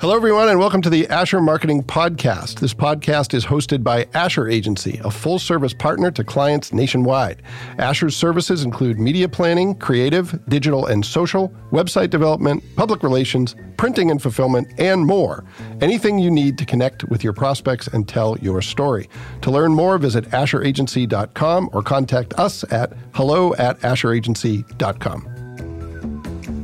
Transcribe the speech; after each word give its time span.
Hello, 0.00 0.16
everyone, 0.16 0.48
and 0.48 0.58
welcome 0.58 0.80
to 0.80 0.88
the 0.88 1.06
Asher 1.08 1.42
Marketing 1.42 1.82
Podcast. 1.82 2.58
This 2.58 2.72
podcast 2.72 3.34
is 3.34 3.44
hosted 3.44 3.84
by 3.84 4.08
Asher 4.14 4.48
Agency, 4.48 4.98
a 5.04 5.10
full 5.10 5.38
service 5.38 5.74
partner 5.74 6.10
to 6.12 6.24
clients 6.24 6.72
nationwide. 6.72 7.42
Asher's 7.76 8.16
services 8.16 8.64
include 8.64 8.98
media 8.98 9.28
planning, 9.28 9.74
creative, 9.74 10.40
digital 10.48 10.86
and 10.86 11.04
social, 11.04 11.52
website 11.70 12.08
development, 12.08 12.64
public 12.76 13.02
relations, 13.02 13.54
printing 13.76 14.10
and 14.10 14.22
fulfillment, 14.22 14.68
and 14.78 15.04
more. 15.04 15.44
Anything 15.82 16.18
you 16.18 16.30
need 16.30 16.56
to 16.56 16.64
connect 16.64 17.04
with 17.10 17.22
your 17.22 17.34
prospects 17.34 17.86
and 17.86 18.08
tell 18.08 18.38
your 18.38 18.62
story. 18.62 19.06
To 19.42 19.50
learn 19.50 19.74
more, 19.74 19.98
visit 19.98 20.24
AsherAgency.com 20.30 21.68
or 21.74 21.82
contact 21.82 22.32
us 22.38 22.64
at 22.72 22.94
hello 23.12 23.52
at 23.56 23.78
AsherAgency.com. 23.80 25.39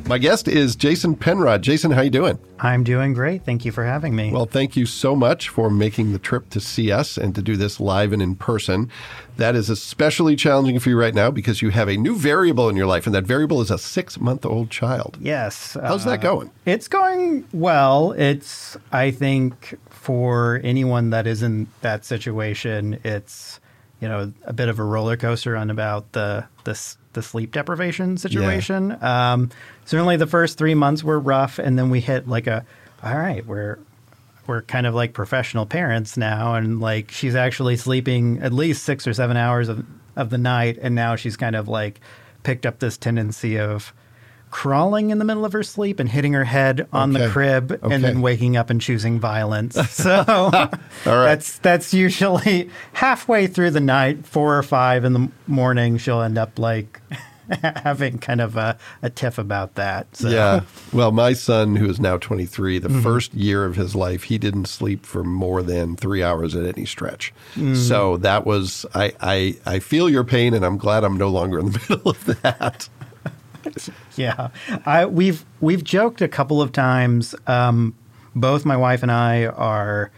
My 0.09 0.18
guest 0.18 0.46
is 0.46 0.77
Jason 0.77 1.16
Penrod. 1.16 1.62
Jason, 1.62 1.91
how 1.91 2.00
you 2.00 2.11
doing? 2.11 2.38
I'm 2.61 2.84
doing 2.84 3.12
great. 3.12 3.45
Thank 3.45 3.64
you 3.64 3.73
for 3.73 3.84
having 3.84 4.14
me. 4.14 4.30
Well, 4.33 4.47
thank 4.47 4.77
you 4.77 4.87
so 4.87 5.16
much 5.16 5.48
for 5.48 5.69
making 5.69 6.12
the 6.12 6.20
trip 6.20 6.48
to 6.51 6.60
see 6.60 6.92
us 6.92 7.19
and 7.19 7.34
to 7.34 7.42
do 7.42 7.56
this 7.56 7.80
live 7.80 8.12
and 8.12 8.23
in 8.23 8.37
person. 8.37 8.88
That 9.37 9.56
is 9.56 9.69
especially 9.69 10.37
challenging 10.37 10.78
for 10.78 10.91
you 10.91 10.98
right 10.98 11.12
now 11.12 11.33
because 11.33 11.61
you 11.61 11.70
have 11.70 11.88
a 11.88 11.97
new 11.97 12.14
variable 12.14 12.69
in 12.69 12.77
your 12.77 12.87
life, 12.87 13.06
and 13.06 13.14
that 13.16 13.24
variable 13.24 13.61
is 13.61 13.69
a 13.70 13.78
six 13.78 14.20
month 14.20 14.47
old 14.47 14.70
child. 14.70 15.19
yes. 15.20 15.77
How's 15.83 16.05
that 16.05 16.20
uh, 16.20 16.23
going? 16.23 16.52
It's 16.66 16.86
going 16.86 17.45
well. 17.52 18.12
It's, 18.12 18.77
I 18.92 19.11
think, 19.11 19.77
for 19.91 20.61
anyone 20.62 21.11
that 21.11 21.27
is 21.27 21.42
in 21.42 21.66
that 21.80 22.05
situation, 22.05 23.00
it's, 23.02 23.59
you 24.00 24.06
know, 24.06 24.33
a 24.45 24.52
bit 24.52 24.69
of 24.69 24.78
a 24.78 24.84
roller 24.84 25.16
coaster 25.16 25.56
on 25.56 25.69
about 25.69 26.12
the, 26.12 26.47
the, 26.62 26.70
s- 26.70 26.97
the 27.16 27.23
sleep 27.23 27.51
deprivation 27.51 28.16
situation. 28.16 28.97
Um, 29.02 29.51
certainly 29.84 30.16
the 30.16 30.29
first 30.29 30.56
three 30.56 30.75
months 30.75 31.02
were 31.02 31.19
rough, 31.19 31.59
and 31.59 31.77
then 31.77 31.91
we 31.91 31.98
hit 32.01 32.29
like 32.29 32.47
a, 32.47 32.65
all 33.02 33.19
right, 33.19 33.45
we're, 33.45 33.80
we're 34.47 34.62
kind 34.62 34.87
of 34.87 34.95
like 34.95 35.12
professional 35.12 35.67
parents 35.67 36.17
now, 36.17 36.55
and 36.55 36.78
like 36.81 37.11
she's 37.11 37.34
actually 37.34 37.77
sleeping 37.77 38.39
at 38.39 38.53
least 38.53 38.84
six 38.84 39.08
or 39.08 39.12
seven 39.12 39.36
hours 39.36 39.69
of, 39.69 39.84
of 40.14 40.31
the 40.31 40.39
night, 40.39 40.78
and 40.81 40.95
now 40.95 41.17
she's 41.17 41.36
kind 41.36 41.56
of 41.56 41.67
like 41.67 42.00
picked 42.45 42.64
up 42.64 42.78
this 42.78 42.97
tendency 42.97 43.58
of 43.58 43.92
crawling 44.56 45.10
in 45.10 45.18
the 45.18 45.24
middle 45.24 45.44
of 45.44 45.52
her 45.52 45.62
sleep 45.62 46.00
and 46.00 46.08
hitting 46.08 46.32
her 46.32 46.44
head 46.44 46.88
on 46.90 47.12
the 47.12 47.28
crib, 47.28 47.72
Okay. 47.72 47.94
and 47.94 48.02
then 48.02 48.22
waking 48.22 48.56
up 48.56 48.70
and 48.70 48.80
choosing 48.80 49.20
violence. 49.20 49.76
So 49.90 50.24
that's 51.04 51.58
that's 51.58 51.92
usually 51.92 52.70
halfway 52.94 53.48
through 53.48 53.72
the 53.72 53.80
night, 53.80 54.27
four 54.27 54.56
or 54.56 54.62
five 54.62 55.04
in 55.04 55.12
the 55.12 55.28
morning, 55.46 55.98
she'll 55.98 56.22
end 56.22 56.38
up 56.38 56.58
like 56.58 57.02
having 57.62 58.16
kind 58.18 58.40
of 58.40 58.56
a, 58.56 58.78
a 59.02 59.10
tiff 59.10 59.36
about 59.36 59.74
that. 59.74 60.06
So. 60.16 60.30
Yeah. 60.30 60.62
Well, 60.90 61.12
my 61.12 61.34
son, 61.34 61.77
who 61.77 61.90
is 61.90 62.00
now 62.00 62.16
23, 62.16 62.80
Mm-hmm. 62.80 62.94
the 62.94 63.02
first 63.02 63.34
year 63.34 63.66
of 63.66 63.77
his 63.77 63.94
life, 63.94 64.22
he 64.24 64.38
didn't 64.38 64.66
sleep 64.68 65.04
for 65.04 65.22
more 65.22 65.62
than 65.62 65.96
three 65.96 66.22
hours 66.22 66.54
at 66.56 66.64
any 66.64 66.86
stretch. 66.86 67.34
Mm. 67.56 67.77
So 67.77 68.16
that 68.18 68.46
was, 68.46 68.86
I, 68.94 69.12
I, 69.20 69.56
I 69.66 69.78
feel 69.80 70.08
your 70.08 70.24
pain, 70.24 70.54
and 70.54 70.64
I'm 70.64 70.78
glad 70.78 71.04
I'm 71.04 71.18
no 71.18 71.28
longer 71.28 71.58
in 71.58 71.66
the 71.72 71.78
middle 71.90 72.10
of 72.10 72.24
that. 72.42 72.88
Yeah, 74.25 74.48
I 74.86 75.06
we've 75.06 75.45
we've 75.61 75.84
joked 75.84 76.20
a 76.22 76.28
couple 76.28 76.62
of 76.62 76.72
times. 76.72 77.34
Um, 77.47 77.95
both 78.34 78.64
my 78.64 78.77
wife 78.77 79.03
and 79.03 79.12
I 79.12 79.47
are 79.47 80.11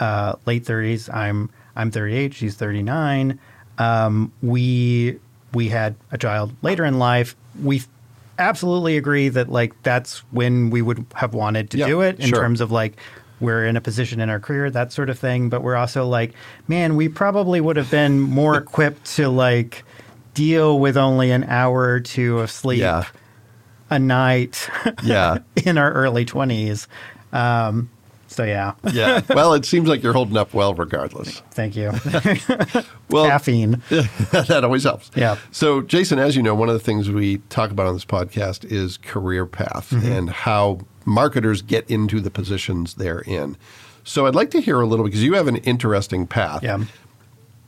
uh, 0.00 0.34
late 0.46 0.64
thirties. 0.66 1.08
I'm 1.08 1.50
I'm 1.76 1.90
38. 1.90 2.34
She's 2.34 2.54
39. 2.54 3.38
Um, 3.78 4.32
we 4.42 5.18
we 5.52 5.68
had 5.68 5.96
a 6.12 6.18
child 6.18 6.54
later 6.62 6.84
in 6.84 6.98
life. 6.98 7.34
We 7.62 7.82
absolutely 8.38 8.96
agree 8.96 9.28
that 9.28 9.48
like 9.48 9.80
that's 9.82 10.18
when 10.32 10.70
we 10.70 10.82
would 10.82 11.04
have 11.14 11.34
wanted 11.34 11.70
to 11.70 11.78
Yeah, 11.78 11.86
do 11.86 12.00
it 12.00 12.18
in 12.20 12.26
sure. 12.28 12.40
terms 12.40 12.60
of 12.60 12.70
like 12.72 12.96
we're 13.40 13.64
in 13.66 13.76
a 13.76 13.80
position 13.80 14.20
in 14.20 14.28
our 14.30 14.40
career 14.40 14.70
that 14.70 14.92
sort 14.92 15.10
of 15.10 15.18
thing 15.18 15.48
but 15.48 15.62
we're 15.62 15.74
also 15.76 16.06
like 16.06 16.32
man 16.66 16.96
we 16.96 17.08
probably 17.08 17.60
would 17.60 17.76
have 17.76 17.90
been 17.90 18.18
more 18.20 18.56
equipped 18.64 19.04
to 19.16 19.28
like 19.28 19.84
deal 20.34 20.78
with 20.80 20.96
only 20.96 21.30
an 21.30 21.44
hour 21.44 21.82
or 21.84 22.00
two 22.00 22.38
of 22.40 22.50
sleep 22.50 22.80
Yeah. 22.80 23.04
A 23.94 23.98
night 23.98 24.68
Yeah. 25.02 25.38
in 25.64 25.78
our 25.78 25.92
early 25.92 26.24
20s. 26.26 26.86
Um, 27.32 27.90
so, 28.26 28.42
yeah, 28.42 28.74
Yeah. 28.92 29.20
Well, 29.28 29.54
it 29.54 29.64
seems 29.64 29.88
like 29.88 30.02
you're 30.02 30.12
holding 30.12 30.36
up 30.36 30.52
well 30.54 30.74
regardless. 30.74 31.40
thank 31.52 31.76
you. 31.76 31.92
Well, 33.10 33.26
Caffeine. 33.26 33.80
that 34.32 34.62
always 34.64 34.82
helps. 34.82 35.10
Yeah. 35.14 35.36
So, 35.52 35.82
Jason, 35.82 36.18
as 36.18 36.34
you 36.34 36.42
know, 36.42 36.54
one 36.54 36.68
of 36.68 36.74
the 36.74 36.80
things 36.80 37.10
we 37.10 37.38
talk 37.48 37.70
about 37.70 37.86
on 37.86 37.94
this 37.94 38.04
podcast 38.04 38.64
is 38.64 38.96
career 38.96 39.46
path 39.46 39.90
Mm-hmm. 39.90 40.10
and 40.10 40.30
how 40.30 40.80
marketers 41.04 41.62
get 41.62 41.88
into 41.88 42.20
the 42.20 42.30
positions 42.30 42.94
they're 42.94 43.20
in. 43.20 43.56
So, 44.02 44.26
I'd 44.26 44.34
like 44.34 44.50
to 44.52 44.60
hear 44.60 44.80
a 44.80 44.86
little 44.86 45.04
because 45.04 45.22
you 45.22 45.34
have 45.34 45.46
an 45.46 45.56
interesting 45.58 46.26
path. 46.26 46.62
Yeah. 46.64 46.84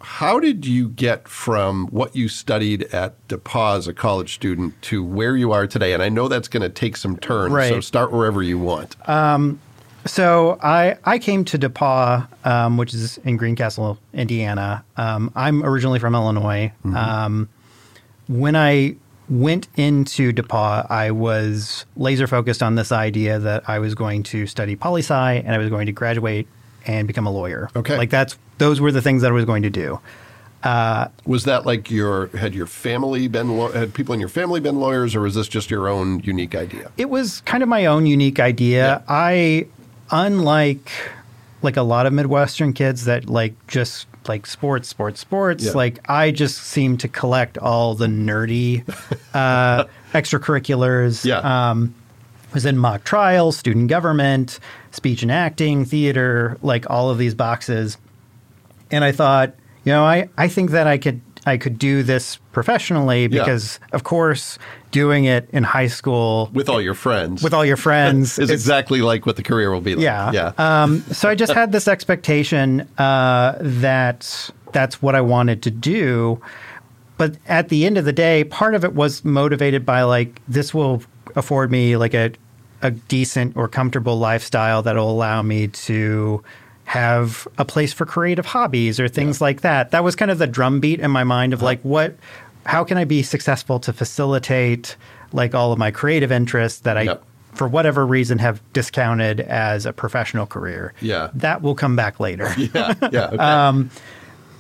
How 0.00 0.38
did 0.38 0.66
you 0.66 0.88
get 0.88 1.26
from 1.28 1.86
what 1.88 2.14
you 2.14 2.28
studied 2.28 2.82
at 2.94 3.26
DePauw 3.28 3.76
as 3.78 3.88
a 3.88 3.94
college 3.94 4.34
student 4.34 4.80
to 4.82 5.02
where 5.02 5.36
you 5.36 5.52
are 5.52 5.66
today? 5.66 5.92
And 5.94 6.02
I 6.02 6.08
know 6.08 6.28
that's 6.28 6.48
going 6.48 6.62
to 6.62 6.68
take 6.68 6.96
some 6.96 7.16
turns, 7.16 7.52
so 7.68 7.80
start 7.80 8.12
wherever 8.12 8.42
you 8.42 8.58
want. 8.58 8.96
So 10.06 10.58
I, 10.62 10.96
I 11.04 11.18
came 11.18 11.44
to 11.46 11.58
DePauw, 11.58 12.46
um, 12.46 12.76
which 12.76 12.94
is 12.94 13.18
in 13.18 13.36
Greencastle, 13.36 13.98
Indiana. 14.14 14.84
Um, 14.96 15.32
I'm 15.34 15.64
originally 15.64 15.98
from 15.98 16.14
Illinois. 16.14 16.72
Um, 16.84 17.48
when 18.28 18.54
I 18.54 18.96
went 19.28 19.66
into 19.76 20.32
DePauw, 20.32 20.88
I 20.90 21.10
was 21.10 21.84
laser 21.96 22.28
focused 22.28 22.62
on 22.62 22.76
this 22.76 22.92
idea 22.92 23.40
that 23.40 23.68
I 23.68 23.80
was 23.80 23.94
going 23.96 24.22
to 24.24 24.46
study 24.46 24.76
poli 24.76 25.00
sci 25.02 25.34
and 25.34 25.52
I 25.52 25.58
was 25.58 25.68
going 25.68 25.86
to 25.86 25.92
graduate 25.92 26.46
and 26.86 27.06
become 27.06 27.26
a 27.26 27.30
lawyer. 27.30 27.68
Okay. 27.76 27.96
like 27.96 28.10
that's 28.10 28.38
those 28.58 28.80
were 28.80 28.92
the 28.92 29.02
things 29.02 29.22
that 29.22 29.28
I 29.28 29.34
was 29.34 29.44
going 29.44 29.62
to 29.62 29.70
do. 29.70 30.00
Was 31.26 31.44
that 31.44 31.64
like 31.64 31.90
your 31.90 32.26
had 32.28 32.54
your 32.54 32.66
family 32.66 33.28
been 33.28 33.56
had 33.72 33.94
people 33.94 34.14
in 34.14 34.20
your 34.20 34.28
family 34.28 34.58
been 34.58 34.80
lawyers, 34.80 35.14
or 35.14 35.20
was 35.20 35.34
this 35.34 35.46
just 35.48 35.70
your 35.70 35.88
own 35.88 36.20
unique 36.20 36.54
idea? 36.54 36.90
It 36.96 37.08
was 37.10 37.40
kind 37.42 37.62
of 37.62 37.68
my 37.68 37.86
own 37.86 38.06
unique 38.06 38.40
idea. 38.40 38.86
Yeah. 38.86 39.02
I, 39.08 39.66
unlike 40.10 40.90
like 41.62 41.76
a 41.76 41.82
lot 41.82 42.06
of 42.06 42.12
Midwestern 42.12 42.72
kids 42.72 43.04
that 43.04 43.28
like 43.28 43.54
just 43.66 44.06
like 44.28 44.46
sports, 44.46 44.88
sports, 44.88 45.20
sports. 45.20 45.66
Yeah. 45.66 45.72
Like 45.72 46.08
I 46.10 46.30
just 46.30 46.58
seem 46.58 46.96
to 46.98 47.08
collect 47.08 47.58
all 47.58 47.94
the 47.94 48.06
nerdy 48.06 48.82
uh, 49.34 49.84
extracurriculars. 50.12 51.24
Yeah. 51.24 51.38
Um, 51.70 51.94
was 52.54 52.64
in 52.64 52.78
mock 52.78 53.04
trial, 53.04 53.52
student 53.52 53.88
government, 53.88 54.58
speech 54.92 55.22
and 55.22 55.30
acting, 55.32 55.84
theater, 55.84 56.56
like 56.62 56.88
all 56.90 57.10
of 57.10 57.18
these 57.18 57.34
boxes. 57.34 57.98
And 58.90 59.04
I 59.04 59.12
thought, 59.12 59.54
you 59.84 59.92
know, 59.92 60.04
I, 60.04 60.28
I 60.38 60.48
think 60.48 60.70
that 60.70 60.86
I 60.86 60.98
could 60.98 61.20
I 61.48 61.58
could 61.58 61.78
do 61.78 62.02
this 62.02 62.38
professionally 62.52 63.22
Yeah. 63.22 63.28
because 63.44 63.78
of 63.92 64.02
course 64.02 64.58
doing 64.90 65.26
it 65.26 65.48
in 65.52 65.62
high 65.62 65.86
school 65.86 66.50
With 66.52 66.68
all 66.68 66.80
your 66.80 66.94
friends, 66.94 67.40
with 67.42 67.54
all 67.54 67.64
your 67.64 67.76
friends 67.76 68.36
is 68.40 68.50
exactly 68.50 69.00
like 69.00 69.26
what 69.26 69.36
the 69.36 69.44
career 69.44 69.70
will 69.70 69.80
be 69.80 69.94
like. 69.94 70.02
yeah 70.02 70.32
yeah. 70.32 70.52
um, 70.58 71.02
so 71.12 71.28
i 71.28 71.34
just 71.36 71.52
had 71.52 71.70
this 71.70 71.86
expectation 71.86 72.80
uh, 72.98 73.56
that 73.60 74.50
that's 74.72 75.00
what 75.00 75.14
i 75.14 75.20
wanted 75.20 75.62
to 75.62 75.70
do 75.70 76.40
but 77.16 77.36
at 77.46 77.68
the 77.68 77.86
end 77.86 77.96
of 77.98 78.04
the 78.06 78.12
day 78.12 78.42
part 78.42 78.74
of 78.74 78.84
it 78.84 78.94
was 78.94 79.24
motivated 79.24 79.86
by 79.86 80.02
like 80.02 80.40
this 80.48 80.74
will 80.74 81.00
afford 81.36 81.70
me 81.70 81.96
like 81.96 82.14
a, 82.14 82.32
a 82.82 82.90
decent 82.90 83.56
or 83.56 83.68
comfortable 83.68 84.18
lifestyle 84.18 84.82
that 84.82 84.96
will 84.96 85.10
allow 85.10 85.42
me 85.42 85.68
to 85.68 86.42
have 86.84 87.46
a 87.58 87.64
place 87.64 87.92
for 87.92 88.06
creative 88.06 88.46
hobbies 88.46 88.98
or 89.00 89.08
things 89.08 89.40
like 89.40 89.60
that 89.62 89.90
that 89.90 90.04
was 90.04 90.14
kind 90.14 90.30
of 90.30 90.38
the 90.38 90.46
drumbeat 90.46 91.00
in 91.00 91.10
my 91.10 91.24
mind 91.24 91.52
of 91.52 91.60
like 91.60 91.80
what 91.82 92.14
how 92.64 92.84
can 92.84 92.96
i 92.96 93.04
be 93.04 93.22
successful 93.24 93.80
to 93.80 93.92
facilitate 93.92 94.96
like 95.32 95.52
all 95.52 95.72
of 95.72 95.78
my 95.80 95.90
creative 95.90 96.30
interests 96.30 96.80
that 96.80 96.96
i 96.96 97.02
Yep. 97.02 97.24
for 97.54 97.66
whatever 97.66 98.06
reason 98.06 98.38
have 98.38 98.60
discounted 98.72 99.40
as 99.40 99.84
a 99.86 99.92
professional 99.92 100.46
career. 100.46 100.92
Yeah. 101.00 101.30
That 101.34 101.62
will 101.62 101.74
come 101.74 101.96
back 101.96 102.20
later. 102.20 102.52
yeah, 102.58 102.94
yeah. 103.10 103.26
Okay. 103.32 103.36
Um, 103.38 103.90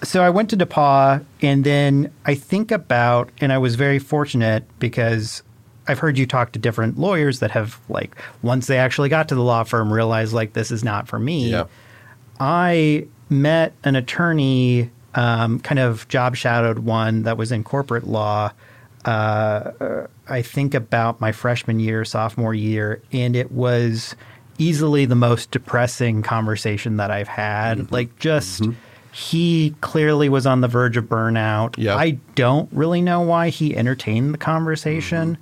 so 0.02 0.22
I 0.22 0.30
went 0.30 0.50
to 0.50 0.56
DePauw 0.56 1.24
and 1.42 1.62
then 1.64 2.10
I 2.24 2.34
think 2.34 2.70
about, 2.72 3.30
and 3.40 3.52
I 3.52 3.58
was 3.58 3.74
very 3.76 3.98
fortunate 3.98 4.64
because 4.78 5.42
I've 5.88 5.98
heard 5.98 6.18
you 6.18 6.26
talk 6.26 6.52
to 6.52 6.58
different 6.58 6.98
lawyers 6.98 7.40
that 7.40 7.50
have 7.52 7.78
like, 7.88 8.16
once 8.42 8.66
they 8.66 8.78
actually 8.78 9.08
got 9.08 9.28
to 9.28 9.34
the 9.34 9.42
law 9.42 9.62
firm, 9.64 9.92
realized 9.92 10.32
like, 10.32 10.52
this 10.52 10.70
is 10.70 10.82
not 10.84 11.08
for 11.08 11.18
me. 11.18 11.50
yeah. 11.50 11.64
I 12.38 13.06
met 13.30 13.72
an 13.84 13.96
attorney, 13.96 14.90
um, 15.14 15.58
kind 15.60 15.78
of 15.78 16.06
job 16.08 16.36
shadowed 16.36 16.80
one 16.80 17.22
that 17.22 17.36
was 17.36 17.50
in 17.52 17.64
corporate 17.64 18.06
law. 18.06 18.52
Uh, 19.04 20.06
I 20.28 20.42
think 20.42 20.74
about 20.74 21.20
my 21.20 21.32
freshman 21.32 21.80
year, 21.80 22.04
sophomore 22.04 22.54
year, 22.54 23.00
and 23.12 23.36
it 23.36 23.52
was 23.52 24.16
easily 24.58 25.06
the 25.06 25.14
most 25.14 25.50
depressing 25.50 26.22
conversation 26.22 26.96
that 26.96 27.10
I've 27.10 27.28
had. 27.28 27.90
Like, 27.92 28.18
just 28.18 28.64
he 29.12 29.74
clearly 29.80 30.28
was 30.28 30.46
on 30.46 30.60
the 30.60 30.68
verge 30.68 30.98
of 30.98 31.04
burnout. 31.04 31.76
Yeah. 31.78 31.96
I 31.96 32.18
don't 32.34 32.68
really 32.70 33.00
know 33.00 33.22
why 33.22 33.48
he 33.48 33.74
entertained 33.74 34.34
the 34.34 34.38
conversation. 34.38 35.38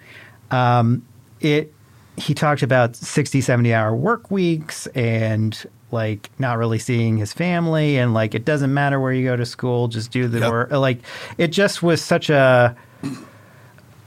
Um, 0.51 1.05
it 1.41 1.73
he 2.17 2.33
talked 2.35 2.63
about 2.63 2.95
60, 2.95 3.41
70 3.41 3.75
hour 3.75 3.95
work 3.95 4.31
weeks 4.31 4.87
and 4.89 5.67
like 5.91 6.31
not 6.39 6.59
really 6.59 6.79
seeing 6.79 7.17
his 7.17 7.33
family 7.33 7.99
and 7.99 8.15
like 8.15 8.35
it 8.35 8.45
doesn't 8.45 8.73
matter 8.73 9.01
where 9.01 9.13
you 9.13 9.25
go 9.25 9.37
to 9.37 9.47
school, 9.47 9.89
just 9.89 10.11
do 10.13 10.29
the 10.29 10.41
Yep. 10.41 10.51
work. 10.51 10.71
Like 10.71 10.99
it 11.39 11.49
just 11.49 11.83
was 11.83 12.01
such 12.03 12.31
a 12.31 12.77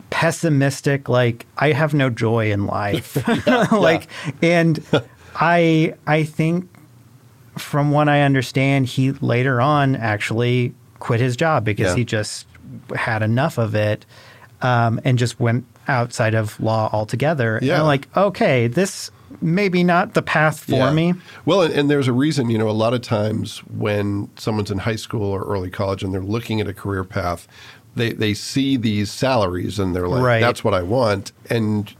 pessimistic 0.10 1.10
like 1.10 1.45
I 1.57 1.72
have 1.74 1.94
no 1.94 2.10
joy 2.10 2.51
in 2.51 2.66
life. 2.66 3.18
like 3.72 4.07
and 4.42 4.81
I 5.36 5.94
I 6.07 6.24
think 6.24 6.69
from 7.57 7.92
what 7.92 8.07
I 8.07 8.22
understand 8.22 8.86
he 8.86 9.12
later 9.13 9.60
on 9.60 9.95
actually 9.95 10.74
quit 11.00 11.19
his 11.19 11.36
job 11.36 11.66
because 11.66 11.92
Yeah. 11.92 11.95
he 11.95 12.06
just 12.06 12.48
had 12.95 13.22
enough 13.24 13.57
of 13.57 13.75
it 13.75 14.06
um, 14.62 15.00
and 15.04 15.18
just 15.18 15.40
went 15.40 15.66
outside 15.88 16.34
of 16.34 16.60
law 16.60 16.89
altogether. 16.92 17.60
Yeah. 17.62 17.74
And 17.74 17.81
I'm 17.81 17.88
like, 17.88 18.07
okay, 18.18 18.68
this 18.68 19.12
maybe 19.42 19.84
not 19.84 20.13
the 20.13 20.22
path 20.22 20.62
for 20.62 20.72
Yeah. 20.75 20.92
me. 20.94 21.13
Well, 21.45 21.62
and, 21.62 21.74
and 21.74 21.89
there's 21.89 22.07
a 22.07 22.13
reason, 22.13 22.50
you 22.50 22.57
know, 22.57 22.69
a 22.69 22.72
lot 22.72 22.94
of 22.94 23.01
times 23.01 23.60
when 23.68 24.30
someone's 24.38 24.72
in 24.72 24.80
high 24.80 24.95
school 24.95 25.24
or 25.30 25.44
early 25.44 25.69
college 25.69 26.01
and 26.01 26.13
they're 26.13 26.22
looking 26.22 26.62
at 26.62 26.68
a 26.68 26.74
career 26.74 27.04
path, 27.04 27.48
they, 27.95 28.13
they 28.13 28.34
see 28.34 28.78
these 28.78 29.12
salaries 29.12 29.80
and 29.80 29.95
they're 29.95 30.07
like, 30.07 30.22
Right. 30.24 30.39
that's 30.39 30.63
what 30.63 30.74
I 30.74 30.81
want. 30.81 31.34
And 31.50 31.94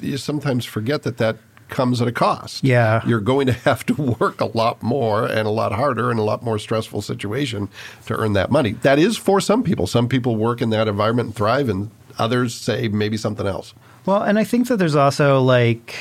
you 0.00 0.16
sometimes 0.18 0.64
forget 0.66 1.02
that 1.04 1.16
that 1.16 1.36
comes 1.68 2.00
at 2.02 2.06
a 2.06 2.12
cost. 2.12 2.62
Yeah. 2.62 3.02
You're 3.06 3.20
going 3.20 3.46
to 3.46 3.52
have 3.52 3.84
to 3.86 3.94
work 3.94 4.40
a 4.40 4.44
lot 4.56 4.82
more 4.82 5.24
and 5.24 5.48
a 5.48 5.50
lot 5.50 5.72
harder 5.72 6.10
and 6.10 6.20
a 6.20 6.22
lot 6.22 6.42
more 6.42 6.58
stressful 6.58 7.02
situation 7.02 7.68
to 8.06 8.14
earn 8.14 8.34
that 8.34 8.50
money. 8.50 8.72
That 8.82 8.98
is 8.98 9.16
for 9.16 9.40
some 9.40 9.62
people. 9.62 9.86
Some 9.86 10.08
people 10.08 10.36
work 10.36 10.60
in 10.62 10.70
that 10.70 10.86
environment 10.88 11.28
and 11.28 11.34
thrive, 11.36 11.68
and 11.68 11.90
others 12.18 12.54
say 12.54 12.88
maybe 12.88 13.16
something 13.16 13.46
else. 13.46 13.74
Well, 14.06 14.22
and 14.22 14.38
I 14.38 14.44
think 14.44 14.68
that 14.68 14.76
there's 14.78 14.94
also 14.94 15.40
like, 15.40 15.94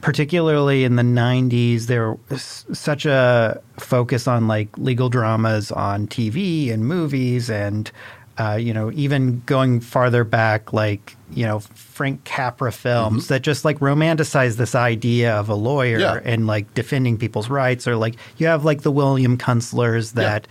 particularly 0.00 0.84
in 0.84 0.96
the 0.96 1.02
90s, 1.02 1.86
there 1.86 2.14
was 2.28 2.64
such 2.72 3.06
a 3.06 3.60
focus 3.78 4.26
on 4.26 4.48
like 4.48 4.76
legal 4.76 5.08
dramas 5.08 5.70
on 5.70 6.08
TV 6.08 6.72
and 6.72 6.84
movies 6.86 7.48
and, 7.48 7.90
uh, 8.38 8.54
you 8.60 8.74
know, 8.74 8.90
even 8.92 9.42
going 9.46 9.78
farther 9.80 10.24
back, 10.24 10.72
like, 10.72 11.16
you 11.30 11.46
know, 11.46 11.60
Frank 11.60 12.24
Capra 12.24 12.72
films 12.72 13.28
that 13.28 13.42
just 13.42 13.64
like 13.64 13.78
romanticize 13.78 14.56
this 14.56 14.74
idea 14.74 15.34
of 15.36 15.48
a 15.48 15.54
lawyer 15.54 15.98
Yeah. 16.00 16.20
and 16.24 16.46
like 16.48 16.72
defending 16.74 17.16
people's 17.16 17.48
rights, 17.48 17.86
or 17.86 17.94
like 17.96 18.16
you 18.38 18.46
have 18.48 18.64
like 18.64 18.82
the 18.82 18.90
William 18.90 19.38
Kunstlers 19.38 20.12
that 20.14 20.48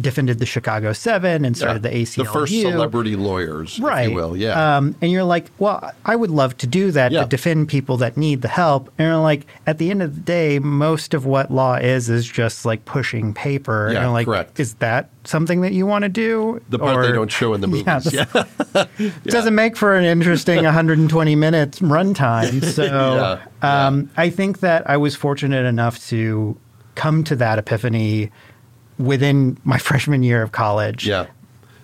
defended 0.00 0.38
the 0.38 0.46
Chicago 0.46 0.92
Seven 0.92 1.44
and 1.44 1.56
started 1.56 1.82
the 1.82 1.90
ACLU. 1.90 2.16
The 2.16 2.24
first 2.24 2.52
celebrity 2.52 3.16
lawyers, 3.16 3.78
right? 3.80 4.04
if 4.04 4.10
you 4.10 4.16
will. 4.16 4.36
Yeah. 4.36 4.76
Um, 4.76 4.94
and 5.00 5.10
you're 5.12 5.24
like, 5.24 5.50
well, 5.58 5.92
I 6.04 6.16
would 6.16 6.30
love 6.30 6.56
to 6.58 6.66
do 6.66 6.90
that 6.92 7.12
Yeah. 7.12 7.22
to 7.22 7.28
defend 7.28 7.68
people 7.68 7.96
that 7.98 8.16
need 8.16 8.42
the 8.42 8.48
help. 8.48 8.90
And 8.98 9.08
you're 9.08 9.16
like, 9.18 9.46
at 9.66 9.78
the 9.78 9.90
end 9.90 10.02
of 10.02 10.14
the 10.14 10.20
day, 10.20 10.58
most 10.58 11.14
of 11.14 11.26
what 11.26 11.50
law 11.50 11.74
is 11.76 12.08
is 12.10 12.26
just 12.26 12.64
like 12.64 12.84
pushing 12.84 13.32
paper. 13.34 13.86
and 13.86 13.94
Yeah, 13.94 14.02
you're 14.02 14.10
like, 14.12 14.26
correct. 14.26 14.58
is 14.60 14.74
that 14.74 15.10
something 15.24 15.60
that 15.60 15.72
you 15.72 15.86
want 15.86 16.02
to 16.04 16.08
do? 16.08 16.60
the 16.70 16.78
part 16.78 17.04
they 17.06 17.12
don't 17.12 17.30
show 17.30 17.52
in 17.54 17.60
the 17.60 17.66
movies. 17.74 18.12
Yeah, 18.12 18.24
Yeah. 18.98 19.10
doesn't 19.24 19.54
make 19.54 19.76
for 19.76 19.94
an 19.94 20.04
interesting 20.04 20.64
120 20.64 21.36
minutes 21.36 21.80
runtime. 21.80 22.64
So 22.64 22.84
Yeah, 22.84 23.38
yeah. 23.62 23.86
um, 23.86 24.10
I 24.16 24.30
think 24.30 24.60
that 24.60 24.88
I 24.88 24.96
was 24.96 25.14
fortunate 25.14 25.66
enough 25.66 25.98
to 26.08 26.56
come 26.94 27.24
to 27.24 27.36
that 27.36 27.58
epiphany 27.58 28.30
within 29.00 29.56
my 29.64 29.78
freshman 29.78 30.22
year 30.22 30.42
of 30.42 30.52
college. 30.52 31.06
Yeah. 31.06 31.26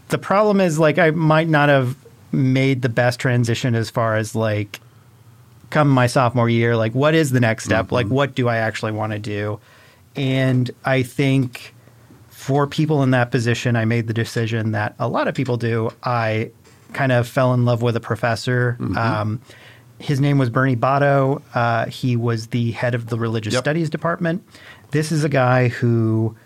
the 0.08 0.18
problem 0.18 0.60
is 0.60 0.78
like 0.78 0.98
I 0.98 1.10
might 1.10 1.48
not 1.48 1.68
have 1.68 1.96
made 2.32 2.82
the 2.82 2.88
best 2.88 3.18
transition 3.18 3.74
as 3.74 3.90
far 3.90 4.16
as 4.16 4.34
like 4.34 4.80
come 5.70 5.88
my 5.88 6.06
sophomore 6.06 6.48
year 6.48 6.76
like 6.76 6.94
what 6.94 7.14
is 7.14 7.32
the 7.32 7.40
next 7.40 7.64
step? 7.64 7.90
Like 7.90 8.06
what 8.06 8.34
do 8.34 8.48
I 8.48 8.56
actually 8.58 8.92
want 8.92 9.12
to 9.12 9.18
do? 9.18 9.58
And 10.14 10.70
I 10.84 11.02
think 11.02 11.74
for 12.28 12.66
people 12.66 13.02
in 13.02 13.10
that 13.10 13.30
position 13.30 13.74
I 13.76 13.84
made 13.84 14.06
the 14.06 14.14
decision 14.14 14.72
that 14.72 14.94
a 14.98 15.08
lot 15.08 15.26
of 15.28 15.34
people 15.34 15.56
do. 15.56 15.90
I 16.04 16.50
kind 16.92 17.10
of 17.12 17.26
fell 17.26 17.52
in 17.54 17.64
love 17.64 17.82
with 17.82 17.96
a 17.96 18.00
professor. 18.00 18.76
Um, 18.96 19.40
his 19.98 20.20
name 20.20 20.38
was 20.38 20.50
Bernie 20.50 20.76
Batto. 20.76 21.42
Uh, 21.54 21.86
he 21.86 22.16
was 22.16 22.48
the 22.48 22.70
head 22.72 22.94
of 22.94 23.08
the 23.08 23.18
religious 23.18 23.54
Yep. 23.54 23.62
studies 23.64 23.90
department. 23.90 24.44
This 24.92 25.10
is 25.10 25.24
a 25.24 25.28
guy 25.28 25.68
who 25.68 26.36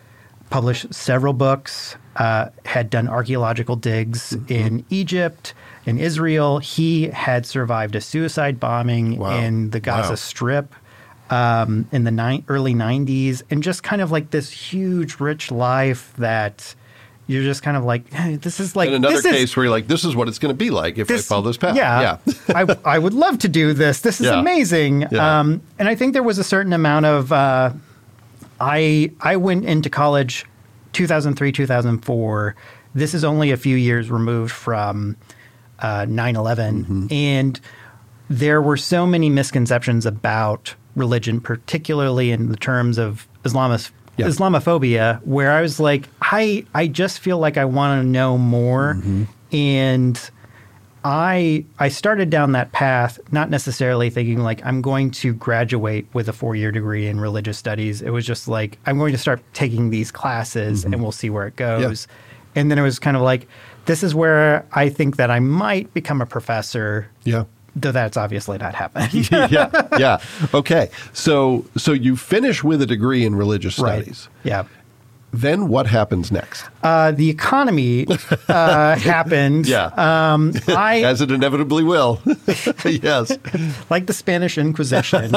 published 0.50 0.92
several 0.92 1.32
books, 1.32 1.96
uh, 2.16 2.48
had 2.66 2.90
done 2.90 3.08
archaeological 3.08 3.76
digs 3.76 4.32
Mm-hmm. 4.32 4.52
in 4.52 4.84
Egypt, 4.90 5.54
in 5.86 5.98
Israel. 5.98 6.58
He 6.58 7.08
had 7.08 7.46
survived 7.46 7.94
a 7.94 8.00
suicide 8.00 8.60
bombing 8.60 9.16
Wow. 9.18 9.38
in 9.38 9.70
the 9.70 9.80
Gaza 9.80 10.10
Wow. 10.10 10.14
Strip 10.16 10.74
um, 11.30 11.86
in 11.92 12.02
the 12.04 12.10
ni- 12.10 12.44
early 12.48 12.74
90s, 12.74 13.42
and 13.50 13.62
just 13.62 13.82
kind 13.84 14.02
of 14.02 14.10
like 14.10 14.30
this 14.32 14.50
huge, 14.50 15.20
rich 15.20 15.50
life 15.52 16.12
that 16.18 16.74
you're 17.28 17.44
just 17.44 17.62
kind 17.62 17.76
of 17.76 17.84
like, 17.84 18.12
hey, 18.12 18.34
this 18.42 18.58
is 18.58 18.74
like 18.74 18.88
In 18.88 18.94
another 18.94 19.14
this 19.14 19.24
is- 19.24 19.30
case 19.32 19.56
where 19.56 19.64
you're 19.64 19.70
like, 19.70 19.86
this 19.86 20.04
is 20.04 20.16
what 20.16 20.26
it's 20.26 20.40
going 20.40 20.50
to 20.52 20.56
be 20.58 20.70
like 20.70 20.98
if 20.98 21.08
I 21.08 21.18
follow 21.18 21.42
this 21.42 21.56
path. 21.56 21.76
yeah, 21.76 22.18
I, 22.48 22.76
I 22.84 22.98
would 22.98 23.14
love 23.14 23.38
to 23.38 23.48
do 23.48 23.72
this. 23.72 24.00
This 24.00 24.20
is 24.20 24.26
Yeah. 24.26 24.40
amazing. 24.40 25.06
Yeah. 25.12 25.38
Um, 25.38 25.60
and 25.78 25.88
I 25.88 25.94
think 25.94 26.12
there 26.14 26.24
was 26.24 26.38
a 26.38 26.44
certain 26.44 26.72
amount 26.72 27.06
of. 27.06 27.30
Uh, 27.32 27.70
I 28.60 29.10
I 29.20 29.36
went 29.36 29.64
into 29.64 29.88
college 29.90 30.44
2003 30.92 31.52
2004. 31.52 32.56
This 32.94 33.14
is 33.14 33.24
only 33.24 33.50
a 33.52 33.56
few 33.56 33.76
years 33.76 34.10
removed 34.10 34.52
from 34.52 35.16
uh, 35.78 36.04
9/11, 36.06 36.84
Mm-hmm. 36.84 37.06
and 37.10 37.60
there 38.28 38.60
were 38.62 38.76
so 38.76 39.06
many 39.06 39.28
misconceptions 39.30 40.04
about 40.06 40.74
religion, 40.96 41.40
particularly 41.40 42.30
in 42.32 42.50
the 42.50 42.56
terms 42.56 42.98
of 42.98 43.26
Islamis- 43.44 43.90
Yeah. 44.16 44.26
Islamophobia, 44.26 45.20
where 45.24 45.52
I 45.52 45.62
was 45.62 45.80
like, 45.80 46.08
I 46.20 46.64
I 46.74 46.86
just 46.88 47.20
feel 47.20 47.38
like 47.38 47.56
I 47.56 47.64
want 47.64 48.02
to 48.02 48.06
know 48.06 48.36
more, 48.36 48.94
Mm-hmm. 48.98 49.22
and 49.56 50.30
I 51.04 51.64
I 51.78 51.88
started 51.88 52.30
down 52.30 52.52
that 52.52 52.72
path, 52.72 53.18
not 53.32 53.48
necessarily 53.50 54.10
thinking 54.10 54.40
like 54.40 54.64
I'm 54.64 54.82
going 54.82 55.10
to 55.12 55.32
graduate 55.32 56.06
with 56.12 56.28
a 56.28 56.32
four 56.32 56.54
year 56.54 56.70
degree 56.70 57.06
in 57.06 57.20
religious 57.20 57.56
studies. 57.56 58.02
It 58.02 58.10
was 58.10 58.26
just 58.26 58.48
like 58.48 58.78
I'm 58.86 58.98
going 58.98 59.12
to 59.12 59.18
start 59.18 59.40
taking 59.54 59.90
these 59.90 60.10
classes 60.10 60.84
and 60.84 60.92
mm-hmm. 60.92 61.02
we'll 61.02 61.12
see 61.12 61.30
where 61.30 61.46
it 61.46 61.56
goes. 61.56 62.06
And 62.54 62.70
then 62.70 62.78
it 62.78 62.82
was 62.82 62.98
kind 62.98 63.16
of 63.16 63.22
like 63.22 63.48
this 63.86 64.02
is 64.02 64.14
where 64.14 64.66
I 64.72 64.88
think 64.88 65.16
that 65.16 65.30
I 65.30 65.40
might 65.40 65.92
become 65.94 66.20
a 66.20 66.26
professor. 66.26 67.08
Yeah. 67.24 67.44
Though 67.76 67.92
that's 67.92 68.16
obviously 68.16 68.58
not 68.58 68.74
happening. 68.74 69.24
yeah. 69.50 69.88
Yeah. 69.98 70.20
Okay. 70.54 70.90
So 71.12 71.64
so 71.76 71.92
you 71.92 72.16
finish 72.16 72.62
with 72.62 72.82
a 72.82 72.86
degree 72.86 73.24
in 73.24 73.36
religious 73.36 73.76
studies. 73.76 74.28
Yeah. 74.42 74.64
Then 75.32 75.68
what 75.68 75.86
happens 75.86 76.32
next? 76.32 76.64
Uh, 76.82 77.12
the 77.12 77.30
economy 77.30 78.06
uh, 78.48 78.96
happened. 78.98 79.66
Yeah. 79.66 79.86
Um, 79.96 80.54
I 80.68 81.02
As 81.04 81.20
it 81.20 81.30
inevitably 81.30 81.84
will. 81.84 82.20
yes. 82.84 83.32
like 83.90 84.06
the 84.06 84.12
Spanish 84.12 84.58
Inquisition. 84.58 85.32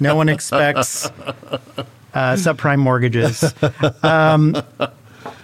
no 0.00 0.16
one 0.16 0.28
expects 0.28 1.06
uh, 1.06 2.34
subprime 2.34 2.80
mortgages. 2.80 3.54
Um, 4.02 4.56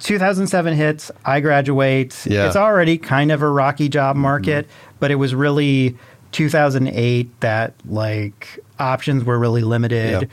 2007 0.01 0.75
hits. 0.75 1.11
I 1.25 1.41
graduate. 1.41 2.27
Yeah. 2.27 2.47
It's 2.47 2.57
already 2.57 2.99
kind 2.99 3.31
of 3.31 3.43
a 3.43 3.49
rocky 3.49 3.89
job 3.89 4.17
market, 4.17 4.67
but 4.99 5.11
it 5.11 5.17
was 5.17 5.35
really 5.35 5.97
2008 6.33 7.41
that 7.41 7.75
like 7.87 8.59
options 8.79 9.25
were 9.25 9.39
really 9.39 9.63
limited. 9.63 10.29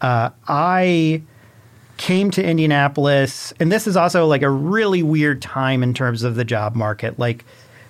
Uh, 0.00 0.30
I 0.48 1.22
came 2.02 2.32
to 2.32 2.44
Indianapolis, 2.44 3.52
and 3.60 3.70
this 3.70 3.86
is 3.86 3.96
also 3.96 4.26
like 4.26 4.42
a 4.42 4.50
really 4.50 5.04
weird 5.04 5.40
time 5.40 5.84
in 5.84 5.94
terms 5.94 6.24
of 6.24 6.34
the 6.34 6.44
job 6.44 6.74
market. 6.74 7.16
Like, 7.16 7.44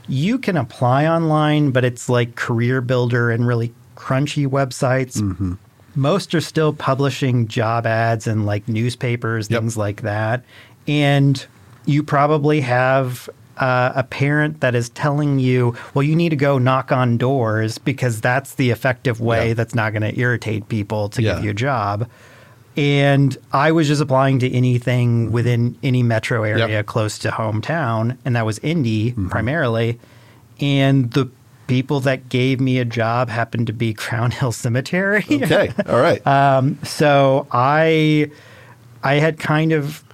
you 0.06 0.38
can 0.38 0.58
apply 0.58 1.06
online, 1.06 1.70
but 1.70 1.82
it's 1.82 2.10
like 2.10 2.34
Career 2.34 2.82
Builder 2.82 3.30
and 3.30 3.46
really 3.46 3.72
crunchy 3.96 4.46
websites. 4.46 5.56
Most 5.94 6.34
are 6.34 6.42
still 6.42 6.74
publishing 6.74 7.48
job 7.48 7.86
ads 7.86 8.26
and 8.26 8.44
like 8.44 8.68
newspapers, 8.68 9.50
Yep. 9.50 9.60
things 9.60 9.76
like 9.78 10.02
that. 10.02 10.44
And 10.86 11.42
you 11.86 12.02
probably 12.02 12.60
have 12.60 13.30
uh, 13.56 13.92
a 13.94 14.02
parent 14.02 14.60
that 14.60 14.74
is 14.74 14.88
telling 14.90 15.38
you, 15.38 15.74
well, 15.94 16.02
you 16.02 16.16
need 16.16 16.30
to 16.30 16.36
go 16.36 16.58
knock 16.58 16.92
on 16.92 17.16
doors 17.16 17.78
because 17.78 18.20
that's 18.20 18.54
the 18.56 18.70
effective 18.70 19.20
way 19.20 19.48
Yeah. 19.48 19.54
that's 19.54 19.74
not 19.74 19.92
going 19.92 20.02
to 20.02 20.18
irritate 20.18 20.68
people 20.68 21.08
to 21.10 21.22
Yeah. 21.22 21.34
give 21.36 21.44
you 21.44 21.50
a 21.52 21.54
job. 21.54 22.08
And 22.76 23.36
I 23.52 23.72
was 23.72 23.88
just 23.88 24.00
applying 24.00 24.38
to 24.40 24.50
anything 24.50 25.30
within 25.30 25.76
any 25.82 26.02
metro 26.02 26.42
area 26.42 26.68
Yep. 26.68 26.86
close 26.86 27.18
to 27.18 27.30
hometown, 27.30 28.16
and 28.24 28.34
that 28.34 28.46
was 28.46 28.58
Indy 28.60 29.10
mm-hmm. 29.10 29.28
primarily. 29.28 29.98
And 30.60 31.10
the 31.12 31.28
people 31.66 32.00
that 32.00 32.28
gave 32.28 32.60
me 32.60 32.78
a 32.78 32.84
job 32.84 33.28
happened 33.28 33.66
to 33.66 33.72
be 33.72 33.92
Crown 34.04 34.30
Hill 34.30 34.52
Cemetery. 34.52 35.24
Okay. 35.30 35.72
All 35.86 36.00
right. 36.00 36.20
Um, 36.32 36.78
so 36.82 37.46
I 37.50 38.30
I 39.02 39.14
had 39.14 39.38
kind 39.38 39.72
of 39.72 40.04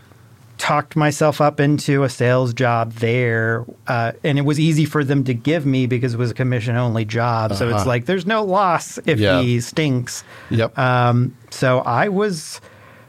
talked 0.59 0.97
myself 0.97 1.41
up 1.41 1.61
into 1.61 2.03
a 2.03 2.09
sales 2.09 2.53
job 2.53 2.93
there, 2.95 3.65
uh, 3.87 4.13
and 4.25 4.39
it 4.39 4.43
was 4.43 4.59
easy 4.61 4.85
for 4.85 5.05
them 5.05 5.25
to 5.25 5.33
give 5.35 5.65
me 5.65 5.87
because 5.87 6.15
it 6.15 6.19
was 6.19 6.31
a 6.31 6.35
commission 6.35 6.77
only 6.77 7.05
job. 7.05 7.55
So 7.55 7.69
it's 7.69 7.77
Uh-huh. 7.81 7.87
like 7.89 8.07
there's 8.07 8.27
no 8.27 8.43
loss 8.45 8.99
if 9.07 9.19
Yeah. 9.19 9.41
he 9.41 9.61
stinks. 9.61 10.25
Yep. 10.51 10.77
Um, 10.79 11.35
so 11.51 11.79
I 11.81 12.09
was 12.09 12.61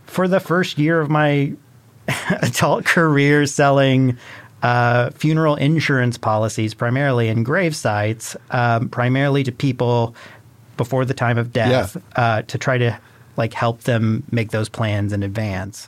for 0.05 0.27
the 0.27 0.39
first 0.39 0.77
year 0.77 0.99
of 1.01 1.09
my 1.09 1.53
adult 2.41 2.85
career 2.85 3.45
selling 3.45 4.17
uh, 4.61 5.09
funeral 5.11 5.55
insurance 5.55 6.17
policies, 6.17 6.73
primarily 6.73 7.29
in 7.29 7.43
grave 7.43 7.75
sites, 7.75 8.35
um, 8.51 8.89
primarily 8.89 9.41
to 9.43 9.51
people 9.53 10.13
before 10.75 11.05
the 11.05 11.13
time 11.13 11.37
of 11.37 11.53
death, 11.53 11.95
uh, 12.17 12.41
to 12.43 12.57
try 12.57 12.77
to 12.77 12.97
like 13.37 13.53
help 13.53 13.81
them 13.83 14.21
make 14.31 14.51
those 14.51 14.67
plans 14.67 15.13
in 15.13 15.23
advance. 15.23 15.87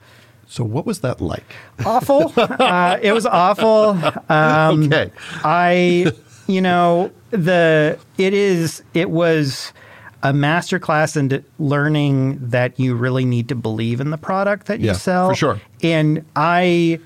So 0.52 0.66
what 0.66 0.86
was 0.86 1.00
that 1.00 1.22
like? 1.22 1.56
Awful. 1.86 2.34
uh, 2.38 2.98
it 3.02 3.14
was 3.14 3.26
awful. 3.26 3.98
Um, 4.30 4.84
okay. 4.92 5.10
I, 5.46 6.12
you 6.48 6.60
know, 6.62 7.10
the 7.30 7.98
it 8.18 8.34
is 8.34 8.84
it 8.94 9.10
was 9.10 9.72
a 10.24 10.34
master 10.34 10.78
class 10.78 11.16
in 11.16 11.44
learning 11.58 12.38
that 12.50 12.78
you 12.78 12.96
really 12.96 13.24
need 13.24 13.48
to 13.48 13.56
believe 13.56 14.02
in 14.02 14.10
the 14.10 14.18
product 14.18 14.68
that 14.68 14.82
you 14.82 14.88
Yeah, 14.88 14.94
sell. 14.94 15.30
for 15.30 15.36
sure. 15.36 15.62
And 15.82 16.26
I 16.36 17.00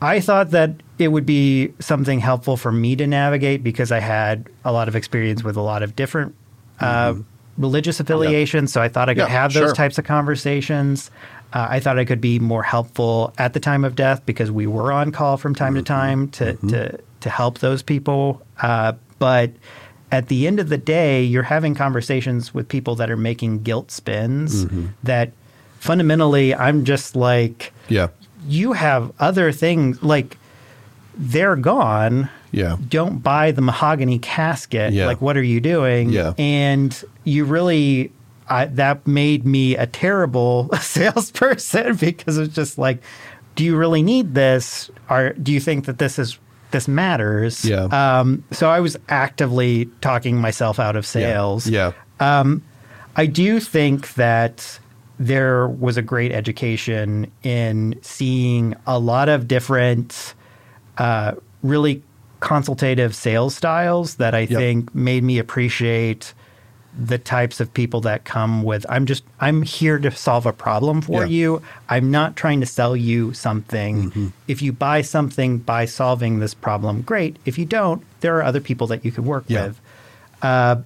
I 0.00 0.20
thought 0.20 0.52
that 0.52 0.70
it 0.98 1.08
would 1.08 1.26
be 1.26 1.72
something 1.80 2.20
helpful 2.20 2.56
for 2.56 2.70
me 2.70 2.94
to 2.94 3.06
navigate 3.08 3.64
because 3.64 3.90
I 3.90 3.98
had 3.98 4.48
a 4.64 4.70
lot 4.70 4.86
of 4.86 4.94
experience 4.94 5.42
with 5.42 5.56
a 5.56 5.60
lot 5.62 5.82
of 5.82 5.96
different 5.96 6.34
uh, 6.78 7.14
religious 7.58 7.98
affiliations. 8.00 8.72
So 8.72 8.80
I 8.80 8.88
thought 8.88 9.08
I 9.08 9.14
could 9.14 9.24
Mm-hmm. 9.24 9.32
Yeah, 9.32 9.40
have 9.42 9.52
those 9.52 9.70
sure. 9.70 9.74
types 9.74 9.98
of 9.98 10.04
conversations. 10.04 11.10
Uh, 11.52 11.66
I 11.70 11.80
thought 11.80 11.98
I 11.98 12.04
could 12.04 12.20
be 12.20 12.38
more 12.38 12.62
helpful 12.62 13.32
at 13.38 13.52
the 13.52 13.60
time 13.60 13.84
of 13.84 13.94
death 13.94 14.24
because 14.24 14.50
we 14.50 14.66
were 14.66 14.90
on 14.92 15.12
call 15.12 15.36
from 15.36 15.54
time 15.54 15.74
Mm-hmm. 15.74 15.78
to 15.80 15.84
time 15.84 16.28
to, 16.30 16.54
to, 16.68 16.98
to 17.20 17.30
help 17.30 17.58
those 17.58 17.82
people. 17.82 18.40
Uh, 18.60 18.92
but 19.18 19.50
at 20.10 20.28
the 20.28 20.46
end 20.46 20.60
of 20.60 20.68
the 20.68 20.78
day, 20.78 21.22
you're 21.22 21.42
having 21.42 21.74
conversations 21.74 22.52
with 22.54 22.68
people 22.68 22.94
that 22.96 23.10
are 23.10 23.16
making 23.16 23.62
guilt 23.62 23.90
spins 23.90 24.64
Mm-hmm. 24.64 24.86
that 25.02 25.32
fundamentally 25.78 26.54
I'm 26.54 26.84
just 26.84 27.16
like, 27.16 27.72
Yeah. 27.88 28.08
you 28.46 28.72
have 28.72 29.12
other 29.18 29.52
things 29.52 30.02
like 30.02 30.38
they're 31.16 31.56
gone. 31.56 32.30
Yeah. 32.52 32.76
Don't 32.88 33.18
buy 33.18 33.50
the 33.50 33.62
mahogany 33.62 34.18
casket. 34.18 34.92
Yeah. 34.92 35.06
Like, 35.06 35.20
what 35.20 35.36
are 35.36 35.42
you 35.42 35.60
doing? 35.60 36.10
Yeah. 36.10 36.34
And 36.38 37.02
you 37.24 37.44
really, 37.44 38.12
I, 38.52 38.66
that 38.66 39.06
made 39.06 39.46
me 39.46 39.76
a 39.76 39.86
terrible 39.86 40.68
salesperson 40.80 41.96
because 42.00 42.36
it's 42.36 42.54
just 42.54 42.76
like, 42.76 43.02
do 43.56 43.64
you 43.64 43.76
really 43.76 44.02
need 44.02 44.34
this? 44.34 44.90
Or 45.08 45.32
do 45.32 45.52
you 45.52 45.60
think 45.60 45.86
that 45.86 45.98
this 45.98 46.18
is 46.18 46.38
this 46.70 46.86
matters? 46.86 47.64
Yeah. 47.64 47.84
Um, 47.84 48.44
so 48.50 48.70
I 48.70 48.80
was 48.80 48.96
actively 49.08 49.86
talking 50.00 50.36
myself 50.38 50.78
out 50.78 50.96
of 50.96 51.04
sales. 51.06 51.66
Yeah. 51.66 51.92
I 53.14 53.26
do 53.26 53.60
think 53.60 54.14
that 54.14 54.78
there 55.18 55.68
was 55.68 55.96
a 55.96 56.02
great 56.02 56.32
education 56.32 57.30
in 57.42 57.98
seeing 58.02 58.74
a 58.86 58.98
lot 58.98 59.28
of 59.28 59.48
different, 59.48 60.34
uh, 60.98 61.32
really 61.62 62.02
consultative 62.40 63.14
sales 63.14 63.54
styles 63.54 64.16
that 64.16 64.34
I 64.34 64.46
think 64.46 64.94
made 64.94 65.24
me 65.24 65.38
appreciate 65.38 66.32
the 66.98 67.16
types 67.18 67.58
of 67.58 67.72
people 67.72 68.02
that 68.02 68.24
come 68.24 68.62
with 68.62 68.84
I'm 68.88 69.06
just 69.06 69.24
I'm 69.40 69.62
here 69.62 69.98
to 69.98 70.10
solve 70.10 70.44
a 70.44 70.52
problem 70.52 71.00
for 71.00 71.22
Yeah. 71.22 71.26
you. 71.28 71.62
I'm 71.88 72.10
not 72.10 72.36
trying 72.36 72.60
to 72.60 72.66
sell 72.66 72.94
you 72.94 73.32
something. 73.32 74.10
Mm-hmm. 74.10 74.26
If 74.46 74.60
you 74.60 74.72
buy 74.72 75.00
something 75.02 75.58
by 75.58 75.86
solving 75.86 76.40
this 76.40 76.52
problem, 76.54 77.00
great. 77.02 77.36
If 77.46 77.58
you 77.58 77.64
don't, 77.64 78.02
there 78.20 78.36
are 78.36 78.42
other 78.42 78.60
people 78.60 78.86
that 78.88 79.04
you 79.04 79.10
could 79.12 79.24
work 79.24 79.44
Yeah. 79.48 79.68
with. 79.68 79.80
Uh, 80.42 80.76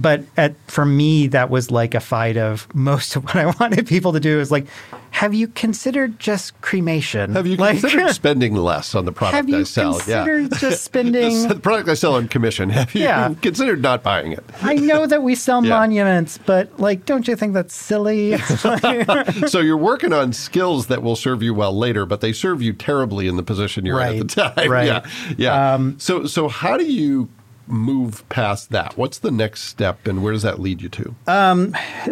but 0.00 0.24
at, 0.36 0.54
for 0.66 0.84
me, 0.84 1.28
that 1.28 1.50
was 1.50 1.70
like 1.70 1.94
a 1.94 2.00
fight 2.00 2.36
of 2.36 2.66
most 2.74 3.14
of 3.16 3.24
what 3.24 3.36
I 3.36 3.46
wanted 3.60 3.86
people 3.86 4.12
to 4.12 4.20
do 4.20 4.40
is 4.40 4.50
like, 4.50 4.66
have 5.12 5.32
you 5.32 5.46
considered 5.46 6.18
just 6.18 6.60
cremation? 6.60 7.34
Have 7.34 7.46
you 7.46 7.56
like, 7.56 7.78
considered 7.80 8.08
spending 8.14 8.56
less 8.56 8.96
on 8.96 9.04
the 9.04 9.12
product 9.12 9.48
I 9.48 9.62
sell? 9.62 9.92
have 9.92 10.08
you 10.08 10.16
I 10.16 10.22
sell? 10.24 10.24
considered 10.24 10.52
yeah. 10.52 10.58
just 10.58 10.82
spending? 10.90 11.48
the 11.48 11.54
product 11.54 11.88
I 11.88 11.94
sell 11.94 12.16
on 12.16 12.26
commission. 12.26 12.70
Have 12.70 12.92
you 12.94 13.02
Yeah. 13.02 13.32
considered 13.40 13.80
not 13.80 14.02
buying 14.02 14.32
it? 14.32 14.44
I 14.62 14.74
know 14.74 15.06
that 15.06 15.22
we 15.22 15.36
sell 15.36 15.62
Yeah. 15.64 15.70
monuments, 15.78 16.38
but 16.38 16.80
like, 16.80 17.06
don't 17.06 17.28
you 17.28 17.36
think 17.36 17.54
that's 17.54 17.74
silly? 17.74 18.36
so 19.46 19.60
you're 19.60 19.76
working 19.76 20.12
on 20.12 20.32
skills 20.32 20.88
that 20.88 21.02
will 21.02 21.16
serve 21.16 21.42
you 21.42 21.54
well 21.54 21.76
later, 21.76 22.04
but 22.06 22.20
they 22.20 22.32
serve 22.32 22.60
you 22.60 22.72
terribly 22.72 23.28
in 23.28 23.36
the 23.36 23.42
position 23.44 23.86
you're 23.86 24.00
in 24.00 24.20
at 24.20 24.28
the 24.28 24.34
time. 24.52 24.70
right. 24.70 24.86
Yeah, 24.86 25.06
yeah. 25.36 25.74
Um, 25.74 25.96
so 26.00 26.26
so 26.26 26.48
how 26.48 26.76
do 26.76 26.84
you 26.84 27.28
move 27.66 28.28
past 28.28 28.70
that? 28.70 28.96
What's 28.96 29.18
the 29.18 29.30
next 29.30 29.64
step, 29.64 30.06
and 30.06 30.22
where 30.22 30.32
does 30.32 30.42
that 30.42 30.60
lead 30.60 30.82
you 30.82 30.88
to? 30.90 31.14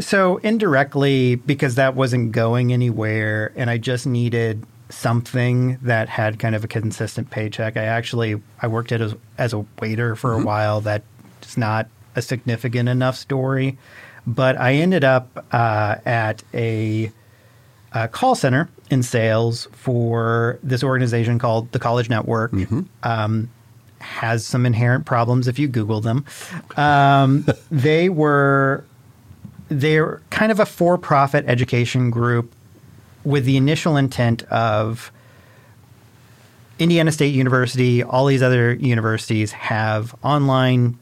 so 0.00 0.38
indirectly, 0.38 1.36
because 1.36 1.74
that 1.76 1.94
wasn't 1.94 2.32
going 2.32 2.72
anywhere, 2.72 3.52
and 3.56 3.70
I 3.70 3.78
just 3.78 4.06
needed 4.06 4.64
something 4.88 5.78
that 5.82 6.08
had 6.08 6.38
kind 6.38 6.54
of 6.54 6.64
a 6.64 6.68
consistent 6.68 7.30
paycheck. 7.30 7.76
I 7.76 7.84
actually 7.84 8.40
I 8.60 8.66
worked 8.66 8.92
at 8.92 9.00
as, 9.00 9.14
as 9.38 9.52
a 9.52 9.64
waiter 9.80 10.14
for 10.14 10.34
a 10.34 10.42
while. 10.44 10.80
That's 10.80 11.56
not 11.56 11.88
a 12.14 12.22
significant 12.22 12.88
enough 12.88 13.16
story, 13.16 13.78
but 14.26 14.60
I 14.60 14.74
ended 14.74 15.02
up 15.04 15.46
uh, 15.52 15.96
at 16.04 16.42
a, 16.52 17.10
a 17.92 18.08
call 18.08 18.34
center 18.34 18.68
in 18.90 19.02
sales 19.02 19.66
for 19.72 20.58
this 20.62 20.84
organization 20.84 21.38
called 21.38 21.72
the 21.72 21.78
College 21.78 22.10
Network. 22.10 22.52
Um, 23.02 23.48
has 24.02 24.44
some 24.44 24.66
inherent 24.66 25.06
problems 25.06 25.48
if 25.48 25.58
you 25.58 25.68
Google 25.68 26.00
them. 26.00 26.24
Um, 26.76 27.46
they 27.70 28.08
were 28.08 28.84
they're 29.68 30.20
kind 30.30 30.52
of 30.52 30.60
a 30.60 30.66
for-profit 30.66 31.46
education 31.46 32.10
group 32.10 32.52
with 33.24 33.44
the 33.44 33.56
initial 33.56 33.96
intent 33.96 34.42
of 34.44 35.10
Indiana 36.78 37.12
State 37.12 37.34
University, 37.34 38.02
all 38.02 38.26
these 38.26 38.42
other 38.42 38.74
universities 38.74 39.52
have 39.52 40.14
online 40.24 40.98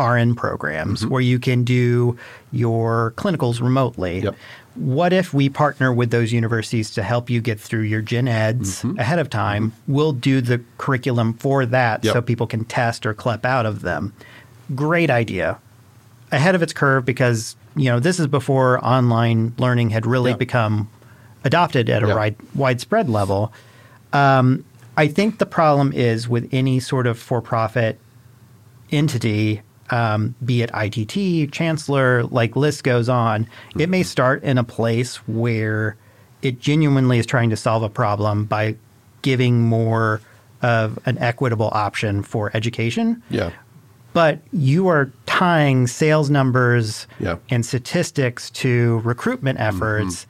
RN 0.00 0.34
programs 0.34 1.06
where 1.06 1.20
you 1.20 1.38
can 1.38 1.64
do 1.64 2.18
your 2.52 3.12
clinicals 3.16 3.60
remotely. 3.60 4.20
Yep. 4.20 4.36
What 4.76 5.12
if 5.12 5.32
we 5.32 5.48
partner 5.48 5.92
with 5.92 6.10
those 6.10 6.32
universities 6.32 6.90
to 6.92 7.02
help 7.02 7.30
you 7.30 7.40
get 7.40 7.58
through 7.58 7.82
your 7.82 8.02
gen 8.02 8.28
eds 8.28 8.84
ahead 8.98 9.18
of 9.18 9.30
time? 9.30 9.72
We'll 9.88 10.12
do 10.12 10.40
the 10.40 10.60
curriculum 10.78 11.34
for 11.34 11.64
that 11.66 12.04
Yep. 12.04 12.12
so 12.12 12.22
people 12.22 12.46
can 12.46 12.64
test 12.64 13.06
or 13.06 13.14
clip 13.14 13.44
out 13.46 13.64
of 13.66 13.80
them. 13.82 14.12
Great 14.74 15.10
idea. 15.10 15.58
Ahead 16.30 16.54
of 16.54 16.62
its 16.62 16.72
curve 16.72 17.04
because, 17.04 17.56
you 17.74 17.86
know, 17.86 18.00
this 18.00 18.20
is 18.20 18.26
before 18.26 18.84
online 18.84 19.54
learning 19.58 19.90
had 19.90 20.04
really 20.06 20.30
Yep. 20.32 20.38
become 20.40 20.88
adopted 21.44 21.88
at 21.88 22.02
a 22.02 22.08
Yep. 22.08 22.16
wide, 22.16 22.36
widespread 22.54 23.08
level. 23.08 23.52
Um, 24.12 24.64
I 24.96 25.06
think 25.08 25.38
the 25.38 25.46
problem 25.46 25.92
is 25.92 26.28
with 26.28 26.48
any 26.52 26.80
sort 26.80 27.06
of 27.06 27.18
for 27.18 27.40
profit 27.40 27.98
entity, 28.90 29.62
um, 29.90 30.34
be 30.44 30.62
it 30.62 30.70
ITT, 30.74 31.52
Chancellor, 31.52 32.24
like 32.24 32.56
list 32.56 32.84
goes 32.84 33.08
on, 33.08 33.46
it 33.78 33.88
may 33.88 34.02
start 34.02 34.42
in 34.42 34.58
a 34.58 34.64
place 34.64 35.16
where 35.28 35.96
it 36.42 36.60
genuinely 36.60 37.18
is 37.18 37.26
trying 37.26 37.50
to 37.50 37.56
solve 37.56 37.82
a 37.82 37.88
problem 37.88 38.44
by 38.44 38.76
giving 39.22 39.62
more 39.62 40.20
of 40.62 40.98
an 41.06 41.18
equitable 41.18 41.68
option 41.72 42.22
for 42.22 42.50
education. 42.54 43.22
yeah, 43.30 43.50
But 44.12 44.40
you 44.52 44.88
are 44.88 45.10
tying 45.26 45.86
sales 45.86 46.30
numbers 46.30 47.06
Yeah. 47.18 47.36
and 47.50 47.64
statistics 47.66 48.50
to 48.50 49.00
recruitment 49.04 49.60
efforts, 49.60 50.26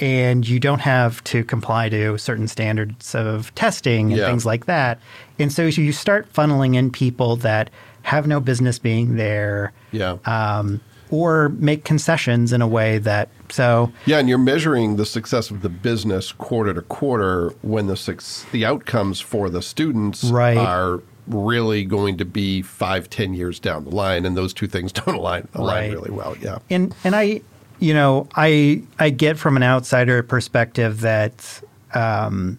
and 0.00 0.46
you 0.48 0.58
don't 0.60 0.80
have 0.80 1.22
to 1.24 1.42
comply 1.44 1.88
to 1.88 2.16
certain 2.18 2.48
standards 2.48 3.14
of 3.14 3.54
testing 3.54 4.12
and 4.12 4.20
Yeah. 4.20 4.28
things 4.28 4.46
like 4.46 4.66
that. 4.66 4.98
And 5.38 5.52
so 5.52 5.64
you 5.66 5.92
start 5.92 6.32
funneling 6.32 6.74
in 6.76 6.90
people 6.90 7.36
that 7.36 7.70
have 8.06 8.26
no 8.28 8.38
business 8.38 8.78
being 8.78 9.16
there, 9.16 9.72
yeah. 9.90 10.16
um, 10.26 10.80
or 11.10 11.48
make 11.58 11.82
concessions 11.84 12.52
in 12.52 12.62
a 12.62 12.66
way 12.68 12.98
that 12.98 13.28
so 13.48 13.90
Yeah, 14.06 14.18
and 14.18 14.28
you're 14.28 14.38
measuring 14.38 14.94
the 14.94 15.04
success 15.04 15.50
of 15.50 15.62
the 15.62 15.68
business 15.68 16.30
quarter 16.30 16.72
to 16.72 16.82
quarter 16.82 17.50
when 17.62 17.88
the 17.88 17.96
suc- 17.96 18.22
the 18.52 18.64
outcomes 18.64 19.20
for 19.20 19.50
the 19.50 19.60
students 19.60 20.22
Right. 20.24 20.56
are 20.56 21.00
really 21.26 21.84
going 21.84 22.16
to 22.18 22.24
be 22.24 22.62
five, 22.62 23.10
ten 23.10 23.34
years 23.34 23.58
down 23.58 23.82
the 23.84 23.90
line, 23.90 24.24
and 24.24 24.36
those 24.36 24.54
two 24.54 24.68
things 24.68 24.92
don't 25.00 25.16
align 25.16 25.48
align 25.54 25.90
Right. 25.90 25.92
really 25.92 26.10
well. 26.12 26.36
Yeah, 26.40 26.58
and 26.70 26.94
and 27.02 27.16
I, 27.16 27.40
you 27.80 27.92
know, 27.92 28.28
I 28.36 28.82
I 29.00 29.10
get 29.10 29.36
from 29.36 29.56
an 29.56 29.64
outsider 29.64 30.22
perspective 30.22 31.00
that 31.00 31.60
um, 31.94 32.58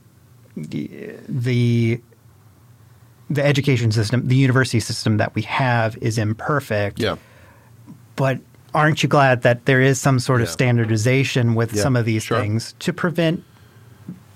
the, 1.29 1.99
the 3.29 3.45
education 3.45 3.91
system, 3.91 4.27
the 4.27 4.35
university 4.35 4.79
system 4.79 5.17
that 5.17 5.35
we 5.35 5.41
have, 5.43 5.97
is 6.01 6.17
imperfect. 6.17 6.99
yeah, 6.99 7.15
But 8.15 8.39
aren't 8.73 9.03
you 9.03 9.09
glad 9.09 9.41
that 9.43 9.65
there 9.65 9.81
is 9.81 9.99
some 9.99 10.19
sort 10.19 10.41
of 10.41 10.47
Yeah. 10.47 10.51
standardization 10.53 11.55
with 11.55 11.73
Yeah, 11.73 11.83
some 11.83 11.95
of 11.95 12.05
these 12.05 12.23
sure. 12.23 12.39
things 12.39 12.73
to 12.79 12.93
prevent 12.93 13.43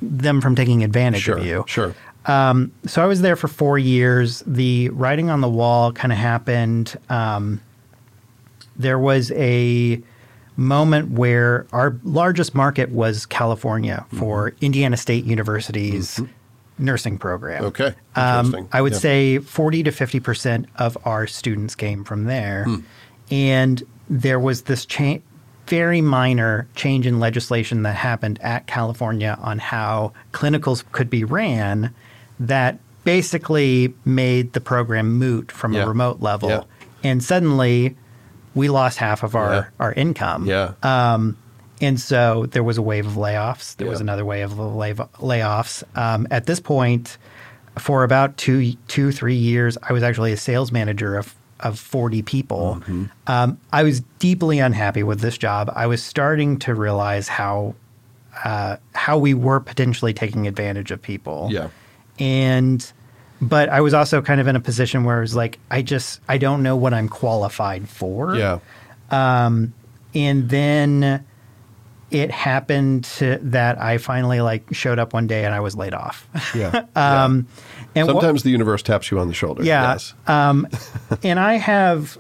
them 0.02 0.42
from 0.42 0.56
taking 0.56 0.84
advantage 0.84 1.22
Sure. 1.24 1.38
of 1.38 1.46
you. 1.46 1.64
Sure. 1.68 1.94
Um, 2.26 2.72
so 2.86 3.02
I 3.02 3.06
was 3.06 3.22
there 3.22 3.36
for 3.36 3.48
four 3.48 3.78
years. 3.80 4.44
The 4.46 4.90
writing 4.90 5.30
on 5.30 5.42
the 5.42 5.50
wall 5.50 5.92
kind 5.92 6.12
of 6.12 6.18
happened. 6.18 6.96
Um, 7.10 7.62
there 8.78 9.00
was 9.00 9.32
a 9.34 10.02
moment 10.58 11.12
where 11.12 11.66
our 11.72 11.96
largest 12.04 12.54
market 12.54 12.92
was 12.92 13.26
California 13.26 14.06
for 14.14 14.54
Indiana 14.62 14.98
State 14.98 15.26
University's 15.26 16.20
nursing 16.78 17.18
program. 17.18 17.66
Okay. 17.66 17.94
Um, 18.16 18.68
I 18.72 18.82
would 18.82 18.94
Yeah. 18.94 19.00
say 19.00 19.38
40 19.40 19.84
to 19.84 19.92
50% 19.92 20.66
of 20.78 20.98
our 21.06 21.28
students 21.28 21.76
came 21.76 22.04
from 22.04 22.26
there. 22.26 22.64
Hmm. 22.66 22.76
And 23.30 23.84
there 24.10 24.40
was 24.40 24.64
this 24.64 24.86
cha- 24.86 25.20
very 25.68 26.02
minor 26.02 26.68
change 26.76 27.06
in 27.08 27.20
legislation 27.20 27.84
that 27.84 27.96
happened 27.96 28.40
at 28.42 28.68
California 28.68 29.38
on 29.42 29.60
how 29.60 30.12
clinicals 30.34 30.84
could 30.92 31.10
be 31.10 31.24
ran 31.24 31.94
that 32.40 32.80
basically 33.04 33.94
made 34.04 34.54
the 34.54 34.60
program 34.62 35.18
moot 35.18 35.52
from 35.52 35.74
Yeah. 35.74 35.84
a 35.84 35.88
remote 35.88 36.20
level. 36.22 36.50
Yeah. 36.50 36.64
And 37.04 37.24
suddenly 37.24 37.96
we 38.54 38.68
lost 38.70 38.98
half 38.98 39.24
of 39.24 39.36
our, 39.36 39.72
our 39.80 39.94
income. 39.94 40.46
Yeah. 40.46 40.74
Um, 40.84 41.38
and 41.82 42.00
so 42.00 42.46
there 42.46 42.64
was 42.64 42.78
a 42.78 42.82
wave 42.82 43.08
of 43.08 43.14
layoffs. 43.14 43.76
There 43.76 43.88
was 43.88 44.00
another 44.00 44.24
wave 44.24 44.52
of 44.52 44.76
lay- 44.76 44.94
layoffs. 44.94 45.84
Um, 45.98 46.28
at 46.30 46.46
this 46.46 46.60
point, 46.60 47.18
for 47.80 48.04
about 48.04 48.38
two, 48.38 48.74
two, 48.88 49.12
three 49.12 49.36
years, 49.36 49.78
I 49.82 49.92
was 49.92 50.04
actually 50.04 50.32
a 50.32 50.38
sales 50.38 50.72
manager 50.72 51.18
of 51.18 51.36
of 51.60 51.78
40 51.78 52.24
people. 52.24 52.78
Mm-hmm. 52.80 53.06
Um, 53.28 53.60
I 53.72 53.84
was 53.84 54.02
deeply 54.18 54.58
unhappy 54.58 55.04
with 55.04 55.20
this 55.20 55.38
job. 55.38 55.72
I 55.76 55.86
was 55.86 56.02
starting 56.02 56.58
to 56.60 56.74
realize 56.74 57.28
how 57.28 57.76
uh, 58.44 58.78
how 58.94 59.18
we 59.18 59.34
were 59.34 59.60
potentially 59.60 60.14
taking 60.14 60.48
advantage 60.48 60.92
of 60.92 61.02
people. 61.02 61.50
Yeah. 61.52 61.70
And 62.20 62.92
but 63.42 63.70
I 63.70 63.82
was 63.82 63.94
also 63.94 64.22
kind 64.22 64.40
of 64.40 64.48
in 64.48 64.56
a 64.56 64.60
position 64.60 65.04
where 65.04 65.18
I 65.18 65.22
was 65.22 65.36
like, 65.36 65.60
I 65.70 65.82
just 65.82 66.20
I 66.28 66.38
don't 66.38 66.64
know 66.64 66.76
what 66.76 66.94
I'm 66.94 67.10
qualified 67.10 67.90
for. 67.90 68.36
Yeah. 68.36 68.60
And 69.12 70.50
then 70.50 71.26
it 72.12 72.30
happened 72.32 73.06
to, 73.06 73.38
that 73.42 73.82
I 73.82 73.98
finally 73.98 74.42
like 74.42 74.74
showed 74.74 75.00
up 75.00 75.14
one 75.14 75.28
day 75.28 75.46
and 75.46 75.54
I 75.56 75.60
was 75.62 75.76
laid 75.76 75.94
off. 75.94 76.28
Yeah. 76.56 76.86
Um, 76.96 77.48
and 77.96 78.08
wha- 78.08 78.14
Sometimes 78.14 78.44
the 78.44 78.50
universe 78.52 78.84
taps 78.84 79.12
you 79.12 79.20
on 79.20 79.28
the 79.28 79.34
shoulder. 79.34 79.64
yeah. 79.64 79.94
Yes. 79.94 80.14
Um, 80.28 80.68
and 81.24 81.40
I 81.40 81.56
have 81.56 82.18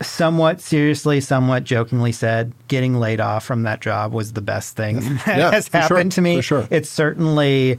somewhat 0.00 0.60
seriously, 0.60 1.20
somewhat 1.20 1.64
jokingly 1.64 2.12
said 2.12 2.52
getting 2.68 2.98
laid 3.00 3.20
off 3.20 3.44
from 3.44 3.64
that 3.64 3.80
job 3.80 4.12
was 4.12 4.32
the 4.32 4.40
best 4.40 4.76
thing 4.76 5.00
that 5.26 5.38
Yeah, 5.38 5.50
has 5.50 5.66
for 5.68 5.80
sure, 5.82 5.96
happened 5.96 6.12
to 6.12 6.20
me. 6.20 6.36
for 6.36 6.42
sure. 6.42 6.68
It's 6.70 6.88
certainly 6.88 7.78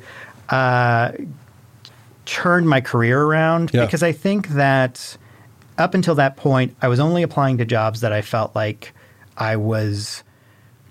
uh, 0.50 1.12
turned 2.26 2.68
my 2.70 2.82
career 2.82 3.22
around 3.22 3.72
Yeah. 3.74 3.86
because 3.86 4.04
I 4.04 4.12
think 4.12 4.50
that 4.50 5.18
up 5.78 5.94
until 5.94 6.16
that 6.16 6.36
point, 6.38 6.76
I 6.82 6.88
was 6.90 7.00
only 7.00 7.24
applying 7.24 7.58
to 7.60 7.66
jobs 7.66 8.02
that 8.02 8.12
I 8.12 8.22
felt 8.22 8.54
like 8.56 8.94
I 9.38 9.56
was 9.56 10.24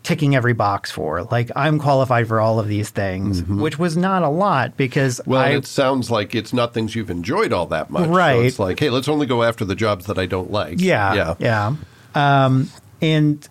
ticking 0.09 0.35
every 0.35 0.55
box 0.55 0.91
for. 0.91 1.23
Like 1.25 1.51
I'm 1.55 1.79
qualified 1.79 2.27
for 2.29 2.41
all 2.41 2.59
of 2.59 2.67
these 2.67 2.89
things, 2.89 3.43
which 3.43 3.79
was 3.79 3.95
not 3.97 4.23
a 4.23 4.29
lot 4.29 4.75
because 4.77 5.19
Mm-hmm. 5.21 5.31
Well, 5.31 5.41
I 5.43 5.49
it 5.51 5.67
sounds 5.67 6.11
like 6.11 6.35
it's 6.35 6.53
not 6.55 6.73
things 6.73 6.95
you've 6.97 7.11
enjoyed 7.11 7.53
all 7.53 7.67
that 7.67 7.91
much. 7.91 8.05
So 8.05 8.11
Right. 8.11 8.45
it's 8.47 8.59
like, 8.59 8.81
hey, 8.81 8.89
let's 8.89 9.07
only 9.09 9.27
go 9.27 9.43
after 9.43 9.65
the 9.67 9.75
jobs 9.75 10.07
that 10.07 10.19
I 10.19 10.25
don't 10.27 10.51
like. 10.51 10.81
Yeah, 10.81 11.13
Yeah. 11.15 11.35
yeah. 11.39 11.77
Um, 12.15 12.71
and 13.03 13.47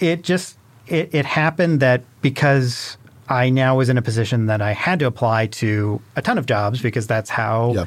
it 0.00 0.22
just 0.22 0.56
it, 0.88 1.14
it 1.14 1.24
happened 1.24 1.78
that 1.80 2.02
because 2.22 2.96
I 3.28 3.48
now 3.50 3.76
was 3.76 3.88
in 3.88 3.96
a 3.96 4.02
position 4.02 4.46
that 4.46 4.60
I 4.60 4.72
had 4.72 4.98
to 4.98 5.06
apply 5.06 5.46
to 5.46 6.00
a 6.16 6.22
ton 6.22 6.36
of 6.38 6.46
jobs 6.46 6.82
because 6.82 7.06
that's 7.06 7.30
how 7.30 7.72
Yeah. 7.76 7.84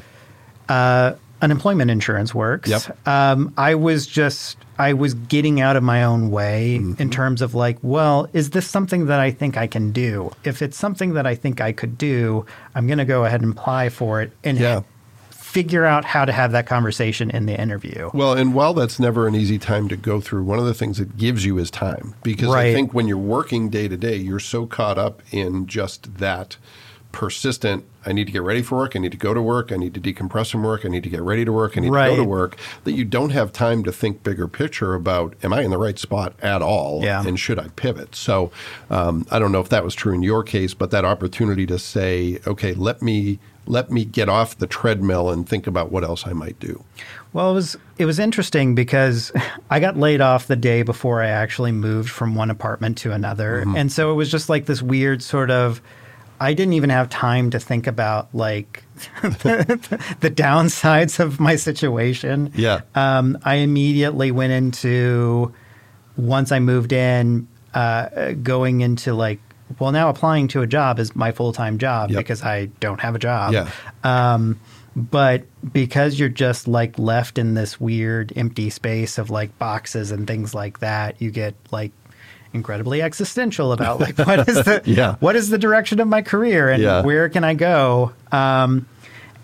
uh, 0.74 1.14
unemployment 1.42 1.90
insurance 1.90 2.34
works. 2.34 2.70
Yep. 2.70 3.06
Um, 3.06 3.52
I 3.58 3.74
was 3.74 4.06
just 4.06 4.56
I 4.78 4.92
was 4.92 5.14
getting 5.14 5.60
out 5.60 5.76
of 5.76 5.82
my 5.82 6.02
own 6.04 6.30
way 6.30 6.78
Mm-hmm. 6.80 7.00
in 7.02 7.10
terms 7.10 7.42
of 7.42 7.54
like, 7.54 7.78
well, 7.82 8.28
is 8.32 8.50
this 8.50 8.66
something 8.68 9.06
that 9.06 9.20
I 9.20 9.30
think 9.30 9.56
I 9.56 9.66
can 9.66 9.92
do? 9.92 10.32
If 10.44 10.62
it's 10.62 10.76
something 10.76 11.14
that 11.14 11.26
I 11.26 11.34
think 11.34 11.60
I 11.60 11.72
could 11.72 11.96
do, 11.96 12.44
I'm 12.74 12.86
going 12.86 12.98
to 12.98 13.04
go 13.04 13.24
ahead 13.24 13.42
and 13.42 13.52
apply 13.52 13.88
for 13.90 14.20
it 14.22 14.32
and 14.42 14.58
Yeah. 14.58 14.82
figure 15.30 15.84
out 15.84 16.04
how 16.04 16.24
to 16.24 16.32
have 16.32 16.50
that 16.50 16.66
conversation 16.66 17.30
in 17.30 17.46
the 17.46 17.58
interview. 17.60 18.10
Well, 18.12 18.32
and 18.32 18.54
while 18.54 18.74
that's 18.74 18.98
never 18.98 19.28
an 19.28 19.36
easy 19.36 19.58
time 19.58 19.88
to 19.88 19.96
go 19.96 20.20
through, 20.20 20.42
one 20.42 20.58
of 20.58 20.64
the 20.64 20.74
things 20.74 20.98
it 20.98 21.16
gives 21.16 21.44
you 21.44 21.58
is 21.58 21.70
time. 21.70 22.14
Because 22.24 22.52
I 22.52 22.72
think 22.72 22.92
when 22.92 23.06
you're 23.06 23.16
working 23.16 23.68
day 23.68 23.86
to 23.86 23.96
day, 23.96 24.16
you're 24.16 24.40
so 24.40 24.66
caught 24.66 24.98
up 24.98 25.22
in 25.30 25.66
just 25.68 26.16
that 26.18 26.56
persistent, 27.14 27.84
I 28.04 28.12
need 28.12 28.26
to 28.26 28.32
get 28.32 28.42
ready 28.42 28.60
for 28.60 28.76
work, 28.76 28.96
I 28.96 28.98
need 28.98 29.12
to 29.12 29.16
go 29.18 29.32
to 29.32 29.40
work, 29.40 29.70
I 29.70 29.76
need 29.76 29.94
to 29.94 30.00
decompress 30.00 30.50
from 30.50 30.64
work, 30.64 30.84
I 30.84 30.88
need 30.88 31.04
to 31.04 31.08
get 31.08 31.22
ready 31.22 31.44
to 31.44 31.52
work, 31.52 31.78
I 31.78 31.80
need 31.80 31.86
to 31.86 31.92
go 31.92 32.16
to 32.16 32.24
work, 32.24 32.56
that 32.82 32.92
you 32.92 33.04
don't 33.04 33.30
have 33.30 33.52
time 33.52 33.84
to 33.84 33.92
think 33.92 34.24
bigger 34.24 34.48
picture 34.48 34.94
about, 34.94 35.34
am 35.44 35.52
I 35.52 35.62
in 35.62 35.70
the 35.70 35.78
right 35.78 35.96
spot 35.98 36.34
at 36.42 36.60
all? 36.60 37.04
Yeah. 37.04 37.24
And 37.24 37.38
should 37.38 37.58
I 37.60 37.68
pivot? 37.76 38.16
So 38.16 38.50
um, 38.90 39.26
I 39.30 39.38
don't 39.38 39.52
know 39.52 39.60
if 39.60 39.68
that 39.68 39.84
was 39.84 39.94
true 39.94 40.12
in 40.12 40.22
your 40.24 40.42
case, 40.42 40.74
but 40.74 40.90
that 40.90 41.04
opportunity 41.04 41.66
to 41.66 41.78
say, 41.78 42.40
okay, 42.46 42.74
let 42.74 43.00
me. 43.00 43.38
Let 43.66 43.90
me 43.90 44.04
get 44.04 44.28
off 44.28 44.58
the 44.58 44.66
treadmill 44.66 45.30
and 45.30 45.48
think 45.48 45.66
about 45.66 45.90
what 45.90 46.04
else 46.04 46.26
I 46.26 46.34
might 46.34 46.60
do. 46.60 46.84
Well, 47.32 47.50
it 47.52 47.54
was 47.54 47.78
it 47.96 48.04
was 48.04 48.18
interesting 48.18 48.74
because 48.74 49.32
I 49.70 49.80
got 49.80 49.96
laid 49.96 50.20
off 50.20 50.46
the 50.48 50.54
day 50.54 50.82
before 50.82 51.22
I 51.22 51.28
actually 51.28 51.72
moved 51.72 52.10
from 52.10 52.34
one 52.34 52.50
apartment 52.50 52.98
to 52.98 53.12
another, 53.12 53.62
Mm-hmm. 53.64 53.74
and 53.78 53.90
so 53.90 54.12
it 54.12 54.16
was 54.16 54.30
just 54.30 54.50
like 54.50 54.66
this 54.66 54.82
weird 54.82 55.22
sort 55.22 55.50
of. 55.50 55.80
I 56.40 56.52
didn't 56.54 56.74
even 56.74 56.90
have 56.90 57.08
time 57.08 57.50
to 57.50 57.60
think 57.60 57.86
about 57.86 58.34
like 58.34 58.82
the 59.22 60.32
downsides 60.34 61.20
of 61.20 61.40
my 61.40 61.56
situation. 61.56 62.52
Yeah. 62.54 62.82
Um, 62.94 63.38
I 63.44 63.56
immediately 63.56 64.30
went 64.30 64.52
into 64.52 65.54
once 66.16 66.52
I 66.52 66.58
moved 66.60 66.92
in, 66.92 67.48
uh, 67.72 68.32
going 68.42 68.80
into 68.80 69.14
like, 69.14 69.40
well, 69.78 69.92
now 69.92 70.08
applying 70.08 70.48
to 70.48 70.62
a 70.62 70.66
job 70.66 70.98
is 70.98 71.14
my 71.16 71.32
full 71.32 71.52
time 71.52 71.78
job 71.78 72.10
Yep. 72.10 72.18
because 72.18 72.42
I 72.42 72.66
don't 72.80 73.00
have 73.00 73.14
a 73.14 73.18
job. 73.18 73.52
Yeah. 73.52 73.70
Um, 74.02 74.60
but 74.96 75.42
because 75.72 76.20
you're 76.20 76.28
just 76.28 76.68
like 76.68 76.98
left 76.98 77.36
in 77.38 77.54
this 77.54 77.80
weird 77.80 78.32
empty 78.36 78.70
space 78.70 79.18
of 79.18 79.28
like 79.30 79.58
boxes 79.58 80.12
and 80.12 80.26
things 80.26 80.54
like 80.54 80.78
that, 80.80 81.20
you 81.20 81.30
get 81.32 81.54
like 81.72 81.90
incredibly 82.58 83.02
existential 83.02 83.72
about 83.72 84.00
like 84.00 84.16
what 84.26 84.48
is 84.48 84.64
the 84.64 84.80
Yeah. 84.86 85.16
what 85.20 85.36
is 85.36 85.50
the 85.50 85.58
direction 85.58 86.00
of 86.00 86.08
my 86.08 86.22
career 86.22 86.70
and 86.70 86.82
Yeah. 86.82 87.02
where 87.02 87.28
can 87.28 87.44
I 87.44 87.54
go? 87.54 88.12
Um, 88.32 88.86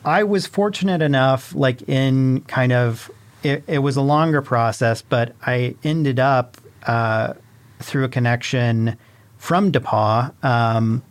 I 0.05 0.23
was 0.25 0.47
fortunate 0.47 1.03
enough, 1.03 1.55
like 1.55 1.83
in 1.89 2.41
kind 2.43 2.73
of 2.73 3.11
it, 3.43 3.65
it 3.67 3.79
was 3.81 3.97
a 3.97 4.01
longer 4.03 4.41
process, 4.43 5.03
but 5.03 5.35
I 5.45 5.75
ended 5.85 6.19
up 6.21 6.57
uh, 6.87 7.35
through 7.81 8.05
a 8.05 8.09
connection 8.09 8.97
from 9.39 9.73
DePauw, 9.73 10.33
um, 10.45 11.03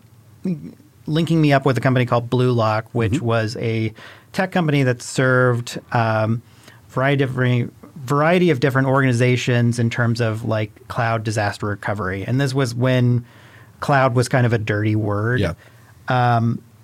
linking 1.07 1.41
me 1.41 1.51
up 1.53 1.65
with 1.65 1.77
a 1.77 1.81
company 1.81 2.05
called 2.05 2.29
Bluelock, 2.29 2.85
which 2.93 3.19
was 3.21 3.57
a 3.57 3.93
tech 4.31 4.51
company 4.51 4.83
that 4.83 5.01
served 5.01 5.79
um, 5.91 6.41
variety 6.89 7.23
of 7.23 7.31
variety 8.03 8.49
of 8.49 8.59
different 8.59 8.87
organizations 8.87 9.79
in 9.79 9.89
terms 9.89 10.21
of 10.21 10.45
like 10.45 10.87
cloud 10.87 11.23
disaster 11.23 11.65
recovery. 11.67 12.23
And 12.25 12.39
this 12.39 12.53
was 12.53 12.73
when 12.73 13.25
cloud 13.81 14.15
was 14.15 14.27
kind 14.29 14.45
of 14.45 14.53
a 14.53 14.57
dirty 14.57 14.95
word 14.95 15.39
Yeah. 15.39 15.53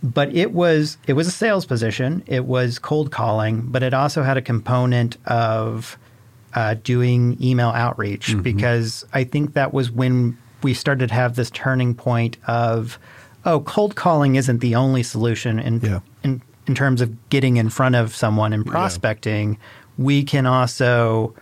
but 0.03 0.33
it 0.35 0.51
was 0.53 0.97
it 1.07 1.13
was 1.13 1.27
a 1.27 1.31
sales 1.31 1.65
position. 1.65 2.23
It 2.27 2.45
was 2.45 2.79
cold 2.79 3.11
calling, 3.11 3.61
but 3.61 3.81
it 3.83 3.93
also 3.93 4.23
had 4.23 4.37
a 4.37 4.41
component 4.41 5.17
of 5.25 5.97
uh, 6.53 6.75
doing 6.83 7.37
email 7.41 7.69
outreach 7.69 8.27
Mm-hmm. 8.29 8.41
because 8.41 9.05
I 9.13 9.23
think 9.23 9.53
that 9.53 9.73
was 9.73 9.91
when 9.91 10.37
we 10.63 10.73
started 10.73 11.09
to 11.09 11.15
have 11.15 11.35
this 11.35 11.49
turning 11.51 11.93
point 11.95 12.37
of 12.47 12.97
oh, 13.45 13.59
cold 13.61 13.95
calling 13.95 14.35
isn't 14.35 14.59
the 14.59 14.75
only 14.75 15.03
solution 15.03 15.59
in 15.59 15.79
Yeah. 15.81 15.99
in, 16.23 16.41
in 16.67 16.75
terms 16.75 17.01
of 17.01 17.29
getting 17.29 17.57
in 17.57 17.69
front 17.69 17.95
of 17.95 18.15
someone 18.15 18.53
and 18.53 18.65
prospecting. 18.65 19.57
We 19.97 20.23
can 20.23 20.45
also 20.45 21.33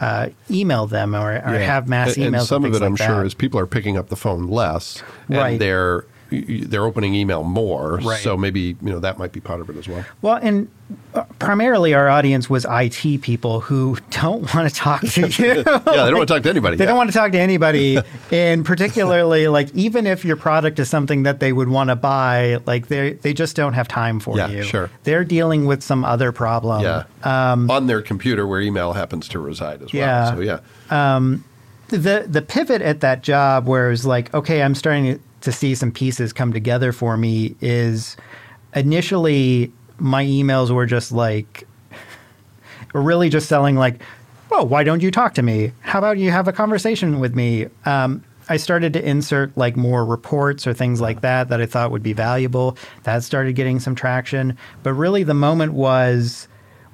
uh, 0.00 0.30
email 0.50 0.86
them 0.86 1.14
or, 1.14 1.32
or 1.34 1.58
have 1.58 1.88
mass 1.88 2.16
And- 2.16 2.34
emails. 2.34 2.38
And 2.40 2.46
some 2.48 2.64
of 2.64 2.70
things 2.72 2.80
it, 2.82 2.84
I'm 2.84 2.92
like 2.92 3.00
sure, 3.02 3.24
is 3.24 3.34
people 3.34 3.60
are 3.60 3.66
picking 3.66 3.96
up 3.98 4.08
the 4.08 4.16
phone 4.16 4.46
less, 4.48 5.02
Right. 5.28 5.52
and 5.52 5.60
they're 5.60 6.04
they're 6.30 6.84
opening 6.84 7.14
email 7.14 7.42
more. 7.44 7.96
Right. 7.96 8.20
So 8.20 8.36
maybe 8.36 8.60
you 8.60 8.76
know 8.90 9.00
that 9.00 9.18
might 9.18 9.32
be 9.32 9.40
part 9.40 9.60
of 9.60 9.68
it 9.70 9.76
as 9.76 9.88
well. 9.88 10.04
Well, 10.22 10.38
and 10.40 10.70
uh, 11.14 11.24
primarily 11.38 11.92
our 11.94 12.08
audience 12.08 12.48
was 12.48 12.66
IT 12.68 13.20
people 13.22 13.60
who 13.60 13.96
don't 14.10 14.52
want 14.54 14.68
to 14.68 14.74
talk 14.74 15.00
to 15.02 15.20
you. 15.28 15.46
Yeah, 15.46 15.62
they 15.62 15.62
don't 16.10 16.16
want 16.16 16.28
to 16.28 16.34
talk 16.34 16.42
to 16.44 16.50
anybody. 16.50 16.76
They 16.76 16.84
yeah. 16.84 16.88
don't 16.88 16.96
want 16.96 17.10
to 17.10 17.16
talk 17.16 17.32
to 17.32 17.38
anybody, 17.38 17.98
and 18.30 18.64
particularly 18.64 19.48
like 19.48 19.74
even 19.74 20.06
if 20.06 20.24
your 20.24 20.36
product 20.36 20.78
is 20.78 20.88
something 20.88 21.24
that 21.24 21.40
they 21.40 21.52
would 21.52 21.68
want 21.68 21.90
to 21.90 21.96
buy, 21.96 22.58
like 22.66 22.88
they 22.88 23.12
they 23.14 23.32
just 23.34 23.56
don't 23.56 23.72
have 23.74 23.88
time 23.88 24.20
for 24.20 24.36
Yeah, 24.36 24.48
you. 24.48 24.62
sure. 24.62 24.90
they're 25.04 25.24
dealing 25.24 25.66
with 25.66 25.82
some 25.82 26.04
other 26.04 26.32
problem. 26.32 26.82
Yeah. 26.82 27.04
on 27.24 27.86
their 27.86 28.02
computer 28.02 28.46
where 28.46 28.60
email 28.60 28.92
happens 28.92 29.28
to 29.28 29.38
reside 29.38 29.82
as 29.82 29.92
well. 29.92 30.02
Um, 30.02 30.42
Yeah. 30.42 30.60
So 30.60 30.60
yeah. 30.90 31.28
the 31.88 32.26
the 32.28 32.42
pivot 32.42 32.82
at 32.82 33.00
that 33.00 33.22
job 33.22 33.66
where 33.66 33.88
it 33.88 33.90
was 33.90 34.06
like, 34.06 34.32
okay, 34.34 34.62
I'm 34.62 34.74
starting 34.74 35.14
to 35.14 35.20
to 35.42 35.52
see 35.52 35.74
some 35.74 35.92
pieces 35.92 36.32
come 36.32 36.52
together 36.52 36.92
for 36.92 37.16
me 37.16 37.56
is 37.60 38.16
initially 38.74 39.72
my 39.98 40.24
emails 40.24 40.70
were 40.70 40.86
just 40.86 41.12
like 41.12 41.66
really 42.94 43.28
just 43.28 43.48
selling 43.48 43.76
like, 43.76 44.00
well 44.50 44.66
why 44.66 44.84
don't 44.84 45.02
you 45.02 45.10
talk 45.10 45.34
to 45.34 45.42
me? 45.42 45.72
How 45.80 45.98
about 45.98 46.18
you 46.18 46.30
have 46.30 46.48
a 46.48 46.52
conversation 46.52 47.20
with 47.20 47.34
me?" 47.34 47.66
Um, 47.84 48.24
I 48.50 48.56
started 48.56 48.92
to 48.94 49.08
insert 49.08 49.56
like 49.56 49.76
more 49.76 50.04
reports 50.04 50.66
or 50.66 50.74
things 50.74 51.00
like 51.00 51.20
that 51.20 51.48
that 51.50 51.60
I 51.60 51.66
thought 51.66 51.92
would 51.92 52.02
be 52.02 52.12
valuable. 52.12 52.76
That 53.04 53.22
started 53.22 53.54
getting 53.54 53.78
some 53.78 53.94
traction. 53.94 54.58
But 54.82 54.94
really, 54.94 55.22
the 55.22 55.34
moment 55.34 55.74
was 55.74 56.48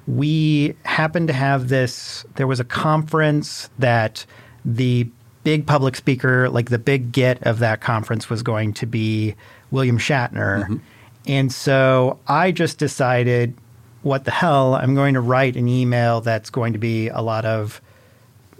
we 0.05 0.75
happened 0.85 1.29
to 1.29 1.33
have 1.33 1.69
this. 1.69 2.23
There 2.35 2.45
was 2.45 2.59
a 2.59 2.63
conference 2.63 3.71
that 3.79 4.23
the 4.63 5.09
big 5.47 5.65
public 5.65 5.95
speaker, 5.95 6.49
like 6.49 6.69
the 6.69 6.77
big 6.77 7.09
get 7.13 7.41
of 7.43 7.59
that 7.59 7.79
conference, 7.79 8.29
was 8.29 8.43
going 8.43 8.73
to 8.73 8.85
be 8.85 9.33
William 9.71 9.97
Shatner. 9.97 10.81
And 11.25 11.53
so 11.53 12.19
I 12.27 12.51
just 12.51 12.79
decided, 12.79 13.53
what 14.01 14.25
the 14.25 14.31
hell? 14.31 14.75
I'm 14.75 14.93
going 14.93 15.13
to 15.13 15.21
write 15.21 15.55
an 15.55 15.69
email 15.69 16.19
that's 16.19 16.49
going 16.49 16.73
to 16.73 16.79
be 16.79 17.07
a 17.07 17.21
lot 17.21 17.45
of 17.45 17.79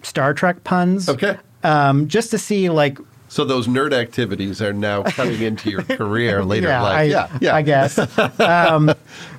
Star 0.02 0.34
Trek 0.34 0.64
puns. 0.64 1.10
Okay. 1.10 1.36
Um, 1.62 2.08
just 2.08 2.32
to 2.32 2.38
see, 2.38 2.70
like, 2.70 3.00
So 3.28 3.44
those 3.44 3.68
nerd 3.68 3.92
activities 3.92 4.62
are 4.62 4.72
now 4.72 5.04
coming 5.04 5.42
into 5.42 5.70
your 5.70 5.84
career 6.00 6.46
later 6.46 6.70
in 6.70 6.74
I, 6.74 7.04
yeah, 7.04 7.38
yeah. 7.42 7.54
I 7.54 7.64
guess. 7.64 8.00
um, 8.40 8.94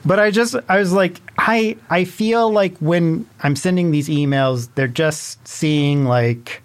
but 0.04 0.18
I 0.18 0.30
just, 0.30 0.54
I 0.68 0.78
was 0.78 0.92
like, 0.92 1.18
I, 1.38 1.78
I 1.88 2.04
feel 2.04 2.50
like 2.52 2.76
when 2.76 3.26
I'm 3.40 3.56
sending 3.56 3.90
these 3.90 4.10
emails, 4.10 4.68
they're 4.74 4.86
just 4.86 5.48
seeing 5.48 6.04
like 6.04 6.62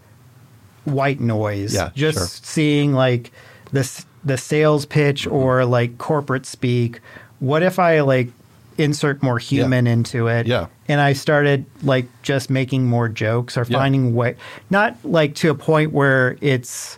white 0.85 1.19
noise. 1.19 1.73
Yeah, 1.73 1.91
Just 1.95 2.17
sure. 2.17 2.27
seeing 2.27 2.93
like 2.93 3.31
this, 3.71 4.05
the 4.23 4.37
sales 4.37 4.85
pitch 4.85 5.23
Mm-hmm. 5.25 5.35
or 5.35 5.65
like 5.65 5.97
corporate 5.97 6.45
speak. 6.45 6.99
What 7.39 7.63
if 7.63 7.79
I 7.79 8.01
like 8.01 8.29
insert 8.77 9.21
more 9.21 9.37
human 9.39 9.85
into 9.87 10.27
it? 10.27 10.47
Yeah. 10.47 10.67
And 10.87 10.99
I 11.01 11.13
started 11.13 11.65
like 11.83 12.05
just 12.23 12.49
making 12.49 12.85
more 12.87 13.07
jokes 13.09 13.57
or 13.57 13.65
Yeah. 13.67 13.77
finding 13.77 14.15
way, 14.15 14.35
not 14.69 14.95
like 15.03 15.35
to 15.35 15.49
a 15.49 15.55
point 15.55 15.91
where 15.93 16.37
it's 16.41 16.97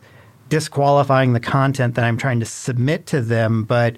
disqualifying 0.50 1.34
the 1.34 1.40
content 1.40 1.96
that 1.96 2.06
I'm 2.06 2.18
trying 2.18 2.40
to 2.40 2.46
submit 2.46 3.08
to 3.08 3.22
them, 3.22 3.64
but 3.64 3.98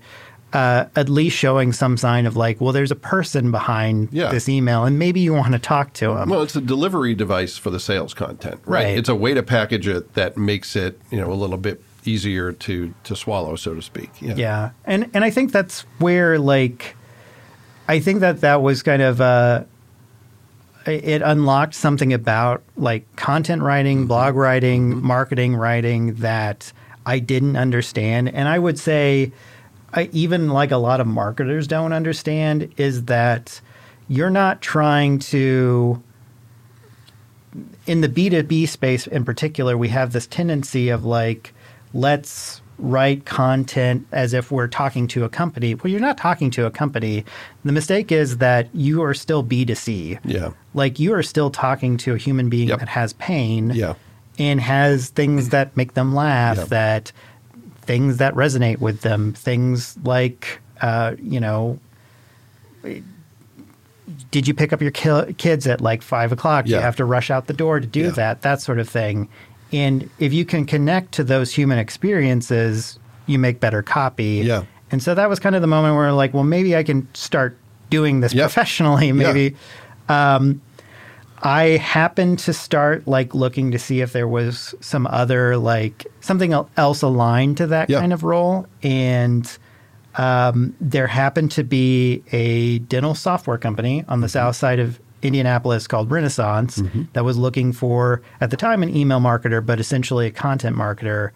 uh, 0.53 0.85
at 0.95 1.09
least 1.09 1.35
showing 1.37 1.73
some 1.73 1.97
sign 1.97 2.25
of 2.25 2.35
like, 2.37 2.61
well, 2.61 2.71
there's 2.71 2.91
a 2.91 2.95
person 2.95 3.51
behind 3.51 4.09
Yeah. 4.11 4.29
this 4.31 4.47
email, 4.47 4.85
and 4.85 4.97
maybe 4.97 5.19
you 5.19 5.33
want 5.33 5.53
to 5.53 5.59
talk 5.59 5.93
to 5.93 6.13
them. 6.13 6.29
Well, 6.29 6.41
it's 6.41 6.55
a 6.55 6.61
delivery 6.61 7.13
device 7.15 7.57
for 7.57 7.69
the 7.69 7.79
sales 7.79 8.13
content, 8.13 8.61
right? 8.65 8.85
Right. 8.85 8.97
It's 8.97 9.09
a 9.09 9.15
way 9.15 9.33
to 9.33 9.43
package 9.43 9.87
it 9.87 10.13
that 10.13 10.37
makes 10.37 10.75
it, 10.75 10.99
you 11.11 11.19
know, 11.19 11.31
a 11.31 11.35
little 11.35 11.57
bit 11.57 11.81
easier 12.05 12.53
to 12.53 12.93
to 13.03 13.15
swallow, 13.15 13.57
so 13.57 13.75
to 13.75 13.81
speak. 13.81 14.09
Yeah. 14.21 14.35
Yeah, 14.35 14.69
and 14.85 15.09
and 15.13 15.23
I 15.25 15.29
think 15.29 15.51
that's 15.51 15.81
where 15.99 16.39
like, 16.39 16.95
I 17.89 17.99
think 17.99 18.21
that 18.21 18.39
that 18.41 18.61
was 18.61 18.81
kind 18.81 19.01
of 19.01 19.19
uh, 19.19 19.63
it 20.85 21.21
unlocked 21.21 21.73
something 21.75 22.13
about 22.13 22.63
like 22.77 23.03
content 23.17 23.61
writing, 23.61 24.07
blog 24.07 24.35
writing, 24.35 25.01
marketing 25.03 25.55
writing 25.55 26.13
that 26.15 26.71
I 27.05 27.19
didn't 27.19 27.57
understand, 27.57 28.29
and 28.29 28.47
I 28.47 28.57
would 28.57 28.79
say, 28.79 29.33
I, 29.97 30.09
even 30.13 30.49
like 30.49 30.71
a 30.71 30.77
lot 30.77 30.99
of 31.01 31.07
marketers 31.07 31.67
don't 31.67 31.91
understand 31.91 32.71
is 32.77 33.05
that 33.05 33.59
you're 34.07 34.29
not 34.29 34.61
trying 34.61 35.19
to 35.19 36.01
in 37.87 38.01
the 38.01 38.09
B2B 38.09 38.67
space 38.67 39.07
in 39.07 39.25
particular, 39.25 39.77
we 39.77 39.89
have 39.89 40.13
this 40.13 40.27
tendency 40.27 40.89
of 40.89 41.05
like, 41.05 41.53
let's 41.93 42.61
write 42.77 43.25
content 43.25 44.05
as 44.11 44.33
if 44.33 44.51
we're 44.51 44.67
talking 44.67 45.07
to 45.07 45.23
a 45.23 45.29
company. 45.29 45.73
Well, 45.73 45.89
you're 45.89 45.99
not 45.99 46.17
talking 46.17 46.51
to 46.51 46.65
a 46.67 46.71
company. 46.71 47.25
The 47.65 47.71
mistake 47.71 48.11
is 48.11 48.37
that 48.37 48.69
you 48.75 49.01
are 49.01 49.15
still 49.15 49.43
B2C. 49.43 50.19
Yeah. 50.23 50.51
Like 50.75 50.99
you 50.99 51.13
are 51.15 51.23
still 51.23 51.49
talking 51.49 51.97
to 51.97 52.13
a 52.13 52.17
human 52.17 52.49
being 52.49 52.67
Yep. 52.67 52.79
that 52.79 52.89
has 52.89 53.13
pain 53.13 53.71
Yeah. 53.73 53.93
and 54.37 54.61
has 54.61 55.09
things 55.09 55.49
that 55.49 55.75
make 55.75 55.95
them 55.95 56.13
laugh, 56.13 56.57
Yep. 56.57 56.67
that 56.67 57.11
things 57.87 58.17
that 58.17 58.33
resonate 58.35 58.79
with 58.79 59.01
them, 59.01 59.33
things 59.33 59.97
like, 60.03 60.59
uh, 60.81 61.15
you 61.21 61.39
know, 61.39 61.79
did 64.31 64.47
you 64.47 64.53
pick 64.53 64.71
up 64.71 64.81
your 64.81 64.91
ki- 64.91 65.33
kids 65.37 65.67
at 65.67 65.81
like 65.81 66.01
five 66.01 66.31
o'clock? 66.31 66.65
Do 66.65 66.71
Yeah. 66.71 66.77
You 66.77 66.83
have 66.83 66.95
to 66.97 67.05
rush 67.05 67.29
out 67.31 67.47
the 67.47 67.53
door 67.53 67.79
to 67.79 67.87
do 67.87 68.01
Yeah. 68.05 68.09
that, 68.11 68.41
that 68.41 68.61
sort 68.61 68.79
of 68.79 68.87
thing. 68.87 69.27
And 69.73 70.09
if 70.19 70.33
you 70.33 70.45
can 70.45 70.65
connect 70.65 71.11
to 71.13 71.23
those 71.23 71.53
human 71.53 71.77
experiences, 71.77 72.99
you 73.25 73.37
make 73.39 73.59
better 73.59 73.81
copy. 73.81 74.41
Yeah. 74.45 74.63
And 74.91 75.03
so 75.03 75.13
that 75.15 75.29
was 75.29 75.39
kind 75.39 75.55
of 75.55 75.61
the 75.61 75.67
moment 75.67 75.95
where 75.95 76.13
like, 76.13 76.33
well, 76.33 76.43
maybe 76.45 76.75
I 76.75 76.83
can 76.83 77.07
start 77.13 77.57
doing 77.89 78.21
this 78.21 78.33
professionally. 78.33 79.11
Maybe. 79.13 79.55
Um, 80.07 80.61
I 81.43 81.77
happened 81.77 82.39
to 82.39 82.53
start 82.53 83.07
like 83.07 83.35
looking 83.35 83.71
to 83.71 83.79
see 83.79 84.01
if 84.01 84.11
there 84.13 84.27
was 84.27 84.73
some 84.81 85.05
other 85.07 85.55
like 85.57 86.07
something 86.21 86.53
else 86.77 87.01
aligned 87.01 87.57
to 87.57 87.67
that 87.67 87.89
Yeah. 87.89 87.99
kind 87.99 88.11
of 88.13 88.23
role, 88.23 88.65
and 88.83 89.49
um, 90.15 90.75
there 90.81 91.07
happened 91.07 91.51
to 91.51 91.63
be 91.63 92.23
a 92.31 92.79
dental 92.79 93.13
software 93.13 93.57
company 93.59 94.03
on 94.07 94.21
the 94.21 94.29
south 94.29 94.55
side 94.55 94.79
of 94.79 94.99
Indianapolis 95.21 95.87
called 95.87 96.09
Renaissance 96.09 96.81
that 97.13 97.23
was 97.23 97.37
looking 97.37 97.71
for 97.71 98.21
at 98.41 98.49
the 98.49 98.57
time 98.57 98.81
an 98.83 98.95
email 98.95 99.19
marketer, 99.19 99.63
but 99.63 99.79
essentially 99.79 100.25
a 100.27 100.31
content 100.31 100.75
marketer 100.75 101.31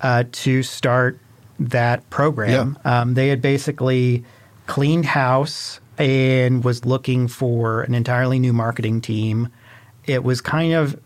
uh, 0.00 0.24
to 0.32 0.62
start 0.62 1.18
that 1.58 2.08
program. 2.10 2.78
Um, 2.84 3.14
they 3.14 3.28
had 3.28 3.42
basically 3.42 4.24
cleaned 4.66 5.04
house 5.06 5.80
and 5.98 6.64
was 6.64 6.84
looking 6.84 7.28
for 7.28 7.82
an 7.82 7.94
entirely 7.94 8.38
new 8.38 8.52
marketing 8.52 9.00
team. 9.00 9.48
It 10.06 10.24
was 10.24 10.40
kind 10.40 10.72
of 10.72 10.98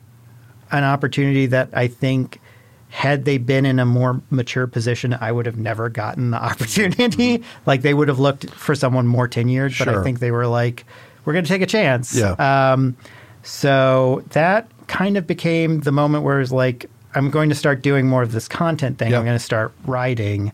an 0.71 0.85
opportunity 0.85 1.47
that 1.47 1.71
I 1.73 1.89
think 1.89 2.41
had 2.89 3.25
they 3.25 3.37
been 3.39 3.67
in 3.67 3.79
a 3.79 3.85
more 3.85 4.23
mature 4.31 4.67
position, 4.67 5.17
I 5.21 5.33
would 5.33 5.47
have 5.47 5.59
never 5.59 5.89
gotten 5.89 6.31
the 6.31 6.37
opportunity. 6.43 7.43
like 7.67 7.83
they 7.83 7.95
would 7.95 8.09
have 8.09 8.19
looked 8.19 8.51
for 8.51 8.75
someone 8.75 9.07
more 9.07 9.29
tenured, 9.29 9.77
but 9.79 9.89
I 9.89 10.03
think 10.03 10.21
they 10.21 10.31
were 10.31 10.47
like, 10.47 10.85
we're 11.25 11.33
going 11.33 11.45
to 11.45 11.49
take 11.49 11.63
a 11.63 11.67
chance. 11.67 12.17
Yeah. 12.17 12.33
Um, 12.73 12.97
so 13.43 14.25
that 14.31 14.71
kind 14.87 15.17
of 15.17 15.27
became 15.27 15.81
the 15.81 15.93
moment 15.93 16.25
where 16.25 16.37
it 16.37 16.41
was 16.41 16.53
like, 16.53 16.87
I'm 17.15 17.31
going 17.31 17.49
to 17.49 17.55
start 17.55 17.83
doing 17.83 18.07
more 18.07 18.23
of 18.23 18.33
this 18.33 18.47
content 18.49 18.99
thing. 18.99 19.15
I'm 19.15 19.25
going 19.25 19.37
to 19.39 19.45
start 19.45 19.73
writing. 19.87 20.53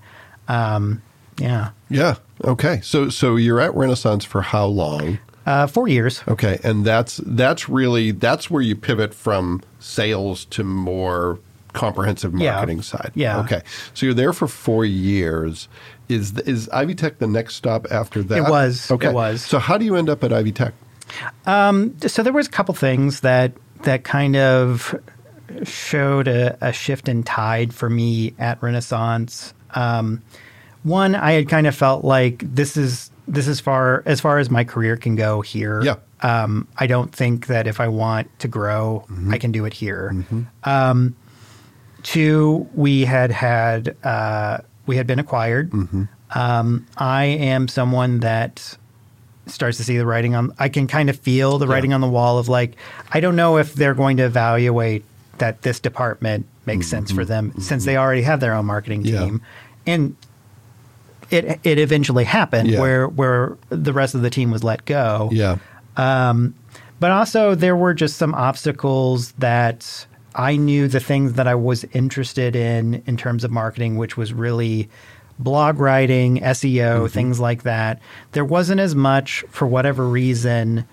Um, 0.48 1.02
yeah. 1.42 1.70
Yeah. 1.90 2.14
Okay. 2.44 2.80
So 2.82 3.08
so 3.10 3.36
you're 3.36 3.60
at 3.60 3.74
Renaissance 3.74 4.24
for 4.24 4.42
how 4.42 4.66
long? 4.66 5.18
Uh, 5.44 5.66
four 5.66 5.88
years. 5.88 6.22
Okay, 6.28 6.58
and 6.62 6.84
that's 6.84 7.16
that's 7.26 7.68
really 7.68 8.12
that's 8.12 8.48
where 8.50 8.62
you 8.62 8.76
pivot 8.76 9.12
from 9.12 9.60
sales 9.80 10.44
to 10.46 10.62
more 10.64 11.38
comprehensive 11.72 12.32
Yeah. 12.38 12.52
marketing 12.52 12.82
side. 12.82 13.10
Yeah. 13.14 13.40
Okay. 13.40 13.62
So 13.94 14.06
you're 14.06 14.14
there 14.14 14.32
for 14.32 14.46
four 14.46 14.84
years. 14.84 15.68
Is 16.08 16.38
is 16.40 16.68
Ivy 16.68 16.94
Tech 16.94 17.18
the 17.18 17.26
next 17.26 17.56
stop 17.56 17.86
after 17.90 18.22
that? 18.22 18.38
It 18.38 18.50
was. 18.50 18.90
Okay. 18.90 19.08
It 19.08 19.14
was. 19.14 19.42
So 19.42 19.58
how 19.58 19.78
do 19.78 19.84
you 19.84 19.96
end 19.96 20.08
up 20.08 20.22
at 20.22 20.32
Ivy 20.32 20.52
Tech? 20.52 20.74
so 21.46 22.22
there 22.22 22.32
was 22.32 22.46
a 22.46 22.50
couple 22.50 22.74
things 22.74 23.20
that 23.20 23.52
that 23.82 24.04
kind 24.04 24.36
of 24.36 24.94
showed 25.64 26.28
a, 26.28 26.56
a 26.60 26.72
shift 26.72 27.08
in 27.08 27.22
tide 27.22 27.74
for 27.74 27.90
me 27.90 28.34
at 28.38 28.62
Renaissance. 28.62 29.54
Um, 29.74 30.22
one, 30.82 31.14
I 31.14 31.32
had 31.32 31.48
kind 31.48 31.66
of 31.66 31.74
felt 31.74 32.04
like 32.04 32.42
this 32.54 32.76
is 32.76 33.10
this 33.28 33.46
is 33.46 33.60
far 33.60 34.02
as 34.06 34.20
far 34.20 34.38
as 34.38 34.50
my 34.50 34.64
career 34.64 34.96
can 34.96 35.14
go 35.16 35.40
here. 35.40 35.82
Yeah. 35.82 35.96
Um, 36.22 36.66
I 36.78 36.86
don't 36.86 37.14
think 37.14 37.46
that 37.48 37.66
if 37.66 37.80
I 37.80 37.88
want 37.88 38.28
to 38.40 38.48
grow, 38.48 39.04
I 39.30 39.38
can 39.38 39.50
do 39.52 39.64
it 39.64 39.72
here. 39.72 40.14
Um, 40.64 41.16
two, 42.02 42.68
we 42.74 43.04
had 43.04 43.30
had 43.30 43.96
uh, 44.04 44.58
we 44.86 44.96
had 44.96 45.06
been 45.06 45.18
acquired. 45.18 45.72
Um, 46.34 46.86
I 46.96 47.24
am 47.24 47.68
someone 47.68 48.20
that 48.20 48.76
starts 49.46 49.76
to 49.76 49.84
see 49.84 49.98
the 49.98 50.06
writing 50.06 50.34
on 50.36 50.52
I 50.58 50.68
can 50.68 50.86
kind 50.86 51.10
of 51.10 51.18
feel 51.18 51.58
the 51.58 51.66
writing 51.66 51.92
on 51.92 52.00
the 52.00 52.08
wall 52.08 52.38
of 52.38 52.48
like 52.48 52.76
I 53.10 53.18
don't 53.20 53.34
know 53.36 53.58
if 53.58 53.74
they're 53.74 53.92
going 53.94 54.16
to 54.18 54.22
evaluate 54.24 55.04
that 55.38 55.62
this 55.62 55.80
department 55.80 56.46
makes 56.64 56.86
sense 56.86 57.10
for 57.10 57.24
them 57.24 57.52
since 57.60 57.84
they 57.84 57.96
already 57.96 58.22
have 58.22 58.38
their 58.40 58.54
own 58.54 58.66
marketing 58.66 59.04
Yeah. 59.04 59.24
team. 59.24 59.42
And 59.86 60.16
it 61.32 61.58
it 61.64 61.78
eventually 61.78 62.24
happened 62.24 62.68
Yeah. 62.68 62.80
where 62.80 63.08
where 63.08 63.56
the 63.70 63.92
rest 63.92 64.14
of 64.14 64.22
the 64.22 64.30
team 64.30 64.50
was 64.50 64.62
let 64.62 64.84
go. 64.84 65.28
Yeah. 65.32 65.56
Um, 65.96 66.54
But 67.00 67.10
also 67.10 67.54
there 67.54 67.74
were 67.76 67.94
just 67.94 68.16
some 68.16 68.34
obstacles 68.34 69.32
that 69.32 70.06
I 70.34 70.56
knew 70.56 70.88
the 70.88 71.00
things 71.00 71.32
that 71.34 71.46
I 71.46 71.54
was 71.54 71.84
interested 71.92 72.54
in 72.56 73.02
in 73.06 73.16
terms 73.16 73.44
of 73.44 73.50
marketing, 73.50 73.96
which 73.98 74.16
was 74.16 74.32
really 74.32 74.88
blog 75.38 75.78
writing, 75.80 76.38
SEO, 76.40 77.10
things 77.10 77.40
like 77.40 77.62
that. 77.64 78.00
There 78.32 78.44
wasn't 78.44 78.80
as 78.80 78.94
much 78.94 79.44
for 79.50 79.66
whatever 79.66 80.08
reason 80.08 80.84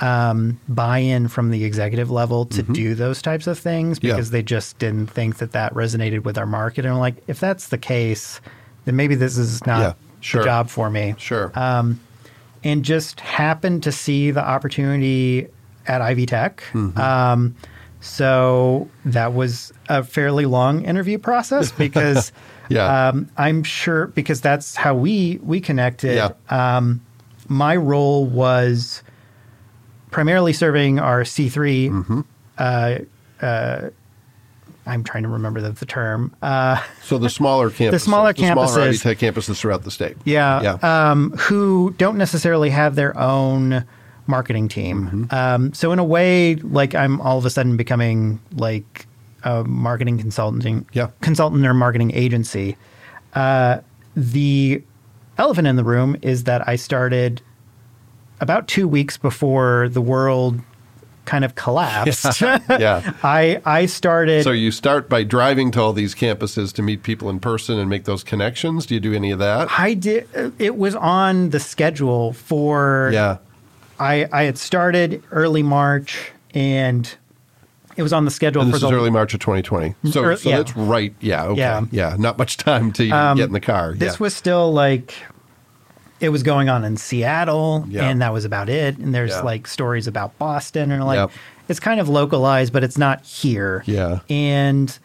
um, 0.00 0.60
buy-in 0.68 1.28
from 1.28 1.50
the 1.50 1.64
executive 1.64 2.10
level 2.10 2.44
to 2.46 2.62
do 2.62 2.94
those 2.94 3.22
types 3.22 3.46
of 3.46 3.58
things 3.58 3.98
Mm-hmm. 3.98 4.06
Yeah. 4.08 4.12
because 4.14 4.30
they 4.30 4.42
just 4.42 4.78
didn't 4.78 5.06
think 5.06 5.38
that 5.38 5.52
that 5.52 5.72
resonated 5.72 6.24
with 6.24 6.36
our 6.36 6.46
market. 6.46 6.84
And 6.84 6.92
I'm 6.94 7.00
like, 7.00 7.16
if 7.28 7.40
that's 7.40 7.68
the 7.68 7.78
case, 7.78 8.40
then 8.84 8.96
maybe 8.96 9.14
this 9.14 9.36
is 9.38 9.64
not 9.66 9.80
Yeah, 9.80 9.92
sure. 10.20 10.40
the 10.42 10.46
job 10.46 10.68
for 10.68 10.90
me. 10.90 11.14
Sure. 11.18 11.52
And 11.56 12.82
just 12.82 13.20
happened 13.20 13.82
to 13.82 13.92
see 13.92 14.30
the 14.30 14.42
opportunity 14.42 15.48
at 15.86 16.00
Ivy 16.00 16.24
Tech. 16.26 16.62
Um, 16.74 17.54
so 18.00 18.88
that 19.04 19.34
was 19.34 19.72
a 19.88 20.02
fairly 20.02 20.46
long 20.46 20.82
interview 20.84 21.18
process 21.18 21.72
because 21.84 22.32
Yeah. 22.70 23.08
um, 23.08 23.28
I'm 23.36 23.62
sure 23.64 24.06
because 24.08 24.40
that's 24.40 24.76
how 24.76 24.94
we 24.94 25.38
we 25.42 25.60
connected. 25.60 26.16
Yeah. 26.16 26.30
Um, 26.48 27.02
my 27.48 27.76
role 27.76 28.24
was 28.24 29.02
primarily 30.10 30.52
serving 30.54 30.98
our 30.98 31.22
C3. 31.22 31.90
Mm-hmm. 31.90 32.20
Uh, 32.56 32.98
uh, 33.44 33.90
I'm 34.86 35.02
trying 35.04 35.22
to 35.22 35.28
remember 35.30 35.60
the, 35.60 35.70
the 35.70 35.86
term. 35.86 36.34
Uh, 36.42 36.82
so 37.02 37.16
the 37.18 37.30
smaller 37.30 37.70
campuses, 37.70 38.00
smaller 38.02 38.32
the 38.32 38.38
smaller 38.42 38.66
campuses. 38.66 38.88
Ivy 38.88 38.98
Tech 38.98 39.18
campuses 39.18 39.56
throughout 39.58 39.82
the 39.84 39.90
state. 39.90 40.16
yeah, 40.24 40.60
Yeah. 40.82 41.10
Um, 41.10 41.30
who 41.32 41.94
don't 41.98 42.18
necessarily 42.18 42.70
have 42.70 42.94
their 42.94 43.16
own 43.18 43.84
marketing 44.26 44.68
team. 44.68 45.06
Mm-hmm. 45.30 45.34
Um, 45.34 45.72
so 45.74 45.92
in 45.92 45.98
a 45.98 46.04
way, 46.04 46.56
like 46.56 46.94
I'm 46.94 47.20
all 47.20 47.38
of 47.38 47.44
a 47.46 47.50
sudden 47.50 47.76
becoming 47.76 48.40
like 48.54 49.06
a 49.42 49.64
marketing 49.64 50.18
consulting, 50.18 50.86
Yeah. 50.92 51.08
consultant 51.20 51.66
or 51.66 51.74
marketing 51.74 52.12
agency. 52.14 52.76
Uh, 53.34 53.78
the 54.16 54.82
elephant 55.38 55.66
in 55.66 55.76
the 55.76 55.84
room 55.84 56.16
is 56.22 56.44
that 56.44 56.66
I 56.68 56.76
started 56.76 57.42
about 58.40 58.68
two 58.68 58.86
weeks 58.88 59.16
before 59.16 59.88
the 59.90 60.00
world 60.00 60.60
kind 61.24 61.44
of 61.44 61.54
collapsed. 61.54 62.42
Yeah. 62.68 63.12
I 63.22 63.60
I 63.64 63.86
started. 63.86 64.42
So 64.44 64.50
you 64.50 64.70
start 64.70 65.08
by 65.08 65.22
driving 65.22 65.70
to 65.72 65.80
all 65.80 65.92
these 65.92 66.14
campuses 66.14 66.72
to 66.74 66.82
meet 66.82 67.02
people 67.02 67.30
in 67.30 67.40
person 67.40 67.78
and 67.78 67.88
make 67.88 68.04
those 68.04 68.24
connections. 68.24 68.86
Do 68.86 68.94
you 68.94 69.00
do 69.00 69.14
any 69.14 69.30
of 69.30 69.38
that? 69.38 69.68
I 69.78 69.94
did. 69.94 70.28
It 70.58 70.76
was 70.76 70.94
on 70.94 71.50
the 71.50 71.60
schedule 71.60 72.32
for. 72.32 73.10
Yeah. 73.12 73.38
I 73.98 74.26
I 74.32 74.42
had 74.44 74.58
started 74.58 75.22
early 75.30 75.62
March, 75.62 76.32
and 76.52 77.12
it 77.96 78.02
was 78.02 78.12
on 78.12 78.24
the 78.24 78.30
schedule 78.30 78.62
And 78.62 78.70
for 78.70 78.76
this 78.76 78.82
the 78.82 78.88
is 78.88 78.92
early 78.92 79.10
March 79.10 79.34
of 79.34 79.40
2020. 79.40 79.94
So, 80.10 80.24
Ear- 80.24 80.36
so 80.36 80.48
yeah. 80.50 80.56
that's 80.56 80.76
right. 80.76 81.14
Yeah. 81.20 81.44
Okay. 81.44 81.60
Yeah. 81.60 81.76
Um, 81.78 81.88
Yeah. 81.92 82.16
Not 82.18 82.38
much 82.38 82.56
time 82.56 82.90
to 82.92 83.04
even 83.04 83.36
get 83.36 83.44
in 83.46 83.52
the 83.52 83.60
car. 83.60 83.94
This 83.94 84.14
yeah. 84.14 84.18
was 84.20 84.34
still 84.34 84.72
like 84.72 85.14
it 86.24 86.30
was 86.30 86.42
going 86.42 86.68
on 86.68 86.84
in 86.84 86.96
Seattle, 86.96 87.84
Yeah. 87.88 88.08
and 88.08 88.20
that 88.22 88.32
was 88.32 88.44
about 88.44 88.68
it. 88.68 88.98
And 88.98 89.14
there's 89.14 89.30
Yeah. 89.32 89.40
like 89.42 89.66
stories 89.66 90.06
about 90.06 90.36
Boston, 90.38 90.90
and 90.90 91.04
like 91.04 91.18
Yep. 91.18 91.30
it's 91.68 91.80
kind 91.80 92.00
of 92.00 92.08
localized, 92.08 92.72
but 92.72 92.82
it's 92.82 92.98
not 92.98 93.22
here. 93.24 93.82
Yeah. 93.86 94.20
And 94.30 94.96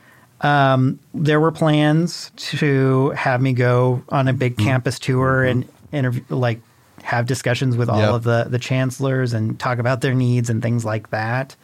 um, 0.41 0.99
there 1.13 1.39
were 1.39 1.51
plans 1.51 2.32
to 2.38 3.10
have 3.12 3.41
me 3.41 3.51
go 3.53 4.01
on 4.10 4.27
a 4.27 4.32
Mm-hmm. 4.32 4.39
big 4.39 4.58
campus 4.58 4.97
tour 4.97 5.43
and 5.43 5.65
interview, 5.91 6.23
like 6.29 6.62
have 7.03 7.25
discussions 7.25 7.75
with 7.75 7.89
all 7.89 7.99
Yep. 7.99 8.10
of 8.13 8.23
the 8.23 8.47
the 8.49 8.60
chancellors 8.60 9.34
and 9.34 9.60
talk 9.60 9.79
about 9.79 9.99
their 10.01 10.13
needs 10.13 10.49
and 10.49 10.62
things 10.62 10.86
like 10.86 11.10
that. 11.10 11.55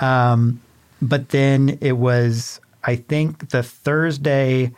Um, 0.00 0.60
but 1.00 1.30
then 1.30 1.78
it 1.80 1.96
was, 1.96 2.60
I 2.84 2.96
think, 2.96 3.50
the 3.50 3.62
Thursday 3.62 4.72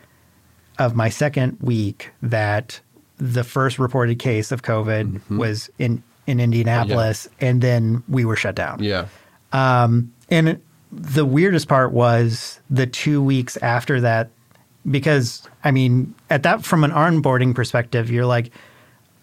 of 0.79 0.95
my 0.95 1.09
second 1.09 1.57
week 1.61 2.11
that 2.23 2.81
the 3.23 3.45
first 3.45 3.79
reported 3.79 4.19
case 4.19 4.51
of 4.51 4.63
COVID 4.63 5.05
Mm-hmm. 5.13 5.39
was 5.39 5.71
in 5.79 6.03
in 6.27 6.41
Indianapolis, 6.41 7.29
and 7.41 7.61
then 7.63 8.03
we 8.09 8.25
were 8.25 8.37
shut 8.37 8.55
down. 8.55 8.83
yeah. 8.83 9.07
Um, 9.53 10.13
and 10.31 10.61
the 10.91 11.25
weirdest 11.25 11.69
part 11.69 11.93
was 11.93 12.59
the 12.71 12.87
two 12.87 13.23
weeks 13.23 13.57
after 13.59 14.01
that, 14.01 14.31
because 14.91 15.47
I 15.65 15.71
mean, 15.71 16.15
at 16.31 16.43
that 16.45 16.65
from 16.65 16.85
an 16.85 16.91
onboarding 16.91 17.55
perspective, 17.55 18.11
you're 18.11 18.27
like, 18.27 18.51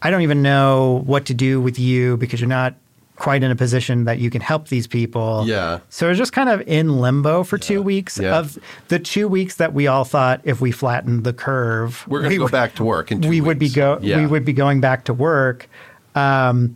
I 0.01 0.12
don't 0.12 0.21
even 0.21 0.41
know 0.41 1.03
what 1.05 1.25
to 1.25 1.33
do 1.33 1.59
with 1.59 1.77
you 1.79 2.15
because 2.17 2.39
you're 2.39 2.47
not 2.47 2.75
quite 3.19 3.43
in 3.43 3.51
a 3.51 3.55
position 3.55 4.05
that 4.05 4.17
you 4.19 4.29
can 4.32 4.41
help 4.41 4.69
these 4.69 4.88
people. 4.88 5.43
Yeah. 5.45 5.79
So 5.89 6.08
it 6.08 6.10
was 6.10 6.17
just 6.17 6.34
kind 6.34 6.49
of 6.49 6.62
in 6.67 6.97
limbo 6.99 7.43
for 7.43 7.58
two 7.60 7.82
weeks 7.82 8.17
Yeah. 8.17 8.38
of 8.39 8.58
the 8.88 8.97
two 8.97 9.27
weeks 9.27 9.55
that 9.58 9.73
we 9.73 9.86
all 9.88 10.05
thought 10.05 10.41
if 10.43 10.60
we 10.62 10.71
flattened 10.71 11.23
the 11.25 11.34
curve, 11.34 12.05
We're 12.08 12.19
going 12.21 12.32
to 12.32 12.39
we 12.39 12.45
go 12.45 12.49
back 12.51 12.73
to 12.75 12.84
work 12.84 13.12
in 13.12 13.21
two 13.21 13.29
we 13.29 13.41
would 13.41 13.60
be 13.60 13.69
go 13.69 13.99
Yeah. 14.01 14.17
we 14.17 14.25
would 14.25 14.45
be 14.45 14.53
going 14.53 14.82
back 14.82 15.03
to 15.05 15.13
work 15.13 15.69
um 16.15 16.75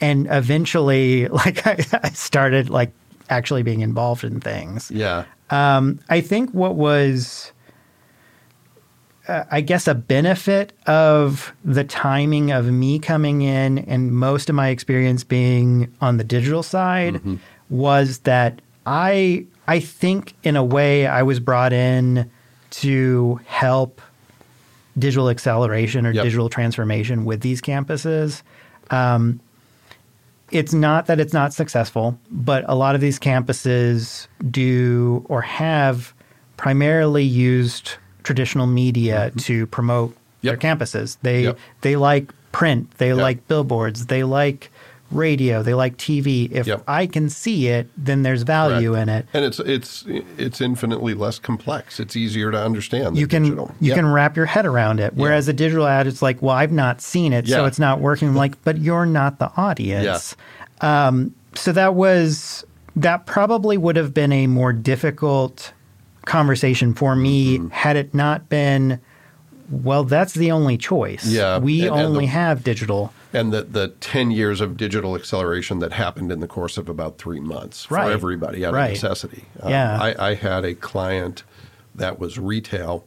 and 0.00 0.26
eventually 0.30 1.28
like 1.42 1.66
I, 1.66 1.78
I 2.02 2.10
started 2.10 2.68
like 2.68 2.90
actually 3.30 3.62
being 3.62 3.80
involved 3.80 4.24
in 4.24 4.40
things 4.40 4.90
Yeah. 4.90 5.24
um 5.50 5.98
i 6.08 6.20
think 6.20 6.50
what 6.50 6.74
was 6.74 7.52
uh, 9.30 9.44
i 9.50 9.60
guess 9.60 9.86
a 9.88 9.94
benefit 9.94 10.72
of 10.86 11.52
the 11.64 11.84
timing 11.84 12.50
of 12.50 12.66
me 12.66 12.98
coming 12.98 13.42
in 13.42 13.78
and 13.78 14.12
most 14.12 14.48
of 14.50 14.54
my 14.54 14.68
experience 14.68 15.22
being 15.24 15.92
on 16.00 16.16
the 16.16 16.24
digital 16.24 16.62
side 16.62 17.14
Mm-hmm. 17.14 17.36
was 17.70 18.18
that 18.30 18.60
i 18.86 19.44
i 19.68 19.78
think 19.80 20.34
in 20.42 20.56
a 20.56 20.64
way 20.64 21.06
i 21.06 21.22
was 21.22 21.38
brought 21.40 21.72
in 21.72 22.30
to 22.70 23.40
help 23.46 24.00
digital 24.98 25.28
acceleration 25.30 26.04
or 26.06 26.12
Yep. 26.12 26.24
digital 26.24 26.48
transformation 26.48 27.24
with 27.24 27.40
these 27.40 27.60
campuses. 27.62 28.42
Um, 28.90 29.40
it's 30.50 30.72
not 30.74 31.06
that 31.06 31.20
it's 31.20 31.32
not 31.32 31.52
successful, 31.52 32.18
but 32.30 32.64
a 32.68 32.74
lot 32.74 32.94
of 32.96 33.00
these 33.00 33.18
campuses 33.18 34.26
do 34.50 35.24
or 35.28 35.42
have 35.42 36.12
primarily 36.56 37.22
used 37.24 37.92
traditional 38.22 38.66
media 38.66 39.32
to 39.38 39.66
promote 39.66 40.10
Mm-hmm. 40.10 40.46
Yep. 40.46 40.60
their 40.60 40.76
campuses. 40.76 41.18
They 41.22 41.42
Yep. 41.44 41.58
they 41.82 41.96
like 41.96 42.32
print, 42.50 42.90
they 42.98 43.08
Yep. 43.08 43.16
like 43.18 43.46
billboards, 43.48 44.06
they 44.06 44.24
like 44.24 44.70
radio, 45.10 45.62
they 45.62 45.74
like 45.74 45.96
TV. 45.98 46.48
If. 46.52 46.66
I 46.88 47.06
can 47.06 47.28
see 47.28 47.66
it, 47.68 47.90
then 47.98 48.22
there's 48.22 48.42
value 48.42 48.92
Correct. 48.92 49.02
in 49.08 49.14
it. 49.16 49.26
And 49.34 49.44
it's 49.44 49.58
it's 49.58 50.04
it's 50.38 50.60
infinitely 50.62 51.12
less 51.14 51.38
complex. 51.38 52.00
It's 52.00 52.16
easier 52.16 52.50
to 52.52 52.58
understand. 52.58 53.18
you 53.18 53.26
can 53.26 53.42
digital. 53.42 53.74
you 53.80 53.90
Yeah. 53.90 53.96
can 53.96 54.06
wrap 54.06 54.34
your 54.36 54.46
head 54.46 54.64
around 54.64 54.98
it. 55.00 55.12
Whereas 55.14 55.46
a 55.48 55.52
digital 55.52 55.86
ad, 55.86 56.06
it's 56.06 56.22
like, 56.22 56.40
well, 56.40 56.54
I've 56.56 56.72
not 56.72 57.00
seen 57.02 57.32
it, 57.34 57.46
so 57.48 57.66
it's 57.66 57.78
not 57.80 58.00
working. 58.00 58.34
Like, 58.34 58.54
but 58.64 58.78
you're 58.78 59.04
not 59.06 59.38
the 59.40 59.50
audience. 59.58 60.36
Um, 60.80 61.34
so 61.54 61.72
that 61.72 61.94
was 61.94 62.64
that 62.96 63.26
probably 63.26 63.76
would 63.76 63.96
have 63.96 64.14
been 64.14 64.32
a 64.32 64.46
more 64.46 64.72
difficult 64.72 65.72
conversation 66.26 66.94
for 66.94 67.16
me 67.16 67.58
Mm-hmm. 67.58 67.68
had 67.68 67.96
it 67.96 68.14
not 68.14 68.48
been. 68.48 69.00
Well, 69.70 70.02
that's 70.04 70.34
the 70.34 70.50
only 70.50 70.76
choice. 70.76 71.24
Yeah, 71.26 71.58
we 71.58 71.82
and- 71.86 71.96
and 71.96 72.06
only 72.06 72.24
the- 72.26 72.32
have 72.32 72.64
digital. 72.64 73.12
and 73.32 73.52
the 73.52 73.62
the 73.62 73.88
ten 74.00 74.30
years 74.32 74.60
of 74.60 74.76
digital 74.76 75.14
acceleration 75.14 75.78
that 75.78 75.92
happened 75.92 76.32
in 76.32 76.40
the 76.40 76.48
course 76.48 76.76
of 76.76 76.88
about 76.88 77.18
three 77.18 77.38
months 77.40 77.88
Right. 77.90 78.06
for 78.06 78.10
everybody 78.12 78.64
out 78.66 78.74
Right. 78.74 78.86
of 78.86 78.90
necessity. 79.02 79.44
Um, 79.62 79.70
Yeah. 79.70 79.98
I, 80.00 80.30
I 80.30 80.34
had 80.34 80.64
a 80.64 80.74
client 80.74 81.44
that 81.94 82.18
was 82.18 82.38
retail 82.38 83.04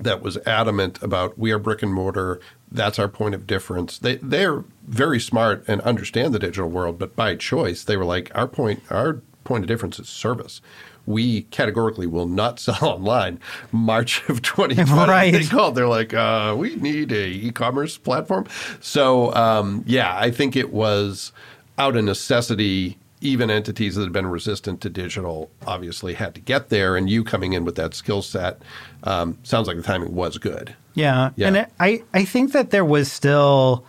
that 0.00 0.22
was 0.22 0.38
adamant 0.46 0.98
about 1.02 1.36
we 1.38 1.50
are 1.52 1.58
brick 1.58 1.82
and 1.82 1.92
mortar. 1.92 2.40
That's 2.70 2.98
our 2.98 3.08
point 3.08 3.34
of 3.34 3.46
difference. 3.46 3.98
They 3.98 4.16
they're 4.16 4.62
very 4.86 5.18
smart 5.20 5.64
and 5.66 5.80
understand 5.82 6.32
the 6.32 6.38
digital 6.38 6.70
world, 6.70 6.98
but 6.98 7.14
by 7.16 7.34
choice 7.34 7.82
they 7.84 7.96
were 7.96 8.04
like 8.04 8.30
our 8.34 8.46
point 8.46 8.82
our 8.90 9.20
point 9.44 9.64
of 9.64 9.68
difference 9.68 9.98
is 9.98 10.08
service. 10.08 10.60
We 11.06 11.42
categorically 11.42 12.06
will 12.06 12.28
not 12.28 12.60
sell 12.60 12.78
online. 12.82 13.40
March 13.72 14.28
of 14.28 14.42
2020, 14.42 14.92
Right. 15.10 15.32
they 15.32 15.44
called. 15.44 15.74
They're 15.74 15.88
like, 15.88 16.14
uh, 16.14 16.54
we 16.56 16.76
need 16.76 17.10
a 17.12 17.26
e-commerce 17.26 17.98
platform. 17.98 18.46
So 18.80 19.34
um, 19.34 19.82
yeah, 19.86 20.16
I 20.16 20.30
think 20.30 20.54
it 20.56 20.72
was 20.72 21.32
out 21.78 21.96
of 21.96 22.04
necessity. 22.04 22.98
Even 23.20 23.50
entities 23.50 23.94
that 23.94 24.02
had 24.02 24.12
been 24.12 24.26
resistant 24.26 24.80
to 24.80 24.90
digital 24.90 25.48
obviously 25.64 26.14
had 26.14 26.34
to 26.34 26.40
get 26.40 26.70
there, 26.70 26.96
and 26.96 27.08
you 27.08 27.22
coming 27.22 27.52
in 27.52 27.64
with 27.64 27.76
that 27.76 27.94
skill 27.94 28.20
set 28.20 28.60
um, 29.04 29.38
sounds 29.44 29.68
like 29.68 29.76
the 29.76 29.82
timing 29.84 30.12
was 30.12 30.38
good. 30.38 30.74
Yeah. 30.94 31.30
Yeah. 31.36 31.46
And 31.46 31.66
I, 31.78 32.02
I 32.12 32.24
think 32.24 32.50
that 32.52 32.70
there 32.70 32.84
was 32.84 33.10
still 33.12 33.84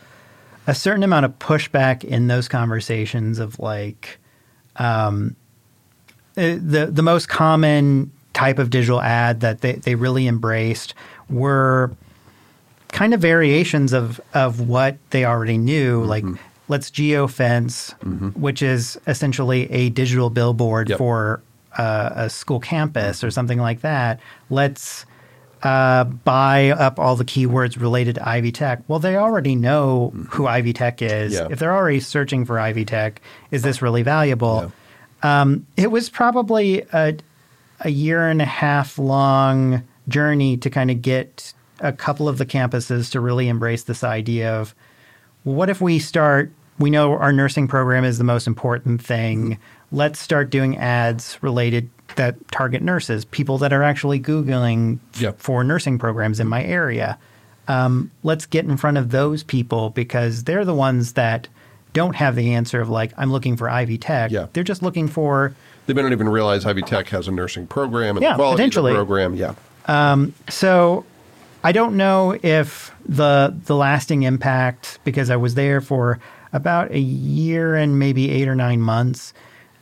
a 0.67 0.75
certain 0.75 1.01
amount 1.03 1.25
of 1.25 1.37
pushback 1.39 2.03
in 2.03 2.27
those 2.27 2.47
conversations 2.47 3.39
of 3.39 3.57
like 3.59 4.19
um, 4.75 5.35
the 6.35 6.89
the 6.91 7.01
most 7.03 7.29
common 7.29 8.11
type 8.33 8.57
of 8.59 8.69
digital 8.69 8.99
ad 9.01 9.41
that 9.41 9.61
they, 9.61 9.73
they 9.73 9.95
really 9.95 10.27
embraced 10.27 10.93
were 11.29 11.91
kind 12.89 13.13
of 13.13 13.19
variations 13.21 13.93
of 13.93 14.19
of 14.33 14.59
what 14.61 14.97
they 15.11 15.25
already 15.25 15.57
knew 15.57 15.99
Mm-hmm. 16.01 16.09
like 16.09 16.25
let's 16.69 16.89
geofence 16.89 17.93
which 18.35 18.61
is 18.61 18.99
essentially 19.07 19.69
a 19.71 19.89
digital 19.89 20.29
billboard 20.29 20.89
Yep. 20.89 20.97
for 20.97 21.41
uh, 21.77 22.09
a 22.15 22.29
school 22.29 22.59
campus 22.59 23.23
or 23.23 23.29
something 23.31 23.59
like 23.59 23.81
that 23.81 24.19
let's 24.49 25.05
uh, 25.63 26.03
buy 26.03 26.71
up 26.71 26.99
all 26.99 27.15
the 27.15 27.23
keywords 27.25 27.79
related 27.79 28.15
to 28.15 28.27
Ivy 28.27 28.51
Tech. 28.51 28.81
Well, 28.89 28.99
they 28.99 29.15
already 29.15 29.55
know 29.55 30.09
who 30.31 30.45
Ivy 30.45 30.73
Tech 30.73 31.01
is. 31.01 31.35
Yeah. 31.35 31.47
If 31.49 31.59
they're 31.59 31.73
already 31.73 32.01
searching 32.01 32.43
for 32.43 32.59
Ivy 32.59 32.83
Tech, 32.83 33.21
is 33.49 33.61
this 33.61 33.81
really 33.81 34.01
valuable? 34.03 34.73
Um, 35.23 35.65
it 35.77 35.89
was 35.89 36.09
probably 36.09 36.81
a, 36.93 37.15
a 37.79 37.89
year 37.89 38.27
and 38.27 38.41
a 38.41 38.45
half 38.45 38.99
long 38.99 39.83
journey 40.07 40.57
to 40.57 40.69
kind 40.69 40.91
of 40.91 41.01
get 41.01 41.53
a 41.79 41.93
couple 41.93 42.27
of 42.29 42.37
the 42.37 42.45
campuses 42.45 43.11
to 43.11 43.19
really 43.19 43.47
embrace 43.47 43.83
this 43.83 44.03
idea 44.03 44.53
of 44.53 44.75
what 45.43 45.69
if 45.69 45.81
we 45.81 45.97
start 45.99 46.51
we 46.79 46.89
know 46.89 47.13
our 47.13 47.31
nursing 47.31 47.67
program 47.67 48.03
is 48.03 48.17
the 48.17 48.23
most 48.23 48.47
important 48.47 49.01
thing 49.01 49.57
let's 49.91 50.19
start 50.19 50.49
doing 50.49 50.77
ads 50.77 51.37
related 51.41 51.89
that 52.15 52.35
target 52.51 52.81
nurses 52.81 53.25
people 53.25 53.57
that 53.57 53.71
are 53.73 53.83
actually 53.83 54.19
googling 54.19 54.99
Yep. 55.19 55.39
for 55.39 55.63
nursing 55.63 55.97
programs 55.97 56.39
in 56.39 56.47
my 56.47 56.63
area 56.63 57.17
um, 57.67 58.11
let's 58.23 58.45
get 58.45 58.65
in 58.65 58.75
front 58.75 58.97
of 58.97 59.11
those 59.11 59.41
people 59.43 59.89
because 59.91 60.43
they're 60.43 60.65
the 60.65 60.73
ones 60.75 61.13
that 61.13 61.47
don't 61.93 62.15
have 62.15 62.35
the 62.35 62.53
answer 62.53 62.81
of 62.81 62.89
like 62.89 63.11
i'm 63.17 63.31
looking 63.31 63.55
for 63.55 63.69
ivy 63.69 63.97
tech 63.97 64.31
Yeah. 64.31 64.47
they're 64.53 64.63
just 64.63 64.81
looking 64.83 65.07
for 65.07 65.55
They 65.85 65.93
may 65.93 66.01
not 66.01 66.11
even 66.11 66.29
realize 66.29 66.65
Ivy 66.65 66.81
Tech 66.83 67.09
has 67.09 67.27
a 67.27 67.31
nursing 67.31 67.67
program 67.67 68.15
and 68.17 68.23
Yeah, 68.23 68.31
the 68.31 68.35
quality 68.37 68.63
of 68.63 68.73
the 68.73 68.93
program. 68.93 69.35
Yeah. 69.35 69.53
Um, 69.85 70.33
So 70.49 71.03
I 71.63 71.71
don't 71.73 71.97
know 71.97 72.37
if 72.41 72.91
the 73.05 73.53
the 73.65 73.75
lasting 73.75 74.23
impact 74.23 74.99
because 75.03 75.29
I 75.29 75.35
was 75.35 75.55
there 75.55 75.81
for 75.81 76.19
about 76.53 76.91
a 76.91 76.99
year 76.99 77.75
and 77.75 77.99
maybe 77.99 78.31
8 78.31 78.47
or 78.47 78.55
9 78.55 78.79
months 78.79 79.33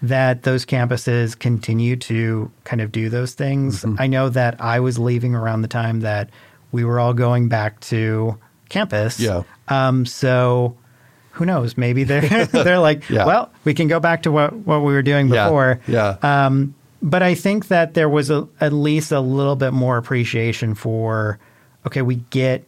that 0.02 0.42
those 0.44 0.66
campuses 0.66 1.38
continue 1.38 1.96
to 1.98 2.50
kind 2.64 2.82
of 2.82 2.92
do 2.92 3.08
those 3.10 3.34
things. 3.36 3.84
Mm-hmm. 3.84 4.02
I 4.02 4.08
know 4.08 4.30
that 4.30 4.60
I 4.60 4.80
was 4.80 4.98
leaving 4.98 5.36
around 5.36 5.62
the 5.62 5.68
time 5.68 6.00
that 6.02 6.30
we 6.72 6.84
were 6.84 7.00
all 7.00 7.14
going 7.14 7.48
back 7.48 7.80
to 7.92 8.40
campus. 8.70 9.20
Yeah. 9.20 9.44
Um 9.68 10.06
so 10.08 10.76
who 11.32 11.46
knows? 11.46 11.78
Maybe 11.78 12.04
they're 12.04 12.46
they're 12.46 12.80
like, 12.80 13.10
Yeah. 13.10 13.26
well, 13.26 13.52
we 13.64 13.74
can 13.74 13.88
go 13.88 14.00
back 14.00 14.24
to 14.24 14.32
what 14.32 14.54
what 14.54 14.80
we 14.80 14.94
were 14.94 15.02
doing 15.02 15.30
before. 15.30 15.80
Yeah. 15.88 16.18
Um, 16.22 16.76
but 17.02 17.24
I 17.24 17.34
think 17.36 17.68
that 17.70 17.94
there 17.96 18.08
was 18.10 18.30
a, 18.30 18.48
at 18.60 18.74
least 18.74 19.12
a 19.12 19.20
little 19.20 19.56
bit 19.56 19.74
more 19.74 19.98
appreciation 19.98 20.76
for, 20.76 21.40
okay, 21.88 22.04
we 22.04 22.18
get 22.30 22.64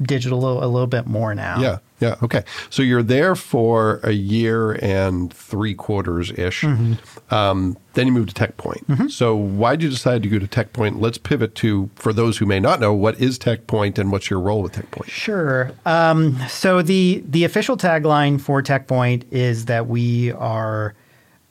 digital 0.00 0.46
a, 0.46 0.66
a 0.66 0.68
little 0.68 0.86
bit 0.86 1.06
more 1.06 1.34
now. 1.34 1.60
Yeah. 1.60 1.78
Yeah. 1.98 2.16
Okay. 2.22 2.42
So 2.70 2.82
you're 2.82 3.02
there 3.02 3.34
for 3.34 4.00
a 4.02 4.12
year 4.12 4.72
and 4.82 5.32
three 5.32 5.74
quarters 5.74 6.30
ish. 6.32 6.62
Mm-hmm. 6.62 7.34
Um, 7.34 7.76
then 7.94 8.06
you 8.06 8.12
moved 8.12 8.28
to 8.28 8.34
Tech 8.34 8.58
Point. 8.58 9.10
So 9.10 9.34
why 9.34 9.76
did 9.76 9.84
you 9.84 9.90
decide 9.90 10.22
to 10.22 10.28
go 10.28 10.38
to 10.38 10.46
Tech 10.46 10.74
Point? 10.74 11.00
Let's 11.00 11.16
pivot 11.16 11.54
to, 11.56 11.88
for 11.94 12.12
those 12.12 12.36
who 12.36 12.44
may 12.44 12.60
not 12.60 12.80
know, 12.80 12.92
what 12.92 13.18
is 13.18 13.38
Tech 13.38 13.66
Point 13.66 13.98
and 13.98 14.12
what's 14.12 14.28
your 14.28 14.40
role 14.40 14.62
with 14.62 14.72
Tech 14.72 14.90
Point? 14.90 15.10
Sure. 15.10 15.72
Um, 15.86 16.38
so 16.48 16.82
the 16.82 17.22
the 17.26 17.44
official 17.44 17.76
tagline 17.76 18.40
for 18.40 18.62
TechPoint 18.62 19.24
is 19.30 19.64
that 19.64 19.86
we 19.86 20.32
are 20.32 20.94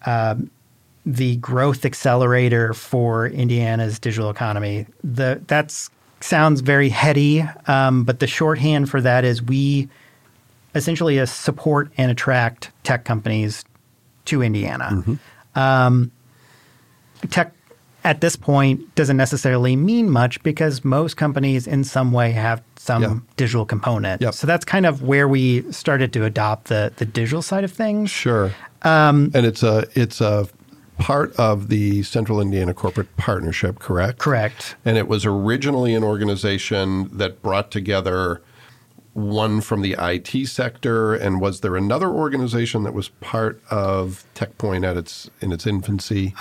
um, 0.05 0.51
the 1.05 1.37
growth 1.37 1.85
accelerator 1.85 2.73
for 2.73 3.27
Indiana's 3.27 3.97
digital 3.97 4.29
economy. 4.29 4.85
The 5.03 5.41
that's 5.47 5.89
sounds 6.21 6.61
very 6.61 6.89
heady, 6.89 7.43
um, 7.67 8.03
but 8.03 8.19
the 8.19 8.27
shorthand 8.27 8.89
for 8.89 9.01
that 9.01 9.23
is 9.25 9.41
we 9.41 9.89
essentially 10.75 11.19
uh, 11.19 11.25
support 11.25 11.91
and 11.97 12.11
attract 12.11 12.71
tech 12.83 13.05
companies 13.05 13.65
to 14.25 14.41
Indiana. 14.41 15.17
Um, 15.55 16.11
tech 17.29 17.53
at 18.03 18.21
this 18.21 18.35
point 18.35 18.93
doesn't 18.95 19.17
necessarily 19.17 19.75
mean 19.75 20.09
much 20.09 20.41
because 20.43 20.85
most 20.85 21.17
companies 21.17 21.65
in 21.65 21.83
some 21.83 22.11
way 22.11 22.31
have 22.31 22.61
some 22.77 23.01
Yeah. 23.01 23.15
digital 23.35 23.65
component. 23.65 24.21
Yep. 24.21 24.33
So 24.35 24.45
that's 24.45 24.63
kind 24.65 24.85
of 24.85 25.01
where 25.01 25.27
we 25.27 25.69
started 25.71 26.13
to 26.13 26.23
adopt 26.25 26.67
the 26.67 26.91
the 26.97 27.05
digital 27.05 27.41
side 27.41 27.63
of 27.63 27.71
things. 27.71 28.11
Sure. 28.11 28.51
Um, 28.83 29.31
and 29.33 29.45
it's 29.45 29.63
a 29.63 29.85
it's 29.95 30.21
a 30.21 30.47
part 30.99 31.33
of 31.37 31.67
the 31.69 32.03
Central 32.03 32.39
Indiana 32.39 32.73
Corporate 32.73 33.15
Partnership, 33.17 33.79
correct? 33.79 34.19
Correct. 34.19 34.75
And 34.85 34.97
it 34.97 35.07
was 35.07 35.25
originally 35.25 35.93
an 35.95 36.03
organization 36.03 37.09
that 37.17 37.41
brought 37.41 37.69
together 37.71 38.41
one 39.15 39.61
from 39.61 39.81
the 39.81 39.95
IT 39.97 40.47
sector. 40.47 41.15
And 41.15 41.41
was 41.41 41.61
there 41.61 41.75
another 41.75 42.09
organization 42.09 42.83
that 42.83 42.93
was 42.93 43.07
part 43.09 43.59
of 43.71 44.23
TechPoint 44.35 44.85
at 44.87 44.97
its 44.97 45.29
in 45.41 45.51
its 45.51 45.65
infancy? 45.65 46.33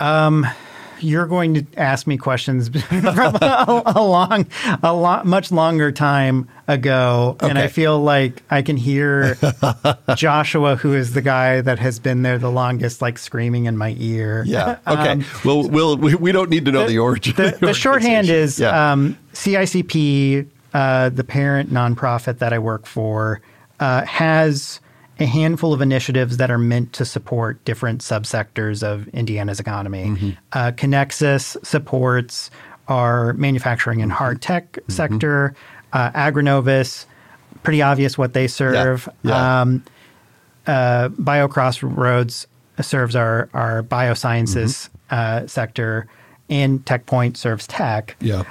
You're 1.00 1.26
going 1.26 1.54
to 1.54 1.66
ask 1.76 2.06
me 2.06 2.16
questions 2.16 2.68
from 2.88 3.34
a, 3.42 3.82
a 3.84 4.02
long, 4.02 4.46
a 4.82 4.94
lot, 4.94 5.26
much 5.26 5.50
longer 5.52 5.90
time 5.92 6.48
ago, 6.68 7.36
and 7.40 7.58
I 7.58 7.66
feel 7.66 8.00
like 8.00 8.42
I 8.48 8.62
can 8.62 8.76
hear 8.76 9.36
Joshua, 10.16 10.76
who 10.76 10.94
is 10.94 11.12
the 11.12 11.20
guy 11.20 11.60
that 11.60 11.78
has 11.80 11.98
been 11.98 12.22
there 12.22 12.38
the 12.38 12.50
longest, 12.50 13.02
like 13.02 13.18
screaming 13.18 13.66
in 13.66 13.76
my 13.76 13.94
ear. 13.98 14.44
yeah. 14.46 14.78
Okay. 14.86 15.10
Um, 15.10 15.24
well, 15.44 15.68
we'll 15.68 15.96
we, 15.96 16.14
we 16.14 16.32
don't 16.32 16.48
need 16.48 16.64
to 16.66 16.72
know 16.72 16.86
the, 16.86 16.98
origin. 17.00 17.34
the, 17.36 17.58
the 17.60 17.74
shorthand 17.74 18.30
is 18.30 18.60
Yeah. 18.60 18.92
um, 18.92 19.18
CICP, 19.34 20.46
uh, 20.74 21.08
the 21.08 21.24
parent 21.24 21.72
nonprofit 21.72 22.38
that 22.38 22.52
I 22.52 22.58
work 22.58 22.84
for, 22.86 23.40
uh, 23.80 24.04
has 24.04 24.80
a 25.20 25.24
handful 25.26 25.72
of 25.72 25.80
initiatives 25.80 26.36
that 26.38 26.50
are 26.50 26.58
meant 26.58 26.92
to 26.94 27.04
support 27.04 27.64
different 27.64 28.00
subsectors 28.00 28.82
of 28.82 29.06
Indiana's 29.08 29.60
economy. 29.60 30.06
Mm-hmm. 30.06 30.30
Uh, 30.52 30.72
Conexus 30.72 31.56
supports 31.64 32.50
our 32.88 33.32
manufacturing 33.34 34.02
and 34.02 34.10
hard 34.12 34.42
tech 34.42 34.72
Mm-hmm. 34.72 34.92
sector. 34.92 35.54
Uh, 35.92 36.10
AgriNovus, 36.10 37.06
pretty 37.62 37.80
obvious 37.80 38.18
what 38.18 38.32
they 38.32 38.48
serve. 38.48 39.08
Yeah. 39.22 39.60
Um, 39.62 39.84
uh, 40.66 41.08
BioCrossroads 41.10 42.46
serves 42.80 43.14
our 43.14 43.48
our 43.54 43.82
biosciences 43.84 44.88
Mm-hmm. 45.10 45.44
uh, 45.44 45.46
sector, 45.46 46.08
and 46.50 46.84
TechPoint 46.84 47.36
serves 47.36 47.66
tech. 47.68 48.16
yeah. 48.20 48.42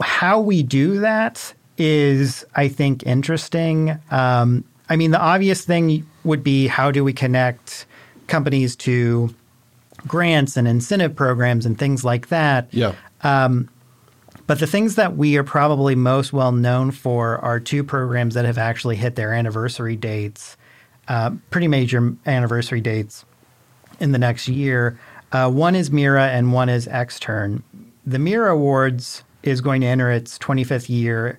How 0.00 0.40
we 0.40 0.62
do 0.62 1.00
that 1.00 1.54
is, 1.78 2.44
I 2.54 2.68
think, 2.68 3.04
interesting. 3.04 3.98
Um, 4.10 4.64
I 4.88 4.96
mean, 4.96 5.10
the 5.10 5.20
obvious 5.20 5.64
thing 5.64 6.06
would 6.24 6.44
be 6.44 6.66
how 6.66 6.90
do 6.90 7.02
we 7.02 7.12
connect 7.12 7.86
companies 8.26 8.76
to 8.76 9.34
grants 10.06 10.56
and 10.56 10.66
incentive 10.68 11.14
programs 11.14 11.66
and 11.66 11.78
things 11.78 12.04
like 12.04 12.28
that. 12.28 12.68
yeah. 12.70 12.94
But 14.46 14.58
the 14.58 14.66
things 14.66 14.96
that 14.96 15.16
we 15.16 15.36
are 15.36 15.44
probably 15.44 15.94
most 15.94 16.32
well 16.32 16.52
known 16.52 16.90
for 16.90 17.38
are 17.38 17.60
two 17.60 17.84
programs 17.84 18.34
that 18.34 18.44
have 18.44 18.58
actually 18.58 18.96
hit 18.96 19.14
their 19.14 19.32
anniversary 19.32 19.96
dates, 19.96 20.56
uh, 21.08 21.30
pretty 21.50 21.68
major 21.68 22.14
anniversary 22.26 22.80
dates 22.80 23.24
in 24.00 24.12
the 24.12 24.18
next 24.18 24.48
year. 24.48 24.98
Uh, 25.30 25.50
one 25.50 25.74
is 25.74 25.90
Mira 25.90 26.28
and 26.28 26.52
one 26.52 26.68
is 26.68 26.86
Xtern. 26.86 27.62
The 28.04 28.18
Mira 28.18 28.52
Awards 28.52 29.22
is 29.42 29.60
going 29.60 29.80
to 29.80 29.86
enter 29.86 30.10
its 30.10 30.38
25th 30.38 30.88
year 30.88 31.38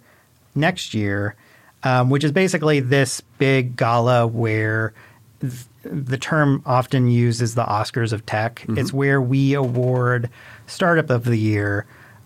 next 0.56 0.94
year, 0.94 1.36
um, 1.84 2.10
which 2.10 2.24
is 2.24 2.32
basically 2.32 2.80
this 2.80 3.22
big 3.38 3.76
gala 3.76 4.28
where 4.28 4.94
th- 5.42 5.54
the 5.84 6.18
term 6.18 6.62
often 6.66 7.10
used 7.10 7.42
is 7.42 7.56
the 7.56 7.64
Oscars 7.64 8.14
of 8.14 8.26
tech. 8.26 8.66
It's 8.78 8.94
where 8.94 9.22
we 9.22 9.54
award 9.54 10.30
Startup 10.68 11.10
of 11.10 11.26
the 11.26 11.36
Year, 11.36 11.86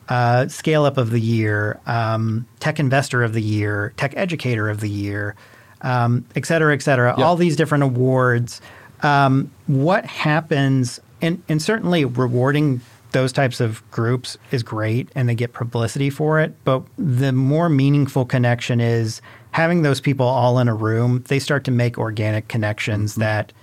uh, 0.10 0.48
Scale 0.48 0.86
Up 0.86 0.98
of 0.98 1.10
the 1.10 1.20
Year, 1.20 1.80
um, 1.88 2.46
Tech 2.60 2.80
Investor 2.80 3.24
of 3.24 3.34
the 3.34 3.42
Year, 3.42 3.94
Tech 3.98 4.14
Educator 4.16 4.70
of 4.70 4.80
the 4.80 4.90
Year, 4.90 5.36
um, 5.82 6.24
et 6.36 6.46
cetera, 6.46 6.74
et 6.74 6.82
cetera. 6.82 7.16
Yeah. 7.18 7.26
All 7.26 7.36
these 7.36 7.56
different 7.56 7.84
awards. 7.84 8.62
Um, 9.02 9.52
what 9.68 10.06
happens, 10.06 11.00
and, 11.22 11.42
and 11.50 11.62
certainly 11.62 12.06
rewarding 12.06 12.82
those 13.12 13.32
types 13.32 13.60
of 13.60 13.90
groups 13.92 14.38
is 14.52 14.64
great 14.64 15.10
and 15.16 15.30
they 15.30 15.36
get 15.36 15.54
publicity 15.54 16.10
for 16.10 16.40
it. 16.40 16.56
But 16.64 16.84
the 16.98 17.32
more 17.32 17.70
meaningful 17.70 18.26
connection 18.26 18.80
is 18.80 19.22
having 19.52 19.82
those 19.82 20.02
people 20.02 20.26
all 20.26 20.60
in 20.60 20.68
a 20.68 20.76
room, 20.76 21.24
they 21.28 21.40
start 21.40 21.64
to 21.66 21.72
make 21.72 21.98
organic 21.98 22.48
connections 22.48 23.14
mm-hmm. 23.14 23.22
that, 23.22 23.54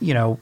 you 0.00 0.14
know, 0.14 0.38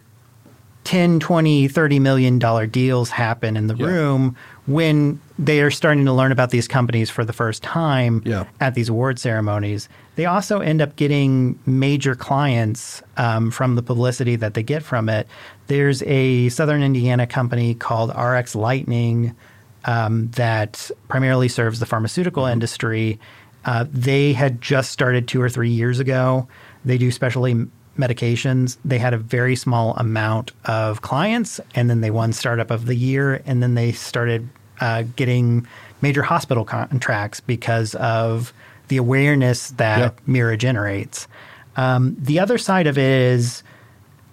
10, 0.85 1.21
20, 1.21 1.69
30 1.69 1.99
million 1.99 2.39
dollar 2.39 2.67
deals 2.67 3.11
happen 3.11 3.57
in 3.57 3.67
the 3.67 3.75
Yeah. 3.75 3.87
room 3.87 4.37
when 4.67 5.21
they 5.39 5.61
are 5.61 5.71
starting 5.71 6.05
to 6.07 6.13
learn 6.13 6.33
about 6.33 6.51
these 6.51 6.67
companies 6.67 7.11
for 7.11 7.25
the 7.25 7.33
first 7.33 7.63
time 7.63 8.23
Yeah. 8.25 8.45
at 8.61 8.75
these 8.75 8.89
award 8.89 9.19
ceremonies. 9.19 9.89
They 10.19 10.27
also 10.27 10.59
end 10.59 10.83
up 10.83 10.97
getting 10.97 11.61
major 11.65 12.17
clients 12.17 13.05
um, 13.19 13.53
from 13.53 13.77
the 13.77 13.85
publicity 13.85 14.35
that 14.35 14.55
they 14.55 14.65
get 14.65 14.83
from 14.83 15.09
it. 15.09 15.29
There's 15.69 16.03
a 16.03 16.49
Southern 16.49 16.83
Indiana 16.83 17.25
company 17.25 17.77
called 17.77 18.11
RxLightning 18.11 19.37
um, 19.85 20.29
that 20.33 20.91
primarily 21.07 21.47
serves 21.47 21.79
the 21.79 21.87
pharmaceutical 21.87 22.47
industry. 22.47 23.21
Uh, 23.65 23.85
they 23.93 24.33
had 24.33 24.61
just 24.61 24.91
started 24.91 25.29
two 25.29 25.41
or 25.41 25.49
three 25.49 25.71
years 25.71 26.01
ago. 26.01 26.49
They 26.85 26.99
do 26.99 27.13
specialty 27.13 27.67
medications. 27.97 28.77
They 28.85 28.99
had 28.99 29.15
a 29.15 29.19
very 29.19 29.55
small 29.55 29.95
amount 29.99 30.51
of 30.65 31.01
clients, 31.01 31.61
and 31.77 31.89
then 31.89 32.01
they 32.01 32.11
won 32.11 32.33
Startup 32.33 32.73
of 32.73 32.87
the 32.87 32.97
Year, 32.97 33.41
and 33.47 33.63
then 33.63 33.77
they 33.77 33.93
started 33.93 34.49
uh, 34.81 35.05
getting 35.15 35.65
major 36.03 36.23
hospital 36.23 36.65
contracts 36.65 37.39
because 37.39 37.95
of 37.95 38.53
the 38.89 38.97
awareness 38.97 39.71
that 39.73 39.99
Yeah. 39.99 40.11
Mira 40.27 40.57
generates. 40.57 41.29
Um, 41.77 42.17
the 42.19 42.39
other 42.41 42.59
side 42.59 42.87
of 42.87 42.99
it 42.99 43.21
is 43.21 43.63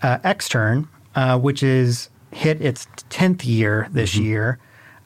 uh, 0.01 0.17
Xtern, 0.19 0.87
uh, 1.15 1.37
which 1.39 1.61
is 1.63 2.09
hit 2.31 2.61
its 2.61 2.87
tenth 3.09 3.45
year 3.45 3.87
this 3.91 4.15
year. 4.15 4.57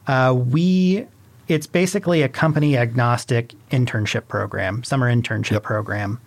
Uh, 0.07 0.33
we 0.35 1.05
it's 1.47 1.65
basically 1.67 2.21
a 2.21 2.29
company 2.29 2.77
agnostic 2.77 3.53
internship 3.71 4.27
program, 4.27 4.83
summer 4.83 5.11
internship 5.11 5.51
Yep. 5.53 5.63
program. 5.63 6.19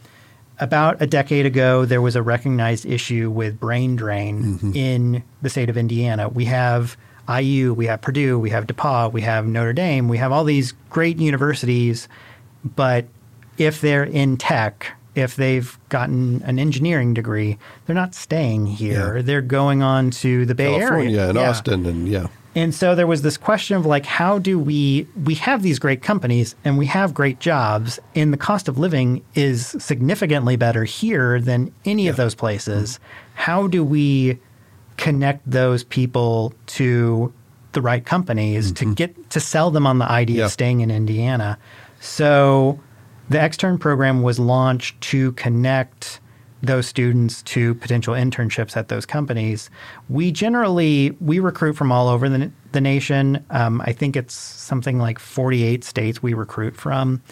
About 0.59 1.01
a 1.01 1.07
decade 1.07 1.47
ago, 1.47 1.85
there 1.85 2.03
was 2.03 2.15
a 2.17 2.23
recognized 2.23 2.85
issue 2.87 3.31
with 3.31 3.59
brain 3.59 3.97
drain 3.97 4.73
in 4.75 5.23
the 5.41 5.49
state 5.49 5.71
of 5.71 5.77
Indiana. 5.77 6.29
We 6.29 6.45
have 6.47 6.97
IU, 7.29 7.73
we 7.73 7.87
have 7.87 8.01
Purdue, 8.01 8.39
we 8.39 8.51
have 8.51 8.67
DePauw, 8.67 9.13
we 9.13 9.23
have 9.23 9.47
Notre 9.47 9.73
Dame, 9.73 10.09
we 10.09 10.19
have 10.19 10.31
all 10.33 10.45
these 10.45 10.73
great 10.91 11.19
universities, 11.19 12.09
but 12.65 13.07
if 13.59 13.81
they're 13.81 14.05
in 14.05 14.37
tech, 14.37 14.97
if 15.15 15.37
they've 15.37 15.79
gotten 15.89 16.43
an 16.45 16.59
engineering 16.59 17.15
degree, 17.15 17.59
they're 17.87 17.95
not 17.95 18.15
staying 18.15 18.67
here. 18.67 19.17
Yeah. 19.17 19.23
They're 19.23 19.43
going 19.43 19.83
on 19.83 20.11
to 20.13 20.47
the 20.47 20.55
Bay 20.55 20.79
California 20.79 21.19
Area 21.19 21.29
and 21.29 21.39
Yeah. 21.39 21.51
Austin 21.51 21.87
and 21.87 22.09
yeah. 22.09 22.27
And 22.55 22.75
so 22.75 22.95
there 22.95 23.07
was 23.07 23.23
this 23.23 23.39
question 23.39 23.77
of 23.77 23.87
like, 23.87 24.05
how 24.05 24.39
do 24.39 24.59
we 24.59 25.07
we 25.25 25.35
have 25.37 25.63
these 25.63 25.79
great 25.79 26.03
companies 26.03 26.55
and 26.65 26.77
we 26.77 26.87
have 26.87 27.15
great 27.15 27.41
jobs, 27.41 27.99
and 28.15 28.33
the 28.33 28.37
cost 28.37 28.69
of 28.69 28.79
living 28.79 29.23
is 29.35 29.75
significantly 29.79 30.57
better 30.57 30.85
here 30.85 31.41
than 31.41 31.73
any 31.85 32.09
of 32.09 32.17
those 32.17 32.35
places. 32.35 32.95
Mm-hmm. 32.95 33.33
How 33.35 33.67
do 33.69 33.83
we 33.83 34.39
connect 34.99 35.51
those 35.51 35.83
people 35.83 36.53
to 36.67 37.33
the 37.73 37.81
right 37.81 38.05
companies 38.05 38.71
to 38.73 38.85
mm-hmm. 38.85 38.95
get 38.95 39.31
to 39.31 39.41
sell 39.41 39.71
them 39.71 39.87
on 39.87 39.99
the 39.99 40.11
idea 40.11 40.39
Yeah. 40.39 40.45
of 40.45 40.53
staying 40.53 40.81
in 40.81 40.91
Indiana? 40.91 41.59
So 42.03 42.81
the 43.31 43.39
Xtern 43.39 43.79
program 43.79 44.23
was 44.23 44.41
launched 44.41 45.01
to 45.03 45.31
connect 45.33 46.19
those 46.61 46.87
students 46.87 47.43
to 47.43 47.75
potential 47.77 48.15
internships 48.15 48.77
at 48.77 48.89
those 48.89 49.07
companies. 49.07 49.71
We 50.09 50.33
generally 50.33 51.17
we 51.21 51.39
recruit 51.39 51.75
from 51.75 51.93
all 51.93 52.09
over 52.09 52.29
the, 52.29 52.51
the 52.73 52.81
nation. 52.81 53.45
Um, 53.51 53.81
I 53.85 53.93
think 53.93 54.17
it's 54.17 54.35
something 54.35 54.99
like 54.99 55.19
48 55.21 55.85
states 55.85 56.23
we 56.23 56.35
recruit 56.35 56.77
from. 56.77 57.23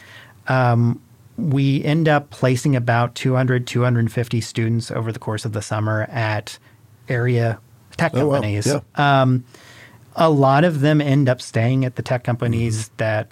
Um, 0.46 1.00
we 1.36 1.82
end 1.84 2.08
up 2.08 2.30
placing 2.30 2.76
about 2.76 3.14
200 3.16 3.66
250 3.66 4.40
students 4.40 4.90
over 4.92 5.10
the 5.10 5.18
course 5.18 5.44
of 5.44 5.52
the 5.52 5.62
summer 5.62 6.02
at 6.10 6.58
area 7.08 7.58
tech 7.96 8.12
Oh, 8.14 8.26
wow. 8.26 8.34
companies. 8.34 8.66
Yeah. 8.66 8.80
Um, 8.94 9.44
a 10.16 10.30
lot 10.30 10.62
of 10.64 10.80
them 10.80 11.00
end 11.00 11.28
up 11.28 11.40
staying 11.40 11.84
at 11.84 11.96
the 11.96 12.02
tech 12.02 12.22
companies 12.24 12.88
that 12.98 13.30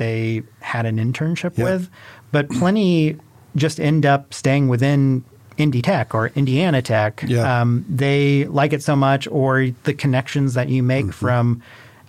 they 0.00 0.42
had 0.60 0.84
an 0.84 0.96
internship 0.98 1.52
Mm-hmm. 1.52 1.60
Yeah. 1.60 1.70
with, 1.76 1.90
but 2.32 2.48
plenty 2.50 3.16
just 3.54 3.78
end 3.78 4.04
up 4.04 4.34
staying 4.34 4.66
within 4.68 5.24
Indy 5.58 5.82
Tech 5.82 6.14
or 6.14 6.28
Indiana 6.34 6.80
Tech. 6.82 7.22
Yeah. 7.26 7.60
Um, 7.60 7.84
they 7.88 8.46
like 8.46 8.72
it 8.72 8.82
so 8.82 8.96
much, 8.96 9.28
or 9.28 9.68
the 9.84 9.94
connections 9.94 10.54
that 10.54 10.68
you 10.68 10.80
Mm-hmm. 10.82 10.86
make 11.06 11.12
from 11.12 11.62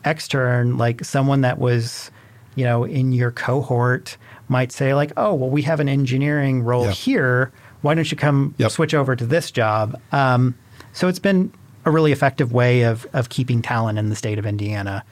Xtern, 0.06 0.78
like 0.80 1.04
someone 1.06 1.42
that 1.42 1.60
was, 1.60 2.10
you 2.56 2.64
know, 2.66 2.84
in 2.84 3.12
your 3.12 3.32
cohort 3.32 4.18
might 4.48 4.72
say, 4.72 4.94
like, 4.94 5.12
oh, 5.18 5.34
well, 5.34 5.50
we 5.50 5.62
have 5.64 5.80
an 5.80 5.88
engineering 5.89 6.64
role 6.64 6.86
Yeah. 6.86 6.92
here. 6.92 7.52
Why 7.82 7.94
don't 7.96 8.10
you 8.12 8.18
come 8.18 8.54
Yep. 8.58 8.72
switch 8.72 8.94
over 8.94 9.16
to 9.16 9.26
this 9.26 9.52
job? 9.52 10.00
Um, 10.12 10.56
so 10.94 11.08
it's 11.08 11.20
been 11.20 11.52
a 11.86 11.92
really 11.92 12.12
effective 12.12 12.52
way 12.52 12.84
of 12.84 13.08
of 13.14 13.30
keeping 13.30 13.62
talent 13.62 13.98
in 13.98 14.10
the 14.10 14.16
state 14.16 14.38
of 14.38 14.46
Indiana. 14.46 15.04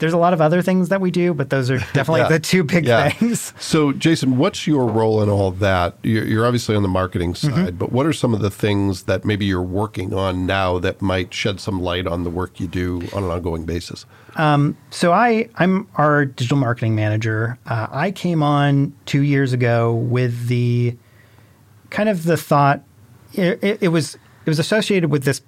There's 0.00 0.12
a 0.12 0.18
lot 0.18 0.32
of 0.32 0.40
other 0.40 0.60
things 0.62 0.88
that 0.88 1.00
we 1.00 1.10
do, 1.12 1.32
but 1.34 1.50
those 1.50 1.70
are 1.70 1.78
definitely 1.92 2.22
Yeah. 2.22 2.28
the 2.28 2.40
two 2.40 2.64
big 2.64 2.86
Yeah. 2.86 3.10
things. 3.10 3.52
So, 3.60 3.92
Jason, 3.92 4.36
what's 4.38 4.66
your 4.66 4.86
role 4.86 5.22
in 5.22 5.28
all 5.28 5.52
that? 5.52 5.96
You're, 6.02 6.24
you're 6.24 6.46
obviously 6.46 6.74
on 6.74 6.82
the 6.82 6.88
marketing 6.88 7.34
Mm-hmm. 7.34 7.54
side, 7.66 7.78
but 7.78 7.92
what 7.92 8.06
are 8.06 8.12
some 8.12 8.34
of 8.34 8.40
the 8.40 8.50
things 8.50 9.04
that 9.04 9.24
maybe 9.24 9.44
you're 9.46 9.62
working 9.62 10.12
on 10.12 10.46
now 10.46 10.78
that 10.80 11.00
might 11.00 11.32
shed 11.32 11.60
some 11.60 11.80
light 11.80 12.06
on 12.06 12.24
the 12.24 12.30
work 12.30 12.58
you 12.58 12.66
do 12.66 13.02
on 13.14 13.22
an 13.24 13.30
ongoing 13.30 13.64
basis? 13.64 14.06
So 14.90 15.12
I 15.12 15.48
I'm 15.56 15.86
our 15.96 16.24
digital 16.24 16.56
marketing 16.56 16.94
manager. 16.94 17.58
Uh, 17.66 17.86
I 17.90 18.10
came 18.10 18.42
on 18.42 18.94
two 19.04 19.20
years 19.22 19.52
ago 19.52 19.92
with 19.94 20.48
the 20.48 20.96
kind 21.90 22.08
of 22.08 22.24
the 22.24 22.36
thought. 22.38 22.82
It, 23.34 23.62
it, 23.62 23.78
it 23.82 23.88
was 23.88 24.14
it 24.14 24.48
was 24.50 24.58
associated 24.58 25.10
with 25.10 25.24
this 25.24 25.42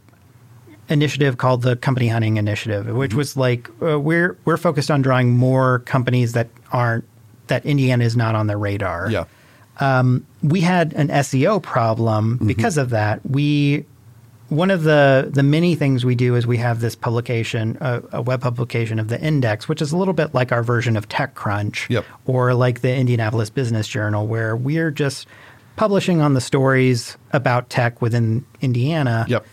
initiative 0.88 1.38
called 1.38 1.62
the 1.62 1.76
Company 1.76 2.08
Hunting 2.08 2.36
Initiative, 2.36 2.86
which 2.88 3.10
mm-hmm. 3.10 3.18
was 3.18 3.36
like 3.36 3.70
uh, 3.82 3.98
we're 3.98 4.36
we're 4.44 4.56
focused 4.56 4.90
on 4.90 5.02
drawing 5.02 5.36
more 5.36 5.80
companies 5.80 6.32
that 6.32 6.48
aren't 6.72 7.04
that 7.46 7.64
Indiana 7.66 8.04
is 8.04 8.16
not 8.16 8.34
on 8.34 8.46
their 8.46 8.58
radar. 8.58 9.10
Yeah. 9.10 9.24
Um, 9.80 10.26
we 10.42 10.60
had 10.60 10.92
an 10.94 11.08
SEO 11.08 11.62
problem 11.62 12.36
mm-hmm. 12.36 12.46
because 12.46 12.76
of 12.76 12.90
that. 12.90 13.24
We 13.24 13.86
one 14.48 14.70
of 14.70 14.82
the 14.82 15.30
the 15.32 15.42
many 15.42 15.74
things 15.74 16.04
we 16.04 16.14
do 16.14 16.34
is 16.34 16.46
we 16.46 16.58
have 16.58 16.80
this 16.80 16.94
publication, 16.94 17.78
a, 17.80 18.02
a 18.12 18.22
web 18.22 18.42
publication 18.42 18.98
of 18.98 19.08
the 19.08 19.20
Index, 19.20 19.68
which 19.68 19.80
is 19.80 19.92
a 19.92 19.96
little 19.96 20.14
bit 20.14 20.34
like 20.34 20.52
our 20.52 20.62
version 20.62 20.96
of 20.96 21.08
TechCrunch, 21.08 21.88
Yep. 21.88 22.04
or 22.26 22.54
like 22.54 22.82
the 22.82 22.94
Indianapolis 22.94 23.48
Business 23.50 23.88
Journal, 23.88 24.26
where 24.26 24.54
we're 24.54 24.90
just 24.90 25.26
publishing 25.76 26.20
on 26.20 26.34
the 26.34 26.40
stories 26.40 27.16
about 27.32 27.70
tech 27.70 28.02
within 28.02 28.44
Indiana. 28.60 29.24
Yep. 29.26 29.46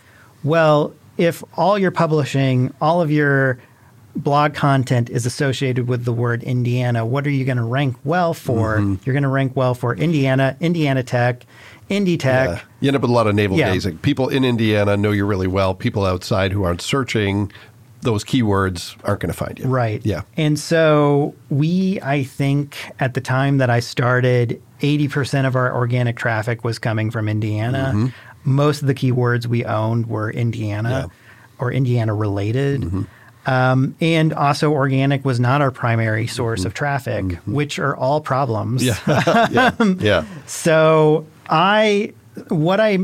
Well, 0.44 0.94
if 1.20 1.44
all 1.56 1.78
you're 1.78 1.90
publishing, 1.90 2.72
all 2.80 3.02
of 3.02 3.10
your 3.10 3.58
blog 4.16 4.54
content 4.54 5.08
is 5.10 5.26
associated 5.26 5.86
with 5.86 6.04
the 6.04 6.12
word 6.12 6.42
Indiana, 6.42 7.06
what 7.06 7.26
are 7.26 7.30
you 7.30 7.44
going 7.44 7.58
to 7.58 7.64
rank 7.64 7.96
well 8.04 8.34
for? 8.34 8.78
Mm-hmm. 8.78 9.02
You're 9.04 9.12
going 9.12 9.22
to 9.22 9.28
rank 9.28 9.54
well 9.54 9.74
for 9.74 9.94
Indiana, 9.94 10.56
Indiana 10.60 11.02
Tech, 11.02 11.44
Indy 11.88 12.16
Tech. 12.16 12.48
Yeah. 12.48 12.60
You 12.80 12.88
end 12.88 12.96
up 12.96 13.02
with 13.02 13.10
a 13.10 13.14
lot 13.14 13.26
of 13.26 13.34
navel 13.34 13.56
Yeah. 13.56 13.72
gazing. 13.72 13.98
People 13.98 14.28
in 14.28 14.44
Indiana 14.44 14.96
know 14.96 15.10
you 15.12 15.26
really 15.26 15.46
well. 15.46 15.74
People 15.74 16.04
outside 16.04 16.52
who 16.52 16.64
aren't 16.64 16.80
searching 16.80 17.52
those 18.02 18.24
keywords 18.24 18.96
aren't 19.04 19.20
going 19.20 19.30
to 19.32 19.36
find 19.36 19.58
you. 19.58 19.66
Right. 19.66 20.00
Yeah. 20.06 20.22
And 20.36 20.58
so 20.58 21.34
we, 21.50 22.00
I 22.00 22.24
think, 22.24 22.76
at 22.98 23.12
the 23.12 23.20
time 23.20 23.58
that 23.58 23.68
I 23.68 23.80
started, 23.80 24.60
80% 24.80 25.46
of 25.46 25.54
our 25.54 25.74
organic 25.74 26.16
traffic 26.16 26.64
was 26.64 26.78
coming 26.78 27.10
from 27.10 27.28
Indiana. 27.28 27.92
Mm-hmm. 27.94 28.06
Most 28.44 28.80
of 28.82 28.88
the 28.88 28.94
keywords 28.94 29.46
we 29.46 29.64
owned 29.64 30.06
were 30.06 30.30
Indiana 30.30 30.90
Yeah. 30.90 31.06
or 31.58 31.72
Indiana 31.72 32.14
related. 32.14 32.82
Mm-hmm. 32.82 33.02
Um, 33.46 33.94
and 34.00 34.32
also, 34.34 34.70
organic 34.72 35.24
was 35.24 35.40
not 35.40 35.62
our 35.62 35.70
primary 35.70 36.26
source 36.26 36.64
of 36.64 36.74
traffic, 36.74 37.36
which 37.46 37.78
are 37.78 37.96
all 37.96 38.20
problems. 38.20 38.82
Mm-hmm. 38.82 39.54
Yeah. 39.54 39.70
yeah. 39.80 39.94
Yeah. 39.98 40.24
So 40.46 41.26
I 41.48 42.12
what 42.48 42.80
I 42.80 42.96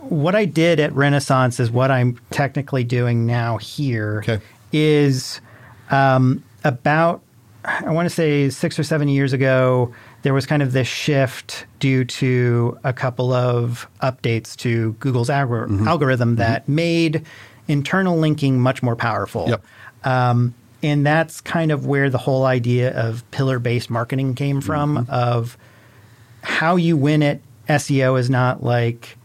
what 0.00 0.34
I 0.34 0.44
did 0.46 0.80
at 0.80 0.92
Renaissance 0.94 1.60
is 1.60 1.70
what 1.70 1.90
I'm 1.90 2.18
technically 2.30 2.84
doing 2.84 3.26
now 3.26 3.58
here 3.58 4.24
is 4.72 5.40
Okay. 5.88 5.96
um, 5.96 6.42
about 6.64 7.22
I 7.64 7.90
want 7.90 8.06
to 8.08 8.14
say 8.14 8.48
six 8.48 8.78
or 8.78 8.82
seven 8.84 9.08
years 9.08 9.32
ago 9.32 9.92
there 10.26 10.34
was 10.34 10.44
kind 10.44 10.60
of 10.60 10.72
this 10.72 10.88
shift 10.88 11.66
due 11.78 12.04
to 12.04 12.76
a 12.82 12.92
couple 12.92 13.32
of 13.32 13.88
updates 14.02 14.56
to 14.56 14.94
Google's 14.94 15.28
algor- 15.28 15.68
Mm-hmm. 15.68 15.86
algorithm 15.86 16.34
that 16.34 16.68
made 16.68 17.24
internal 17.68 18.18
linking 18.18 18.58
much 18.60 18.82
more 18.82 18.96
powerful. 18.96 19.46
Yep. 19.48 19.64
Um, 20.02 20.52
and 20.82 21.06
that's 21.06 21.40
kind 21.40 21.70
of 21.70 21.86
where 21.86 22.10
the 22.10 22.18
whole 22.18 22.44
idea 22.44 22.90
of 23.00 23.22
pillar 23.30 23.60
based 23.60 23.88
marketing 23.88 24.34
came 24.34 24.60
from 24.60 24.96
Mm-hmm. 24.96 25.10
of 25.12 25.56
how 26.42 26.74
you 26.74 26.96
win 26.96 27.22
at 27.22 27.38
SEO 27.68 28.18
is 28.18 28.28
not 28.28 28.64
like 28.64 29.16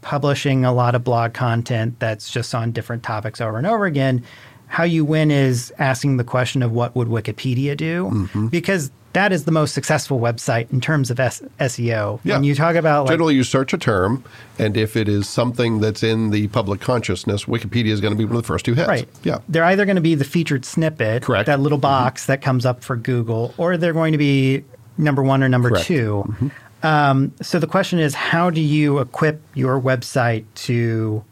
publishing 0.00 0.64
a 0.64 0.72
lot 0.72 0.94
of 0.94 1.04
blog 1.04 1.34
content 1.34 1.98
that's 1.98 2.30
just 2.30 2.54
on 2.54 2.72
different 2.72 3.02
topics 3.02 3.42
over 3.42 3.58
and 3.58 3.66
over 3.66 3.84
again. 3.84 4.24
How 4.68 4.84
you 4.84 5.04
win 5.04 5.30
is 5.30 5.70
asking 5.78 6.16
the 6.16 6.24
question 6.24 6.62
of 6.62 6.72
what 6.72 6.96
would 6.96 7.08
Wikipedia 7.08 7.76
do? 7.76 8.06
Mm-hmm. 8.12 8.46
Because 8.48 8.90
that 9.16 9.32
is 9.32 9.46
the 9.46 9.50
most 9.50 9.72
successful 9.72 10.20
website 10.20 10.70
in 10.70 10.78
terms 10.78 11.10
of 11.10 11.18
S- 11.18 11.40
SEO. 11.58 12.20
Yeah. 12.22 12.34
When 12.34 12.44
you 12.44 12.54
talk 12.54 12.76
about 12.76 13.04
like 13.04 13.12
Generally, 13.12 13.36
you 13.36 13.44
search 13.44 13.72
a 13.72 13.78
term, 13.78 14.22
and 14.58 14.76
if 14.76 14.94
it 14.94 15.08
is 15.08 15.26
something 15.26 15.80
that's 15.80 16.02
in 16.02 16.28
the 16.32 16.48
public 16.48 16.82
consciousness, 16.82 17.46
Wikipedia 17.46 17.92
is 17.92 18.02
going 18.02 18.12
to 18.12 18.18
be 18.18 18.26
one 18.26 18.36
of 18.36 18.42
the 18.42 18.46
first 18.46 18.66
two 18.66 18.74
hits. 18.74 18.86
Right. 18.86 19.08
Yeah. 19.22 19.38
They're 19.48 19.64
either 19.64 19.86
going 19.86 19.96
to 19.96 20.02
be 20.02 20.14
the 20.16 20.24
featured 20.24 20.66
snippet, 20.66 21.22
Correct. 21.22 21.48
Mm-hmm. 21.48 21.50
that 21.50 21.62
little 21.62 21.78
box 21.78 22.26
that 22.26 22.42
comes 22.42 22.66
up 22.66 22.84
for 22.84 22.94
Google, 22.94 23.54
or 23.56 23.78
they're 23.78 23.94
going 23.94 24.12
to 24.12 24.18
be 24.18 24.64
number 24.98 25.22
one 25.22 25.42
or 25.42 25.48
number 25.48 25.70
Correct. 25.70 25.86
2 25.86 26.24
Mm-hmm. 26.26 26.48
Um, 26.82 27.32
so 27.40 27.58
the 27.58 27.66
question 27.66 27.98
is, 27.98 28.14
how 28.14 28.50
do 28.50 28.60
you 28.60 28.98
equip 28.98 29.40
your 29.54 29.80
website 29.80 30.44
to 30.66 31.24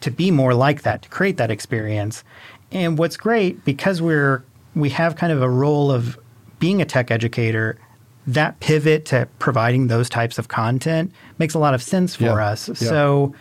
to 0.00 0.10
be 0.10 0.30
more 0.30 0.54
like 0.54 0.82
that, 0.82 1.02
to 1.02 1.08
create 1.10 1.36
that 1.36 1.50
experience? 1.50 2.24
And 2.72 2.96
what's 2.98 3.18
great 3.18 3.62
because 3.66 4.00
we're 4.00 4.42
we 4.74 4.88
have 4.88 5.16
kind 5.16 5.32
of 5.32 5.42
a 5.42 5.50
role 5.50 5.92
of 5.92 6.18
being 6.58 6.80
a 6.82 6.84
tech 6.84 7.10
educator. 7.10 7.78
That 8.26 8.60
pivot 8.60 9.06
to 9.06 9.26
providing 9.38 9.86
those 9.86 10.10
types 10.10 10.38
of 10.38 10.48
content 10.48 11.12
makes 11.38 11.54
a 11.54 11.58
lot 11.58 11.72
of 11.72 11.82
sense 11.82 12.14
for 12.14 12.24
Yeah. 12.24 12.34
us. 12.34 12.68
Yeah. 12.68 12.74
So 12.74 13.34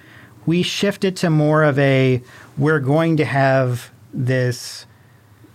we 0.46 0.64
shifted 0.64 1.18
to 1.18 1.30
more 1.30 1.64
of 1.64 1.78
a 1.78 2.22
we're 2.58 2.80
going 2.80 3.18
to 3.18 3.26
have 3.26 3.92
this 4.14 4.86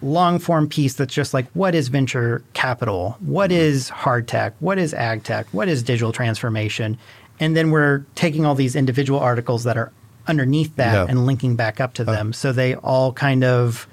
long 0.02 0.38
form 0.38 0.68
piece 0.68 0.94
that's 0.94 1.14
just 1.14 1.32
like 1.32 1.46
what 1.54 1.74
is 1.74 1.88
venture 1.88 2.42
capital? 2.52 3.16
What 3.20 3.50
Mm-hmm. 3.50 3.94
hard 3.94 4.28
tech? 4.28 4.54
What 4.60 4.78
is 4.78 4.92
ag 4.92 5.22
tech? 5.22 5.46
What 5.52 5.68
is 5.68 5.82
digital 5.82 6.12
transformation? 6.12 6.98
And 7.40 7.56
then 7.56 7.70
we're 7.70 8.04
taking 8.14 8.44
all 8.44 8.54
these 8.54 8.76
individual 8.76 9.18
articles 9.18 9.64
that 9.64 9.78
are 9.78 9.92
underneath 10.26 10.76
that 10.76 10.92
Yeah. 10.92 11.06
and 11.08 11.24
linking 11.24 11.56
back 11.56 11.80
up 11.80 11.94
to 11.94 12.04
them. 12.04 12.32
So 12.34 12.52
they 12.52 12.74
all 12.74 13.12
kind 13.12 13.44
of 13.44 13.86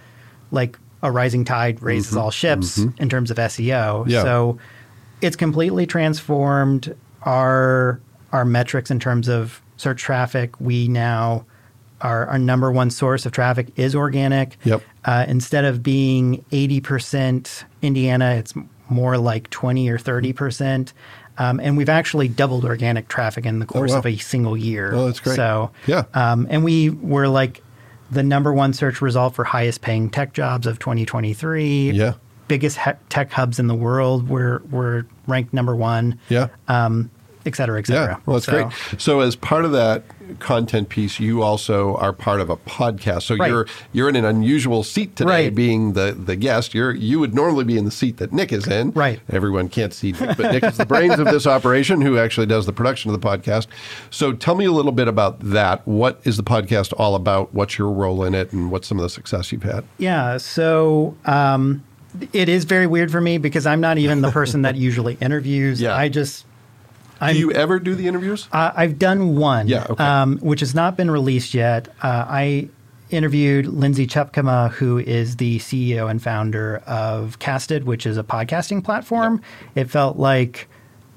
like 0.52 0.78
a 1.02 1.12
rising 1.12 1.46
tide 1.46 1.82
raises 1.82 2.16
all 2.18 2.32
ships 2.32 2.78
in 2.78 3.10
terms 3.10 3.32
of 3.32 3.38
SEO. 3.38 4.02
Mm-hmm. 4.02 4.10
Yeah. 4.10 4.24
So 4.24 4.58
it's 5.22 5.36
completely 5.36 5.86
transformed 5.86 6.96
our 7.24 8.00
our 8.32 8.46
metrics 8.46 8.92
in 8.92 9.00
terms 9.00 9.28
of 9.28 9.62
search 9.78 10.02
traffic. 10.02 10.60
We 10.60 10.88
now 10.88 11.46
our 12.02 12.28
our 12.28 12.40
number 12.40 12.72
one 12.72 12.90
source 12.90 13.26
of 13.26 13.32
traffic 13.32 13.68
is 13.78 13.96
organic. 13.96 14.58
Yep. 14.64 14.82
Uh, 15.06 15.26
instead 15.28 15.66
of 15.66 15.82
being 15.84 16.44
eighty 16.52 16.82
percent 16.82 17.66
Indiana, 17.82 18.36
it's 18.36 18.54
more 18.90 19.18
like 19.18 19.50
twenty 19.50 19.90
or 19.90 19.98
thirty 19.98 20.34
percent. 20.34 20.94
Um, 21.38 21.62
and 21.62 21.78
we've 21.78 21.88
actually 21.90 22.28
doubled 22.28 22.66
organic 22.66 23.08
traffic 23.08 23.46
in 23.46 23.60
the 23.60 23.66
course 23.66 23.92
Oh, 23.92 23.96
wow. 23.96 24.00
of 24.00 24.06
a 24.06 24.18
single 24.18 24.58
year. 24.58 24.92
Oh, 24.94 25.06
that's 25.06 25.22
great. 25.22 25.38
So 25.38 25.72
Yeah. 25.88 26.04
um, 26.14 26.46
and 26.50 26.66
we 26.66 26.90
were 26.90 27.30
like 27.30 27.64
the 28.12 28.24
number 28.24 28.52
one 28.54 28.74
search 28.74 29.02
result 29.02 29.36
for 29.36 29.44
highest 29.44 29.82
paying 29.82 30.10
tech 30.10 30.34
jobs 30.34 30.66
of 30.68 30.80
2023. 30.80 31.92
Yeah. 31.92 32.14
Biggest 32.48 32.78
he- 32.80 32.92
tech 33.10 33.32
hubs 33.32 33.60
in 33.60 33.68
the 33.68 33.76
world. 33.76 34.28
We're, 34.30 34.60
we're 34.72 35.06
ranked 35.28 35.54
number 35.54 35.76
one, 35.76 36.20
Yeah. 36.30 36.48
um, 36.68 37.12
et 37.46 37.56
cetera, 37.56 37.80
et 37.80 37.88
cetera. 37.88 38.14
Yeah, 38.16 38.18
well, 38.26 38.36
that's 38.36 38.46
So- 38.46 38.52
great. 38.52 39.02
So, 39.02 39.20
as 39.22 39.36
part 39.36 39.66
of 39.66 39.72
that 39.72 40.04
content 40.38 40.90
piece, 40.90 41.20
you 41.20 41.42
also 41.42 41.96
are 41.96 42.14
part 42.14 42.40
of 42.40 42.52
a 42.52 42.56
podcast. 42.58 43.24
So 43.24 43.36
Right. 43.36 43.50
you're 43.50 43.66
you're 43.94 44.08
in 44.10 44.16
an 44.16 44.26
unusual 44.26 44.84
seat 44.84 45.16
today, 45.16 45.46
Right. 45.46 45.56
being 45.56 45.94
the 45.94 46.16
the 46.24 46.36
guest. 46.36 46.76
You're 46.76 46.92
you 46.94 47.20
would 47.20 47.34
normally 47.34 47.64
be 47.64 47.78
in 47.78 47.86
the 47.86 47.92
seat 47.92 48.18
that 48.18 48.32
Nick 48.32 48.54
is 48.54 48.68
in. 48.68 48.92
Right. 48.92 49.20
Everyone 49.32 49.70
can't 49.70 49.92
see 49.94 50.12
Nick, 50.12 50.38
but 50.38 50.52
Nick 50.52 50.64
is 50.64 50.78
the 50.78 50.86
brains 50.86 51.18
of 51.18 51.26
this 51.26 51.48
operation, 51.48 52.02
who 52.02 52.18
actually 52.20 52.46
does 52.46 52.66
the 52.68 52.74
production 52.74 53.10
of 53.12 53.20
the 53.20 53.28
podcast. 53.28 53.66
So, 54.12 54.34
tell 54.34 54.54
me 54.56 54.66
a 54.66 54.72
little 54.72 54.92
bit 54.92 55.08
about 55.08 55.40
that. 55.40 55.88
What 55.88 56.20
is 56.26 56.38
the 56.38 56.44
podcast 56.44 56.94
all 56.98 57.16
about? 57.16 57.54
What's 57.54 57.80
your 57.80 57.90
role 57.92 58.24
in 58.24 58.36
it, 58.36 58.52
and 58.54 58.70
what's 58.70 58.88
some 58.88 59.00
of 59.00 59.04
the 59.04 59.10
success 59.10 59.52
you've 59.52 59.64
had? 59.64 59.84
Yeah. 59.98 60.38
So 60.38 61.16
um, 61.26 61.84
it 62.34 62.50
is 62.50 62.66
very 62.66 62.86
weird 62.88 63.12
for 63.12 63.22
me 63.22 63.38
because 63.40 63.66
I'm 63.66 63.82
not 63.82 63.98
even 63.98 64.22
the 64.22 64.32
person 64.32 64.62
that 64.64 64.76
usually 64.76 65.18
interviews. 65.22 65.82
Yeah. 65.82 65.96
I 65.96 66.10
just, 66.10 66.46
I'm, 67.22 67.34
Do 67.34 67.40
you 67.40 67.52
ever 67.52 67.80
do 67.80 67.96
the 67.96 68.08
interviews? 68.08 68.48
Uh, 68.52 68.72
I've 68.76 68.98
done 69.00 69.36
one, 69.36 69.68
Yeah, 69.68 69.86
okay. 69.90 70.04
um, 70.04 70.38
which 70.40 70.60
has 70.62 70.74
not 70.74 70.96
been 70.98 71.12
released 71.12 71.54
yet. 71.54 71.88
Uh, 72.02 72.26
I 72.28 72.70
interviewed 73.10 73.66
Lindsay 73.66 74.06
Tjepkema, 74.08 74.72
who 74.72 75.00
is 75.00 75.38
the 75.38 75.58
CEO 75.60 76.10
and 76.10 76.22
founder 76.22 76.78
of 76.86 77.40
Casted, 77.40 77.84
which 77.86 78.06
is 78.06 78.18
a 78.18 78.24
podcasting 78.24 78.84
platform. 78.84 79.42
It 79.76 79.90
felt 79.90 80.18
like 80.18 80.68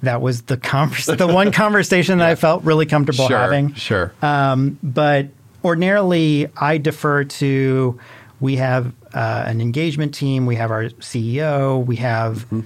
that 0.03 0.21
was 0.21 0.43
the 0.43 0.57
the 1.17 1.29
one 1.31 1.53
conversation 1.53 2.19
that 2.19 2.29
I 2.29 2.35
felt 2.35 2.65
really 2.65 2.87
comfortable 2.87 3.29
sure, 3.29 3.39
having. 3.39 3.75
sure. 3.75 4.13
Um, 4.23 4.79
but 4.83 5.29
ordinarily, 5.65 6.49
I 6.57 6.79
defer 6.79 7.25
to. 7.25 7.99
We 8.41 8.57
have 8.57 8.93
uh, 9.15 9.45
an 9.47 9.61
engagement 9.61 10.15
team. 10.15 10.47
We 10.47 10.57
have 10.57 10.71
our 10.73 10.85
CEO. 10.87 11.85
We 11.87 11.97
have 11.97 12.47
Mm-hmm. 12.49 12.61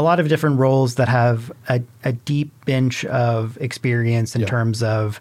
A 0.00 0.02
lot 0.02 0.18
of 0.20 0.28
different 0.28 0.58
roles 0.58 0.94
that 0.96 1.08
have 1.08 1.52
a, 1.68 1.80
a 2.04 2.12
deep 2.12 2.50
bench 2.64 3.04
of 3.04 3.56
experience 3.60 4.34
in 4.34 4.40
Yeah. 4.42 4.48
terms 4.48 4.82
of. 4.82 5.20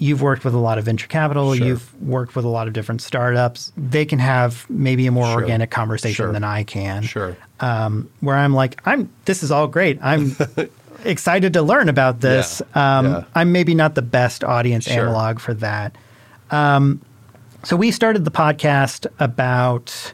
You've 0.00 0.22
worked 0.22 0.44
with 0.44 0.54
a 0.54 0.58
lot 0.58 0.78
of 0.78 0.84
venture 0.84 1.08
capital. 1.08 1.54
Sure. 1.56 1.66
You've 1.66 2.02
worked 2.02 2.36
with 2.36 2.44
a 2.44 2.48
lot 2.48 2.68
of 2.68 2.72
different 2.72 3.00
startups. 3.02 3.72
They 3.76 4.04
can 4.04 4.20
have 4.20 4.64
maybe 4.70 5.08
a 5.08 5.10
more 5.10 5.26
Sure. 5.26 5.40
organic 5.42 5.70
conversation 5.72 6.14
Sure. 6.26 6.32
than 6.32 6.44
I 6.44 6.62
can 6.62 7.02
sure. 7.02 7.36
um, 7.58 8.08
where 8.20 8.36
I'm 8.36 8.54
like, 8.54 8.80
I'm 8.86 9.08
this 9.24 9.42
is 9.42 9.50
all 9.50 9.66
great. 9.66 9.98
I'm 10.00 10.36
excited 11.04 11.52
to 11.54 11.62
learn 11.62 11.88
about 11.88 12.20
this. 12.20 12.62
Yeah, 12.76 12.98
Um, 12.98 13.06
yeah. 13.06 13.24
I'm 13.34 13.50
maybe 13.50 13.74
not 13.74 13.96
the 13.96 14.02
best 14.02 14.44
audience 14.44 14.86
analog 14.86 15.40
for 15.40 15.52
that. 15.54 15.96
Um, 16.52 17.00
so 17.64 17.74
we 17.74 17.90
started 17.90 18.24
the 18.24 18.30
podcast 18.30 19.04
about 19.18 20.12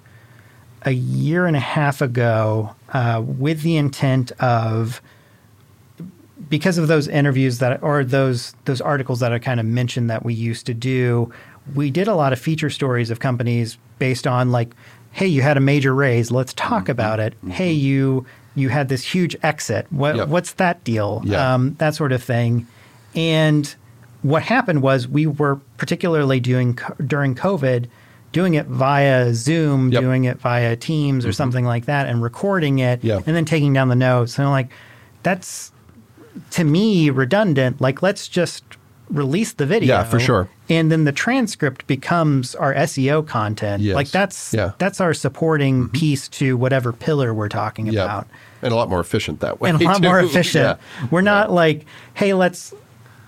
a 0.85 0.93
year 0.93 1.47
and 1.47 1.57
a 1.57 1.61
half 1.61 2.01
ago 2.03 2.75
uh, 2.93 3.23
with 3.25 3.63
the 3.63 3.77
intent 3.77 4.33
of 4.41 5.01
because 6.49 6.79
of 6.79 6.89
those 6.89 7.09
interviews 7.09 7.59
that 7.59 7.83
or 7.83 8.05
those 8.05 8.55
those 8.65 8.81
articles 8.81 9.21
that 9.21 9.33
I 9.33 9.39
kind 9.39 9.61
of 9.61 9.67
mentioned 9.67 10.11
that 10.11 10.25
we 10.25 10.35
used 10.35 10.67
to 10.67 10.75
do, 10.75 11.33
we 11.75 11.91
did 11.91 12.09
a 12.09 12.15
lot 12.15 12.33
of 12.33 12.39
feature 12.39 12.71
stories 12.71 13.11
of 13.11 13.21
companies 13.21 13.79
based 13.99 14.27
on 14.27 14.51
like, 14.53 14.75
hey, 15.13 15.27
you 15.27 15.43
had 15.43 15.57
a 15.57 15.61
major 15.61 15.95
raise, 15.95 16.31
let's 16.31 16.53
talk 16.55 16.89
about 16.89 17.21
it. 17.21 17.35
Hey, 17.49 17.73
you 17.73 18.27
you 18.57 18.69
had 18.69 18.89
this 18.89 19.03
huge 19.03 19.37
exit. 19.43 19.87
What 19.91 20.17
Yep. 20.17 20.29
what's 20.29 20.53
that 20.55 20.85
deal? 20.85 21.23
Yeah. 21.25 21.55
Um, 21.55 21.75
that 21.79 21.95
sort 21.95 22.13
of 22.13 22.23
thing. 22.23 22.67
And 23.15 23.73
what 24.23 24.43
happened 24.43 24.83
was 24.83 25.07
we 25.09 25.27
were 25.27 25.57
particularly 25.77 26.41
doing 26.41 26.79
during 27.07 27.35
COVID, 27.35 27.87
doing 28.35 28.55
it 28.55 28.67
via 28.67 29.33
Zoom, 29.33 29.91
Yep. 29.91 30.03
doing 30.03 30.25
it 30.25 30.39
via 30.41 30.77
Teams 30.77 31.25
or 31.25 31.33
something 31.33 31.65
like 31.65 31.87
that, 31.87 32.07
and 32.07 32.23
recording 32.23 32.81
it, 32.81 33.03
Yeah. 33.03 33.21
and 33.27 33.35
then 33.35 33.47
taking 33.47 33.73
down 33.73 33.89
the 33.89 33.95
notes. 33.97 34.37
And 34.39 34.47
I'm 34.47 34.53
like, 34.53 34.69
that's 35.23 35.73
to 36.51 36.65
me 36.65 37.09
redundant. 37.11 37.81
Like, 37.81 38.03
let's 38.03 38.29
just 38.29 38.65
release 39.09 39.53
the 39.53 39.67
video. 39.67 39.97
Yeah, 39.97 40.05
for 40.05 40.19
sure. 40.19 40.49
And 40.69 40.91
then 40.91 41.05
the 41.05 41.13
transcript 41.13 41.87
becomes 41.87 42.55
our 42.55 42.75
SEO 42.75 43.23
content. 43.27 43.83
Yes. 43.83 43.95
Like 43.95 44.11
that's 44.11 44.53
Yeah. 44.55 44.61
Mm-hmm. 44.69 44.77
that's 44.79 45.01
our 45.01 45.15
supporting 45.15 45.89
piece 45.91 46.27
to 46.29 46.57
whatever 46.57 46.91
pillar 46.93 47.33
we're 47.35 47.51
talking 47.51 47.87
Yeah. 47.87 48.05
about 48.05 48.27
And 48.63 48.73
a 48.73 48.77
lot 48.77 48.89
more 48.89 49.01
efficient 49.01 49.41
that 49.41 49.61
way. 49.61 49.69
and 49.71 49.81
a 49.81 49.85
lot 49.85 50.01
more 50.11 50.19
efficient. 50.21 50.79
Yeah. 50.81 51.07
We're 51.11 51.21
not 51.21 51.53
like, 51.53 51.85
hey, 52.15 52.33
let's 52.35 52.73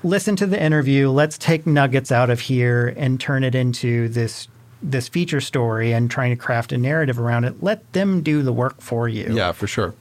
listen 0.03 0.35
to 0.37 0.47
the 0.47 0.61
interview, 0.61 1.11
let's 1.11 1.37
take 1.37 1.67
nuggets 1.67 2.11
out 2.11 2.31
of 2.31 2.41
here 2.41 2.95
and 2.97 3.21
turn 3.21 3.45
it 3.45 3.55
into 3.55 4.09
this 4.09 4.49
this 4.83 5.09
feature 5.09 5.41
story 5.41 5.93
and 5.93 6.11
trying 6.11 6.31
to 6.31 6.37
craft 6.37 6.73
a 6.73 6.79
narrative 6.79 7.19
around 7.19 7.45
it. 7.45 7.63
Let 7.63 7.93
them 7.93 8.23
do 8.23 8.43
the 8.43 8.53
work 8.53 8.81
for 8.81 9.09
you. 9.09 9.35
Yeah, 9.35 9.53
for 9.53 9.67
sure. 9.67 9.95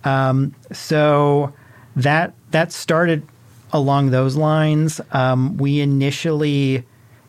So 0.71 1.53
that 1.95 2.34
that 2.51 2.71
started 2.71 3.26
along 3.71 4.11
those 4.11 4.36
lines. 4.36 5.01
Um, 5.11 5.57
we 5.57 5.80
initially, 5.82 6.84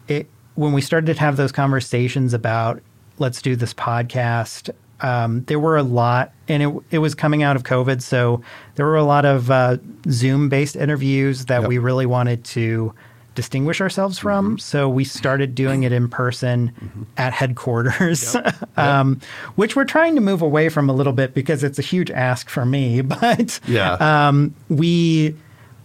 it, 0.09 0.29
when 0.55 0.73
we 0.73 0.81
started 0.81 1.15
to 1.15 1.21
have 1.21 1.37
those 1.37 1.53
conversations 1.53 2.35
about 2.35 2.83
let's 3.19 3.41
do 3.43 3.57
this 3.57 3.73
podcast, 3.75 4.71
um, 5.01 5.45
there 5.45 5.59
were 5.59 5.77
a 5.77 5.83
lot, 5.83 6.33
and 6.49 6.63
it 6.63 6.73
it 6.91 6.99
was 6.99 7.15
coming 7.15 7.43
out 7.43 7.57
of 7.57 7.63
COVID, 7.63 8.03
so 8.03 8.43
there 8.75 8.87
were 8.87 8.97
a 8.97 9.05
lot 9.05 9.25
of 9.25 9.51
uh, 9.51 9.77
Zoom 10.11 10.49
based 10.49 10.77
interviews 10.77 11.47
that 11.47 11.61
Yep. 11.61 11.69
we 11.69 11.79
really 11.79 12.07
wanted 12.07 12.45
to 12.45 12.95
distinguish 13.37 13.81
ourselves 13.81 14.19
from. 14.19 14.59
So 14.59 14.89
we 14.89 15.05
started 15.05 15.55
doing 15.55 15.85
it 15.85 15.93
in 15.93 16.09
person 16.09 17.07
at 17.17 17.33
headquarters, 17.33 18.35
um, 18.77 19.21
which 19.55 19.77
we're 19.77 19.85
trying 19.85 20.17
to 20.17 20.21
move 20.21 20.43
away 20.43 20.69
from 20.69 20.91
a 20.91 20.93
little 20.93 21.13
bit 21.13 21.35
because 21.35 21.63
it's 21.63 21.79
a 21.79 21.83
huge 21.83 22.11
ask 22.11 22.49
for 22.49 22.67
me. 22.67 23.03
But 23.21 23.61
Yeah. 23.69 23.93
um, 23.95 24.55
we 24.69 25.37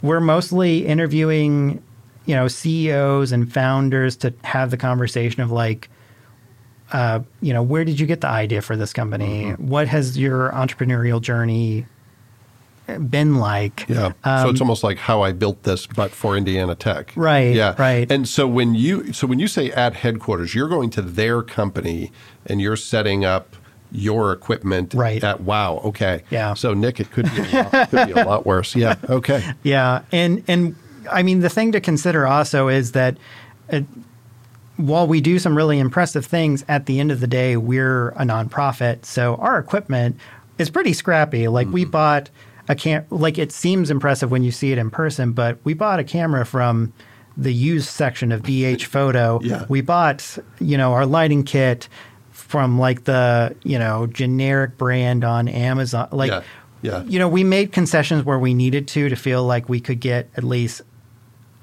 we're 0.01 0.19
mostly 0.21 0.87
interviewing, 0.87 1.83
you 2.25 2.35
know, 2.35 2.47
CEOs 2.47 3.31
and 3.31 3.51
founders 3.53 4.15
to 4.17 4.33
have 4.43 4.71
the 4.71 4.77
conversation 4.77 5.43
of 5.43 5.51
like, 5.51 5.89
uh, 6.91 7.19
you 7.41 7.53
know, 7.53 7.61
where 7.61 7.85
did 7.85 7.99
you 7.99 8.07
get 8.07 8.21
the 8.21 8.27
idea 8.27 8.61
for 8.61 8.75
this 8.75 8.93
company? 8.93 9.45
Mm-hmm. 9.45 9.67
What 9.67 9.87
has 9.87 10.17
your 10.17 10.49
entrepreneurial 10.51 11.21
journey 11.21 11.85
been 13.09 13.35
like? 13.37 13.85
Yeah. 13.87 14.11
so 14.23 14.49
it's 14.49 14.61
almost 14.61 14.83
like 14.83 14.97
how 14.97 15.21
I 15.21 15.31
built 15.31 15.63
this, 15.63 15.87
but 15.87 16.11
for 16.11 16.35
Indiana 16.37 16.75
Tech. 16.75 17.13
Um, 17.15 17.23
Right, 17.23 17.55
Yeah. 17.55 17.75
right. 17.77 18.11
And 18.11 18.27
so 18.27 18.47
when 18.47 18.75
you 18.75 19.13
so 19.13 19.27
when 19.27 19.39
you 19.39 19.47
say 19.47 19.71
at 19.71 19.93
headquarters, 19.95 20.53
you're 20.55 20.67
going 20.69 20.89
to 20.91 21.01
their 21.01 21.41
company 21.41 22.11
and 22.45 22.59
you're 22.61 22.75
setting 22.75 23.23
up 23.25 23.55
your 23.93 24.31
equipment 24.31 24.93
Right. 24.93 25.21
at 25.23 25.41
wow 25.41 25.81
okay 25.83 26.23
Yeah. 26.29 26.53
so 26.53 26.73
nick 26.73 27.01
it 27.01 27.11
could 27.11 27.25
be 27.35 27.41
a 27.41 27.43
lot, 27.73 27.89
could 27.89 28.05
be 28.07 28.13
a 28.13 28.23
lot 28.23 28.45
worse 28.51 28.73
yeah 28.73 28.95
okay 29.09 29.43
Yeah, 29.63 30.03
and 30.13 30.43
and 30.47 30.75
I 31.11 31.23
mean 31.23 31.41
the 31.41 31.49
thing 31.49 31.73
to 31.73 31.81
consider 31.81 32.25
also 32.25 32.69
is 32.69 32.93
that 32.93 33.17
uh, 33.69 33.81
while 34.77 35.07
we 35.07 35.21
do 35.21 35.37
some 35.39 35.55
really 35.55 35.77
impressive 35.77 36.25
things, 36.25 36.63
at 36.67 36.85
the 36.85 36.99
end 36.99 37.11
of 37.11 37.19
the 37.19 37.27
day, 37.27 37.55
we're 37.57 38.09
a 38.09 38.23
nonprofit, 38.23 39.05
so 39.05 39.35
our 39.35 39.59
equipment 39.59 40.15
is 40.57 40.69
pretty 40.69 40.93
scrappy. 40.93 41.47
Like 41.47 41.67
we 41.67 41.81
Mm-hmm. 41.83 41.91
bought 41.91 42.29
a 42.71 42.75
cam, 42.75 43.05
like 43.09 43.37
it 43.37 43.51
seems 43.51 43.91
impressive 43.91 44.31
when 44.31 44.43
you 44.43 44.51
see 44.51 44.71
it 44.71 44.77
in 44.77 44.89
person, 44.89 45.33
but 45.33 45.59
we 45.65 45.73
bought 45.73 45.99
a 45.99 46.03
camera 46.03 46.45
from 46.45 46.93
the 47.35 47.53
used 47.53 47.89
section 47.89 48.31
of 48.31 48.41
BH 48.41 48.83
Photo. 48.85 49.39
Yeah. 49.43 49.65
We 49.67 49.81
bought, 49.81 50.37
you 50.59 50.77
know, 50.77 50.93
our 50.93 51.05
lighting 51.05 51.43
kit 51.43 51.89
from 52.31 52.79
like 52.79 53.03
the, 53.03 53.55
you 53.63 53.77
know, 53.77 54.07
generic 54.07 54.77
brand 54.77 55.23
on 55.23 55.47
Amazon. 55.47 56.07
Like, 56.11 56.31
Yeah, 56.31 56.43
yeah. 56.81 57.03
you 57.03 57.19
know, 57.19 57.27
we 57.27 57.43
made 57.43 57.71
concessions 57.73 58.23
where 58.23 58.39
we 58.39 58.53
needed 58.53 58.87
to 58.89 59.09
to 59.09 59.15
feel 59.15 59.43
like 59.43 59.67
we 59.67 59.79
could 59.81 59.99
get 59.99 60.29
at 60.35 60.43
least 60.43 60.81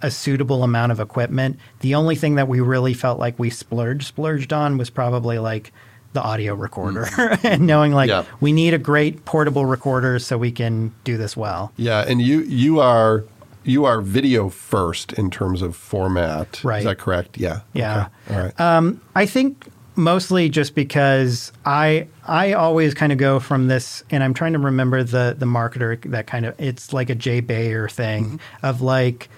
a 0.02 0.10
suitable 0.10 0.62
amount 0.62 0.92
of 0.92 1.00
equipment. 1.00 1.58
The 1.80 1.94
only 1.94 2.16
thing 2.16 2.34
that 2.36 2.48
we 2.48 2.60
really 2.60 2.94
felt 2.94 3.18
like 3.18 3.38
we 3.38 3.50
splurged 3.50 4.06
splurged 4.06 4.52
on 4.52 4.76
was 4.78 4.90
probably 4.90 5.38
like 5.38 5.72
the 6.18 6.26
audio 6.26 6.54
recorder 6.54 7.06
and 7.44 7.66
knowing 7.66 7.92
like 7.92 8.08
Yeah. 8.08 8.24
we 8.40 8.52
need 8.52 8.74
a 8.74 8.78
great 8.78 9.24
portable 9.24 9.64
recorder 9.66 10.18
so 10.18 10.36
we 10.36 10.50
can 10.50 10.92
do 11.04 11.16
this 11.16 11.36
well. 11.36 11.72
Yeah, 11.76 12.04
and 12.06 12.20
you 12.20 12.40
you 12.40 12.80
are 12.80 13.24
you 13.64 13.84
are 13.84 14.00
video 14.00 14.48
first 14.48 15.12
in 15.12 15.30
terms 15.30 15.62
of 15.62 15.76
format. 15.76 16.62
Right. 16.64 16.78
Is 16.78 16.84
that 16.84 16.98
correct? 16.98 17.38
Yeah. 17.38 17.60
Yeah. 17.74 18.08
Okay. 18.26 18.34
All 18.34 18.42
right. 18.44 18.60
Um, 18.60 19.00
I 19.14 19.26
think 19.26 19.66
mostly 19.94 20.48
just 20.48 20.74
because 20.74 21.52
I 21.64 22.06
I 22.26 22.52
always 22.54 22.94
kind 22.94 23.12
of 23.12 23.18
go 23.18 23.40
from 23.40 23.68
this, 23.68 24.02
and 24.10 24.22
I'm 24.24 24.32
trying 24.34 24.54
to 24.54 24.58
remember 24.58 25.02
the 25.04 25.36
the 25.38 25.46
marketer 25.46 26.00
that 26.10 26.26
kind 26.26 26.46
of 26.46 26.54
it's 26.58 26.92
like 26.92 27.10
a 27.10 27.14
Jay 27.14 27.40
Baer 27.40 27.88
thing 27.88 28.40
of 28.62 28.80
like 28.80 29.28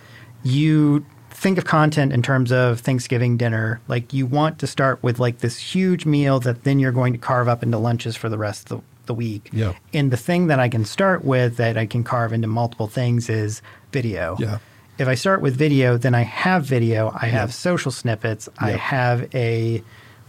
you 0.42 1.04
think 1.40 1.56
of 1.56 1.64
content 1.64 2.12
in 2.12 2.20
terms 2.20 2.52
of 2.52 2.80
Thanksgiving 2.80 3.38
dinner. 3.38 3.80
Like 3.88 4.12
you 4.12 4.26
want 4.26 4.58
to 4.58 4.66
start 4.66 5.02
with 5.02 5.18
like 5.18 5.38
this 5.38 5.56
huge 5.56 6.04
meal 6.04 6.38
that 6.40 6.64
then 6.64 6.78
you're 6.78 6.92
going 6.92 7.14
to 7.14 7.18
carve 7.18 7.48
up 7.48 7.62
into 7.62 7.78
lunches 7.78 8.14
for 8.14 8.28
the 8.28 8.36
rest 8.36 8.70
of 8.70 8.78
the, 8.78 8.84
the 9.06 9.14
week. 9.14 9.48
Yeah. 9.50 9.72
And 9.94 10.10
the 10.10 10.18
thing 10.18 10.48
that 10.48 10.60
I 10.60 10.68
can 10.68 10.84
start 10.84 11.24
with 11.24 11.56
that 11.56 11.78
I 11.78 11.86
can 11.86 12.04
carve 12.04 12.34
into 12.34 12.46
multiple 12.46 12.88
things 12.88 13.30
is 13.30 13.62
video. 13.90 14.36
Yeah. 14.38 14.58
If 14.98 15.08
I 15.08 15.14
start 15.14 15.40
with 15.40 15.56
video, 15.56 15.96
then 15.96 16.14
I 16.14 16.20
have 16.24 16.64
video, 16.64 17.10
I 17.18 17.28
have 17.28 17.54
social 17.54 17.90
snippets, 17.90 18.50
I 18.58 18.72
have 18.72 19.34
a 19.34 19.82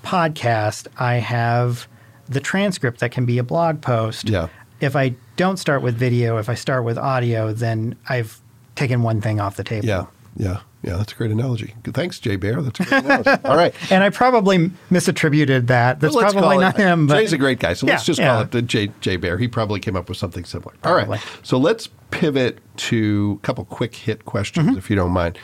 podcast, 0.05 0.88
I 0.97 1.16
have 1.16 1.89
the 2.30 2.39
transcript 2.39 3.01
that 3.01 3.12
can 3.12 3.26
be 3.26 3.38
a 3.38 3.43
blog 3.43 3.82
post. 3.82 4.30
Yeah. 4.30 4.47
If 4.80 4.95
I 4.95 5.16
don't 5.36 5.57
start 5.57 5.82
with 5.82 5.95
video, 5.95 6.38
if 6.38 6.47
I 6.47 6.55
start 6.55 6.86
with 6.86 6.97
audio, 6.97 7.51
then 7.51 7.97
I've 8.07 8.39
taken 8.76 9.03
one 9.03 9.20
thing 9.20 9.41
off 9.41 9.57
the 9.57 9.66
table. 9.66 9.86
yeah. 9.86 10.05
Yeah. 10.38 10.62
Yeah. 10.84 10.97
That's 10.97 11.13
a 11.13 11.15
great 11.15 11.32
analogy. 11.32 11.75
Thanks, 11.84 12.19
Jay 12.19 12.36
Baer. 12.36 12.61
That's 12.61 12.79
a 12.79 12.86
great 12.86 13.03
analogy. 13.05 13.29
All 13.45 13.55
right. 13.55 13.73
And 13.91 14.03
I 14.03 14.09
probably 14.09 14.71
misattributed 14.89 15.67
that. 15.67 15.99
That's 15.99 16.15
Well, 16.15 16.32
probably 16.32 16.57
not 16.57 16.79
it- 16.79 16.82
him. 16.82 17.07
But 17.07 17.19
Jay's 17.19 17.34
a 17.34 17.38
great 17.38 17.59
guy, 17.59 17.73
so 17.73 17.86
let's 17.88 18.05
just 18.05 18.19
yeah. 18.19 18.27
call 18.34 18.41
it 18.41 18.51
the 18.51 18.61
Jay, 18.61 18.91
Jay 19.01 19.15
Baer. 19.17 19.38
He 19.38 19.47
probably 19.47 19.79
came 19.79 19.95
up 19.95 20.09
with 20.09 20.17
something 20.17 20.43
similar. 20.43 20.73
All 20.84 20.93
Probably. 20.93 21.17
right, 21.17 21.25
so 21.43 21.57
let's 21.57 21.88
pivot 22.11 22.59
to 22.77 23.39
a 23.41 23.45
couple 23.45 23.63
quick 23.65 23.95
hit 23.95 24.25
questions, 24.25 24.67
Mm-hmm. 24.69 24.77
if 24.77 24.89
you 24.89 24.95
don't 24.95 25.11
mind. 25.11 25.38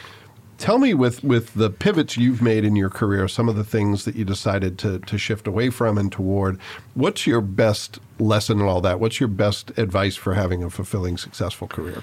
Tell 0.58 0.80
me, 0.80 0.96
with 0.96 1.24
with 1.24 1.54
the 1.54 1.70
pivots 1.70 2.18
you've 2.18 2.42
made 2.42 2.66
in 2.66 2.76
your 2.76 2.90
career, 2.90 3.28
some 3.28 3.48
of 3.48 3.56
the 3.56 3.64
things 3.64 4.06
that 4.06 4.16
you 4.16 4.26
decided 4.26 4.80
to 4.80 4.98
to 4.98 5.18
shift 5.20 5.46
away 5.46 5.70
from 5.70 6.00
and 6.00 6.12
toward. 6.12 6.60
What's 6.96 7.28
your 7.28 7.42
best 7.42 8.00
lesson 8.18 8.60
in 8.60 8.66
all 8.66 8.82
that? 8.82 9.00
What's 9.00 9.20
your 9.20 9.30
best 9.30 9.70
advice 9.78 10.16
for 10.16 10.34
having 10.34 10.64
a 10.64 10.72
fulfilling, 10.72 11.18
successful 11.18 11.68
career? 11.68 12.02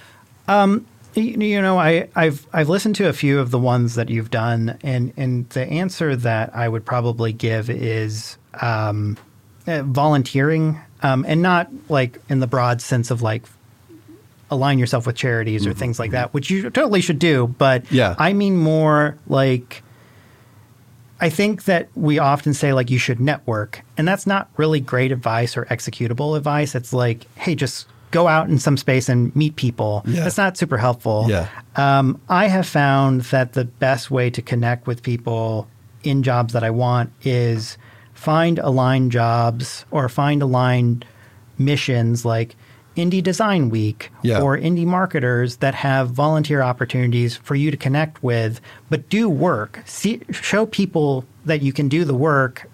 You 0.49 0.85
you 1.17 1.63
know, 1.63 1.79
I, 1.79 2.09
I've 2.15 2.47
I've 2.53 2.69
listened 2.69 2.97
to 2.97 3.09
a 3.09 3.13
few 3.13 3.39
of 3.39 3.51
the 3.51 3.59
ones 3.59 3.95
that 3.95 4.09
you've 4.11 4.31
done, 4.31 4.79
and 4.83 5.13
and 5.17 5.49
the 5.51 5.63
answer 5.65 6.17
that 6.17 6.55
I 6.55 6.69
would 6.69 6.85
probably 6.85 7.33
give 7.33 7.71
is 7.71 8.37
um, 8.61 9.17
uh, 9.67 9.83
volunteering, 9.83 10.81
um, 11.03 11.25
and 11.29 11.43
not 11.43 11.71
like 11.89 12.19
in 12.29 12.41
the 12.41 12.47
broad 12.47 12.81
sense 12.81 13.11
of 13.11 13.23
like 13.23 13.45
align 14.51 14.79
yourself 14.79 15.07
with 15.07 15.17
charities 15.17 15.67
or 15.67 15.73
things 15.73 15.99
like 15.99 16.13
that, 16.13 16.33
which 16.35 16.51
you 16.51 16.71
totally 16.71 17.01
should 17.01 17.19
do. 17.19 17.47
But 17.59 17.91
Yeah. 17.91 18.15
I 18.19 18.33
mean 18.33 18.57
more 18.57 19.17
like 19.27 19.83
I 21.21 21.31
think 21.31 21.65
that 21.65 21.89
we 21.95 22.19
often 22.19 22.55
say 22.55 22.73
like 22.73 22.91
you 22.91 22.99
should 22.99 23.21
network, 23.21 23.83
and 23.97 24.07
that's 24.07 24.27
not 24.27 24.51
really 24.57 24.81
great 24.81 25.13
advice 25.13 25.57
or 25.57 25.65
executable 25.67 26.37
advice. 26.37 26.75
It's 26.75 26.93
like, 26.93 27.27
hey, 27.37 27.55
just 27.55 27.87
go 28.15 28.29
out 28.29 28.49
in 28.49 28.59
some 28.59 28.77
space 28.77 29.09
and 29.09 29.35
meet 29.35 29.57
people. 29.57 30.03
Yeah. 30.07 30.23
That's 30.23 30.39
not 30.39 30.57
super 30.57 30.79
helpful. 30.79 31.27
Yeah. 31.29 31.49
Um, 31.77 32.21
I 32.29 32.47
have 32.47 32.67
found 32.67 33.23
that 33.35 33.53
the 33.55 33.65
best 33.65 34.11
way 34.11 34.31
to 34.31 34.41
connect 34.41 34.87
with 34.87 35.03
people 35.03 35.69
in 36.05 36.23
jobs 36.23 36.53
that 36.53 36.63
I 36.63 36.71
want 36.71 37.11
is 37.25 37.77
find 38.15 38.59
aligned 38.61 39.11
jobs 39.13 39.85
or 39.91 40.09
find 40.09 40.41
aligned 40.43 41.05
missions 41.59 42.25
like 42.25 42.55
Indy 42.97 43.21
Design 43.21 43.71
Week 43.71 44.11
Yeah. 44.23 44.41
or 44.41 44.57
indie 44.57 44.87
marketers 44.87 45.57
that 45.57 45.75
have 45.75 46.11
volunteer 46.11 46.63
opportunities 46.63 47.37
for 47.37 47.57
you 47.57 47.71
to 47.73 47.77
connect 47.77 48.23
with, 48.23 48.61
but 48.89 49.09
do 49.09 49.29
work. 49.29 49.83
See, 49.85 50.21
show 50.31 50.67
people 50.67 51.25
that 51.45 51.61
you 51.63 51.73
can 51.73 51.89
do 51.89 52.05
the 52.05 52.15
work, 52.15 52.71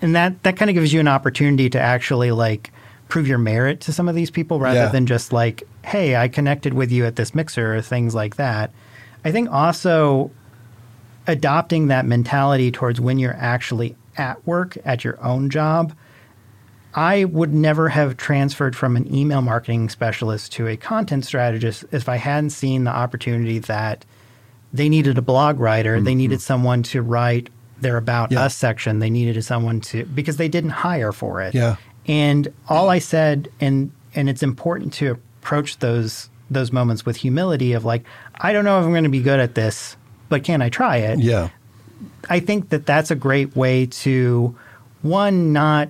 and 0.00 0.14
that 0.14 0.40
that 0.44 0.56
kind 0.56 0.70
of 0.70 0.74
gives 0.74 0.92
you 0.92 1.00
an 1.00 1.08
opportunity 1.08 1.68
to 1.70 1.80
actually 1.80 2.30
like 2.30 2.70
prove 3.08 3.26
your 3.28 3.38
merit 3.38 3.80
to 3.82 3.92
some 3.92 4.08
of 4.08 4.14
these 4.14 4.30
people 4.30 4.58
rather 4.60 4.80
Yeah. 4.80 4.88
than 4.88 5.06
just 5.06 5.32
like, 5.32 5.62
hey, 5.84 6.16
I 6.16 6.28
connected 6.28 6.74
with 6.74 6.90
you 6.90 7.04
at 7.04 7.16
this 7.16 7.34
mixer 7.34 7.76
or 7.76 7.80
things 7.82 8.14
like 8.14 8.36
that. 8.36 8.70
I 9.24 9.30
think 9.32 9.50
also 9.50 10.30
adopting 11.26 11.86
that 11.88 12.04
mentality 12.06 12.70
towards 12.70 13.00
when 13.00 13.18
you're 13.18 13.36
actually 13.38 13.96
at 14.16 14.44
work 14.46 14.76
at 14.84 15.04
your 15.04 15.22
own 15.24 15.50
job. 15.50 15.94
I 16.94 17.24
would 17.24 17.52
never 17.52 17.88
have 17.88 18.16
transferred 18.16 18.76
from 18.76 18.96
an 18.96 19.12
email 19.12 19.42
marketing 19.42 19.88
specialist 19.88 20.52
to 20.52 20.68
a 20.68 20.76
content 20.76 21.24
strategist 21.24 21.84
if 21.90 22.08
I 22.08 22.16
hadn't 22.16 22.50
seen 22.50 22.84
the 22.84 22.90
opportunity 22.94 23.58
that 23.60 24.04
they 24.72 24.88
needed 24.88 25.18
a 25.18 25.22
blog 25.22 25.58
writer, 25.58 26.00
they 26.00 26.14
needed 26.14 26.40
someone 26.40 26.82
to 26.84 27.02
write 27.02 27.48
their 27.80 27.96
about 27.96 28.26
Mm-hmm. 28.30 28.38
Yeah. 28.38 28.44
us 28.44 28.54
section, 28.56 28.98
they 29.00 29.10
needed 29.10 29.42
someone 29.44 29.80
to 29.82 30.04
because 30.04 30.36
they 30.36 30.48
didn't 30.48 30.70
hire 30.70 31.10
for 31.12 31.40
it. 31.42 31.54
Yeah. 31.54 31.76
And 32.06 32.52
all 32.68 32.90
I 32.90 32.98
said 32.98 33.48
and 33.60 33.90
and 34.14 34.28
it's 34.28 34.42
important 34.42 34.92
to 34.94 35.10
approach 35.40 35.78
those 35.78 36.28
those 36.50 36.70
moments 36.72 37.06
with 37.06 37.16
humility 37.16 37.72
of 37.72 37.84
like 37.84 38.04
I 38.36 38.52
don't 38.52 38.64
know 38.64 38.78
if 38.78 38.84
I'm 38.84 38.92
going 38.92 39.04
to 39.04 39.10
be 39.10 39.22
good 39.22 39.40
at 39.40 39.54
this, 39.54 39.96
but 40.28 40.44
can 40.44 40.60
I 40.62 40.68
try 40.68 40.98
it? 40.98 41.18
Yeah. 41.20 41.48
I 42.28 42.40
think 42.40 42.68
that 42.70 42.86
that's 42.86 43.10
a 43.10 43.14
great 43.16 43.54
way 43.56 43.86
to 43.86 44.56
one 45.02 45.52
not 45.52 45.88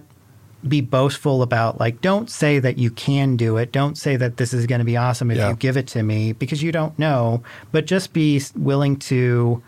be 0.66 0.80
boastful 0.80 1.42
about 1.42 1.78
like 1.78 2.00
don't 2.00 2.30
say 2.30 2.58
that 2.58 2.78
you 2.78 2.90
can 2.90 3.36
do 3.36 3.58
it 3.58 3.70
don't 3.70 3.98
say 3.98 4.16
that 4.16 4.38
this 4.38 4.54
is 4.54 4.66
going 4.66 4.78
to 4.78 4.84
be 4.84 4.96
awesome 4.96 5.30
if 5.30 5.36
Yeah. 5.36 5.50
you 5.50 5.56
give 5.56 5.76
it 5.76 5.86
to 5.88 6.02
me 6.02 6.32
because 6.32 6.62
you 6.62 6.72
don't 6.72 6.98
know 6.98 7.42
but 7.70 7.84
just 7.84 8.14
be 8.14 8.40
willing 8.56 8.96
to 8.96 9.62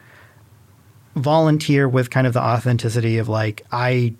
volunteer 1.15 1.89
with 1.89 2.11
kind 2.11 2.27
of 2.27 2.33
the 2.33 2.41
authenticity 2.43 3.19
of 3.19 3.29
like 3.29 3.65
I 3.73 4.15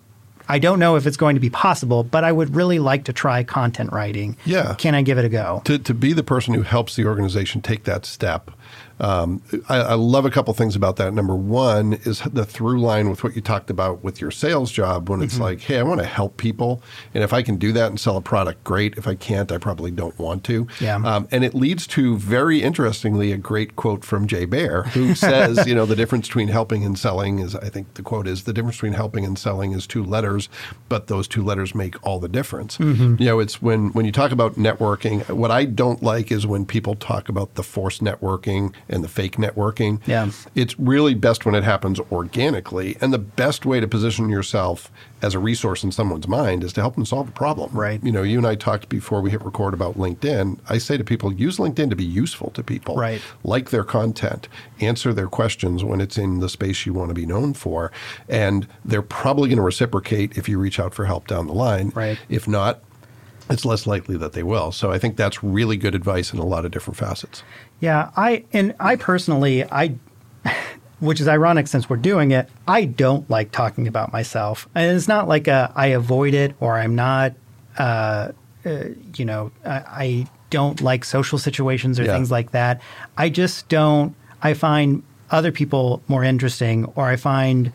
I 0.49 0.59
don't 0.59 0.79
know 0.79 0.95
if 0.95 1.05
it's 1.05 1.17
going 1.17 1.35
to 1.35 1.39
be 1.41 1.49
possible 1.49 2.03
but 2.03 2.23
I 2.23 2.31
would 2.31 2.55
really 2.55 2.79
like 2.79 3.05
to 3.05 3.13
try 3.13 3.43
content 3.43 3.91
writing 3.91 4.37
Yeah. 4.45 4.75
can 4.75 4.95
I 4.95 5.01
give 5.01 5.17
it 5.17 5.25
a 5.25 5.29
go 5.29 5.61
to, 5.65 5.77
to 5.79 5.93
be 5.93 6.13
the 6.13 6.23
person 6.23 6.53
who 6.53 6.61
helps 6.61 6.95
the 6.95 7.05
organization 7.05 7.61
take 7.61 7.83
that 7.85 8.05
step. 8.05 8.51
Um, 8.99 9.41
I, 9.69 9.77
I 9.77 9.93
love 9.93 10.25
a 10.25 10.29
couple 10.29 10.53
things 10.53 10.75
about 10.75 10.95
that. 10.97 11.13
Number 11.13 11.35
one 11.35 11.93
is 12.03 12.21
the 12.33 12.45
through 12.45 12.81
line 12.81 13.09
with 13.09 13.23
what 13.23 13.35
you 13.35 13.41
talked 13.41 13.69
about 13.69 14.03
with 14.03 14.19
your 14.19 14.31
sales 14.31 14.71
job 14.71 15.09
when 15.09 15.21
it's 15.21 15.35
Mm-hmm. 15.37 15.43
like, 15.43 15.61
hey, 15.61 15.77
I 15.77 15.83
want 15.83 15.99
to 15.99 16.05
help 16.05 16.37
people. 16.37 16.81
And 17.13 17.23
if 17.23 17.31
I 17.31 17.43
can 17.43 17.57
do 17.57 17.71
that 17.73 17.89
and 17.89 17.99
sell 17.99 18.17
a 18.17 18.21
product, 18.21 18.63
great. 18.63 18.97
If 18.97 19.07
I 19.07 19.13
can't, 19.13 19.51
I 19.51 19.57
probably 19.59 19.91
don't 19.91 20.17
want 20.17 20.43
to. 20.45 20.67
Yeah. 20.79 20.95
Um, 20.95 21.27
and 21.31 21.43
it 21.43 21.53
leads 21.53 21.85
to, 21.87 22.17
very 22.17 22.63
interestingly, 22.63 23.31
a 23.31 23.37
great 23.37 23.75
quote 23.75 24.03
from 24.03 24.25
Jay 24.25 24.45
Baer, 24.45 24.83
who 24.83 25.13
says, 25.27 25.67
you 25.67 25.75
know, 25.75 25.85
the 25.85 25.95
difference 25.95 26.27
between 26.27 26.47
helping 26.47 26.83
and 26.83 26.97
selling 26.97 27.37
is, 27.39 27.55
I 27.55 27.69
think 27.69 27.93
the 27.95 28.01
quote 28.01 28.25
is, 28.27 28.45
the 28.45 28.53
difference 28.53 28.77
between 28.77 28.93
helping 28.93 29.25
and 29.25 29.37
selling 29.37 29.73
is 29.73 29.85
two 29.85 30.03
letters, 30.03 30.49
but 30.89 31.07
those 31.07 31.27
two 31.27 31.43
letters 31.43 31.75
make 31.75 31.95
all 32.05 32.19
the 32.19 32.29
difference. 32.29 32.77
Mm-hmm. 32.77 33.21
You 33.21 33.25
know, 33.27 33.39
it's 33.39 33.61
when, 33.61 33.89
when 33.93 34.05
you 34.05 34.11
talk 34.11 34.31
about 34.31 34.55
networking, 34.55 35.27
what 35.29 35.51
I 35.51 35.65
don't 35.65 36.01
like 36.01 36.31
is 36.31 36.47
when 36.47 36.65
people 36.65 36.95
talk 36.95 37.29
about 37.29 37.53
the 37.55 37.63
forced 37.63 38.03
networking 38.03 38.73
and 38.89 39.03
the 39.03 39.07
fake 39.07 39.37
networking. 39.37 40.01
Yeah. 40.05 40.31
It's 40.55 40.77
really 40.79 41.13
best 41.13 41.45
when 41.45 41.55
it 41.55 41.63
happens 41.63 41.99
organically. 42.11 42.97
And 43.01 43.13
the 43.13 43.19
best 43.19 43.65
way 43.65 43.79
to 43.79 43.87
position 43.87 44.29
yourself 44.29 44.91
as 45.21 45.33
a 45.33 45.39
resource 45.39 45.83
in 45.83 45.91
someone's 45.91 46.27
mind 46.27 46.63
is 46.63 46.73
to 46.73 46.81
help 46.81 46.95
them 46.95 47.05
solve 47.05 47.29
a 47.29 47.31
problem. 47.31 47.71
Right. 47.71 48.03
You 48.03 48.11
know, 48.11 48.23
you 48.23 48.37
and 48.37 48.47
I 48.47 48.55
talked 48.55 48.89
before 48.89 49.21
we 49.21 49.31
hit 49.31 49.43
record 49.43 49.73
about 49.73 49.95
LinkedIn. 49.95 50.59
I 50.69 50.77
say 50.77 50.97
to 50.97 51.03
people, 51.03 51.33
use 51.33 51.57
LinkedIn 51.57 51.89
to 51.89 51.95
be 51.95 52.05
useful 52.05 52.51
to 52.51 52.63
people. 52.63 52.95
Right. 52.95 53.21
Like 53.43 53.71
their 53.71 53.83
content, 53.83 54.47
answer 54.79 55.13
their 55.13 55.27
questions 55.27 55.83
when 55.83 56.01
it's 56.01 56.17
in 56.17 56.39
the 56.39 56.49
space 56.49 56.85
you 56.85 56.93
want 56.93 57.09
to 57.09 57.15
be 57.15 57.25
known 57.25 57.53
for. 57.53 57.91
And 58.29 58.67
they're 58.85 59.01
probably 59.01 59.49
going 59.49 59.57
to 59.57 59.63
reciprocate 59.63 60.37
if 60.37 60.47
you 60.47 60.59
reach 60.59 60.79
out 60.79 60.93
for 60.93 61.05
help 61.05 61.27
down 61.27 61.47
the 61.47 61.53
line. 61.53 61.91
Right. 61.95 62.19
If 62.29 62.47
not, 62.47 62.81
it's 63.49 63.65
less 63.65 63.87
likely 63.87 64.17
that 64.17 64.33
they 64.33 64.43
will. 64.43 64.71
So 64.71 64.91
I 64.91 64.97
think 64.99 65.15
that's 65.17 65.43
really 65.43 65.77
good 65.77 65.95
advice 65.95 66.33
in 66.33 66.39
a 66.39 66.45
lot 66.45 66.65
of 66.65 66.71
different 66.71 66.97
facets. 66.97 67.43
Yeah, 67.79 68.09
I 68.17 68.43
and 68.53 68.73
I 68.79 68.95
personally, 68.95 69.63
I, 69.71 69.95
which 70.99 71.21
is 71.21 71.27
ironic 71.27 71.67
since 71.67 71.89
we're 71.89 71.97
doing 71.97 72.31
it, 72.31 72.49
I 72.67 72.85
don't 72.85 73.29
like 73.29 73.51
talking 73.51 73.87
about 73.87 74.11
myself, 74.11 74.67
and 74.75 74.95
it's 74.95 75.07
not 75.07 75.27
like 75.27 75.47
a, 75.47 75.71
I 75.75 75.87
avoid 75.87 76.33
it 76.33 76.55
or 76.59 76.77
I'm 76.77 76.95
not, 76.95 77.33
uh, 77.77 78.31
uh, 78.65 78.83
you 79.15 79.25
know, 79.25 79.51
I, 79.65 79.71
I 79.71 80.27
don't 80.49 80.81
like 80.81 81.05
social 81.05 81.37
situations 81.37 81.99
or 81.99 82.03
Yeah. 82.03 82.13
things 82.13 82.31
like 82.31 82.51
that. 82.51 82.81
I 83.17 83.29
just 83.29 83.67
don't. 83.69 84.15
I 84.41 84.53
find 84.53 85.03
other 85.29 85.51
people 85.51 86.01
more 86.07 86.23
interesting, 86.23 86.85
or 86.95 87.07
I 87.07 87.15
find 87.15 87.71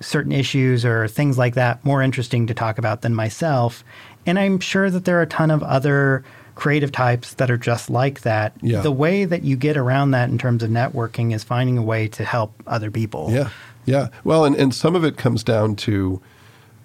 certain 0.00 0.32
issues 0.32 0.84
or 0.84 1.06
things 1.08 1.36
like 1.36 1.54
that 1.54 1.84
more 1.84 2.00
interesting 2.02 2.46
to 2.46 2.54
talk 2.54 2.78
about 2.78 3.02
than 3.02 3.14
myself. 3.14 3.84
And 4.26 4.38
I'm 4.38 4.60
sure 4.60 4.90
that 4.90 5.04
there 5.04 5.18
are 5.18 5.22
a 5.22 5.26
ton 5.26 5.50
of 5.50 5.62
other 5.62 6.24
creative 6.54 6.92
types 6.92 7.34
that 7.34 7.50
are 7.50 7.56
just 7.56 7.88
like 7.88 8.20
that. 8.20 8.52
Yeah. 8.60 8.82
The 8.82 8.92
way 8.92 9.24
that 9.24 9.42
you 9.42 9.56
get 9.56 9.76
around 9.76 10.10
that 10.10 10.28
in 10.28 10.36
terms 10.36 10.62
of 10.62 10.70
networking 10.70 11.34
is 11.34 11.42
finding 11.42 11.78
a 11.78 11.82
way 11.82 12.08
to 12.08 12.24
help 12.24 12.52
other 12.66 12.90
people. 12.90 13.28
Yeah, 13.30 13.48
yeah. 13.86 14.08
Well, 14.24 14.44
and, 14.44 14.54
and 14.56 14.74
some 14.74 14.94
of 14.94 15.04
it 15.04 15.16
comes 15.16 15.42
down 15.42 15.76
to 15.76 16.20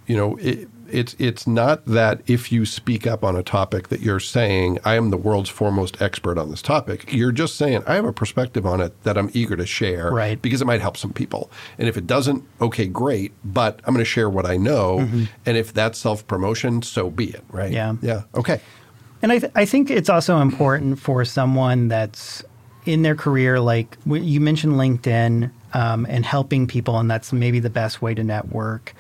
you 0.08 0.16
know, 0.16 0.36
it, 0.38 0.70
it's 0.96 1.16
it's 1.20 1.46
not 1.46 1.86
that 1.86 2.22
if 2.26 2.52
you 2.52 2.66
speak 2.66 3.06
up 3.06 3.24
on 3.24 3.36
a 3.36 3.44
topic 3.44 3.90
that 3.90 4.00
you're 4.00 4.20
saying 4.20 4.80
I 4.86 4.96
am 4.96 5.10
the 5.10 5.18
world's 5.18 5.50
foremost 5.50 6.02
expert 6.02 6.38
on 6.38 6.50
this 6.50 6.62
topic. 6.62 7.12
You're 7.14 7.34
just 7.34 7.56
saying 7.56 7.84
I 7.86 7.96
have 7.96 8.06
a 8.06 8.14
perspective 8.14 8.66
on 8.66 8.80
it 8.80 9.04
that 9.04 9.18
I'm 9.18 9.30
eager 9.34 9.58
to 9.58 9.66
share, 9.66 10.12
Right. 10.12 10.42
Because 10.42 10.62
it 10.62 10.66
might 10.66 10.80
help 10.82 10.96
some 10.96 11.12
people. 11.12 11.52
And 11.78 11.90
if 11.90 11.98
it 11.98 12.08
doesn't, 12.08 12.44
okay, 12.62 12.88
great. 12.88 13.34
But 13.44 13.82
I'm 13.84 13.94
going 13.94 14.04
to 14.04 14.10
share 14.10 14.30
what 14.30 14.46
I 14.46 14.56
know. 14.56 15.00
And 15.46 15.58
if 15.58 15.74
that's 15.74 16.00
self 16.00 16.26
promotion, 16.28 16.82
so 16.82 17.10
be 17.10 17.26
it, 17.26 17.44
right? 17.52 17.72
Yeah. 17.72 17.96
yeah, 18.02 18.24
okay, 18.34 18.62
And 19.22 19.32
I, 19.32 19.40
th- 19.40 19.52
I 19.56 19.66
think 19.66 19.92
it's 19.92 20.10
also 20.10 20.40
important 20.40 21.00
for 21.00 21.26
someone 21.26 21.90
that's 21.90 22.44
in 22.86 23.02
their 23.02 23.16
career, 23.16 23.60
like 23.60 23.98
you 24.06 24.40
mentioned 24.40 24.74
LinkedIn 24.74 25.52
um, 25.74 26.06
and 26.10 26.26
helping 26.26 26.68
people, 26.68 26.98
and 27.00 27.12
that's 27.12 27.34
maybe 27.34 27.60
the 27.60 27.70
best 27.70 28.02
way 28.02 28.14
to 28.14 28.24
network. 28.24 28.95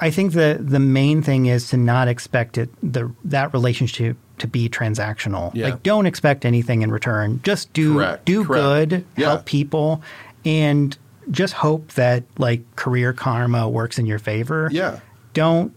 I 0.00 0.10
think 0.10 0.32
the 0.32 0.58
the 0.60 0.78
main 0.78 1.22
thing 1.22 1.46
is 1.46 1.68
to 1.70 1.76
not 1.76 2.08
expect 2.08 2.56
it 2.58 2.70
the 2.82 3.10
that 3.24 3.52
relationship 3.52 4.16
to 4.38 4.46
be 4.46 4.68
transactional. 4.68 5.52
Yeah. 5.54 5.70
Like 5.70 5.82
don't 5.82 6.06
expect 6.06 6.44
anything 6.44 6.82
in 6.82 6.90
return. 6.92 7.40
Just 7.42 7.72
do 7.72 7.94
Correct, 7.94 8.24
do 8.24 8.44
correct. 8.44 8.90
good, 8.90 9.04
Yeah. 9.16 9.26
help 9.30 9.44
people, 9.46 10.02
and 10.44 10.96
just 11.30 11.54
hope 11.54 11.92
that 11.94 12.24
like 12.38 12.62
career 12.76 13.12
karma 13.12 13.68
works 13.68 13.98
in 13.98 14.06
your 14.06 14.18
favor. 14.20 14.68
yeah. 14.72 15.00
Don't 15.34 15.74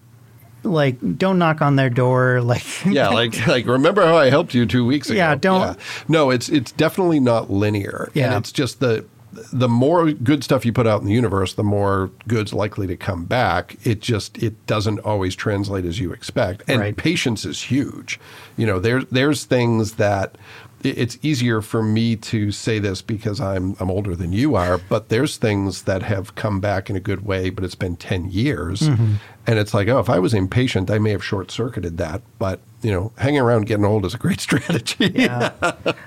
like 0.63 1.17
don't 1.17 1.39
knock 1.39 1.61
on 1.63 1.75
their 1.75 1.89
door 1.89 2.39
like 2.43 2.63
yeah, 2.85 3.09
like 3.09 3.47
like 3.47 3.65
remember 3.65 4.03
how 4.05 4.15
I 4.17 4.29
helped 4.29 4.53
you 4.53 4.65
two 4.67 4.85
weeks 4.85 5.09
ago? 5.09 5.17
Yeah, 5.17 5.33
don't- 5.35 5.77
No, 6.07 6.29
it's 6.29 6.47
it's 6.49 6.71
definitely 6.71 7.19
not 7.19 7.49
linear. 7.49 8.11
Yeah. 8.13 8.27
and 8.27 8.35
it's 8.35 8.51
just 8.51 8.79
the 8.79 9.05
the 9.31 9.69
more 9.69 10.11
good 10.11 10.43
stuff 10.43 10.65
you 10.65 10.73
put 10.73 10.87
out 10.87 11.01
in 11.01 11.07
the 11.07 11.13
universe, 11.13 11.53
the 11.53 11.63
more 11.63 12.11
good's 12.27 12.53
likely 12.53 12.87
to 12.87 12.97
come 12.97 13.25
back. 13.25 13.77
It 13.83 14.01
just 14.01 14.37
it 14.41 14.65
doesn't 14.67 14.99
always 14.99 15.35
translate 15.35 15.85
as 15.85 15.99
you 15.99 16.11
expect, 16.11 16.63
and 16.67 16.79
Right. 16.81 16.95
patience 16.95 17.45
is 17.45 17.63
huge. 17.63 18.19
You 18.57 18.65
know, 18.65 18.79
there's 18.79 19.05
there's 19.05 19.45
things 19.45 19.93
that 19.93 20.37
it's 20.83 21.19
easier 21.21 21.61
for 21.61 21.83
me 21.83 22.15
to 22.15 22.51
say 22.51 22.79
this 22.79 23.01
because 23.03 23.39
I'm 23.39 23.75
I'm 23.79 23.91
older 23.91 24.15
than 24.15 24.33
you 24.33 24.55
are, 24.55 24.77
but 24.77 25.09
there's 25.09 25.37
things 25.37 25.83
that 25.83 26.01
have 26.03 26.35
come 26.35 26.59
back 26.59 26.89
in 26.89 26.95
a 26.95 26.99
good 26.99 27.23
way, 27.23 27.49
but 27.51 27.63
it's 27.63 27.75
been 27.75 27.95
10 27.95 28.31
years. 28.31 28.81
Mm-hmm. 28.81 29.13
And 29.47 29.59
it's 29.59 29.73
like, 29.73 29.87
oh, 29.87 29.99
if 29.99 30.09
I 30.09 30.19
was 30.19 30.33
impatient, 30.33 30.89
I 30.91 30.97
may 30.99 31.11
have 31.11 31.23
short 31.23 31.51
circuited 31.51 31.97
that. 31.97 32.21
But, 32.39 32.59
you 32.81 32.91
know, 32.91 33.11
hanging 33.17 33.39
around 33.41 33.65
getting 33.67 33.85
old 33.85 34.05
is 34.05 34.13
a 34.13 34.17
great 34.17 34.39
strategy. 34.47 35.11
Yeah. 35.13 35.51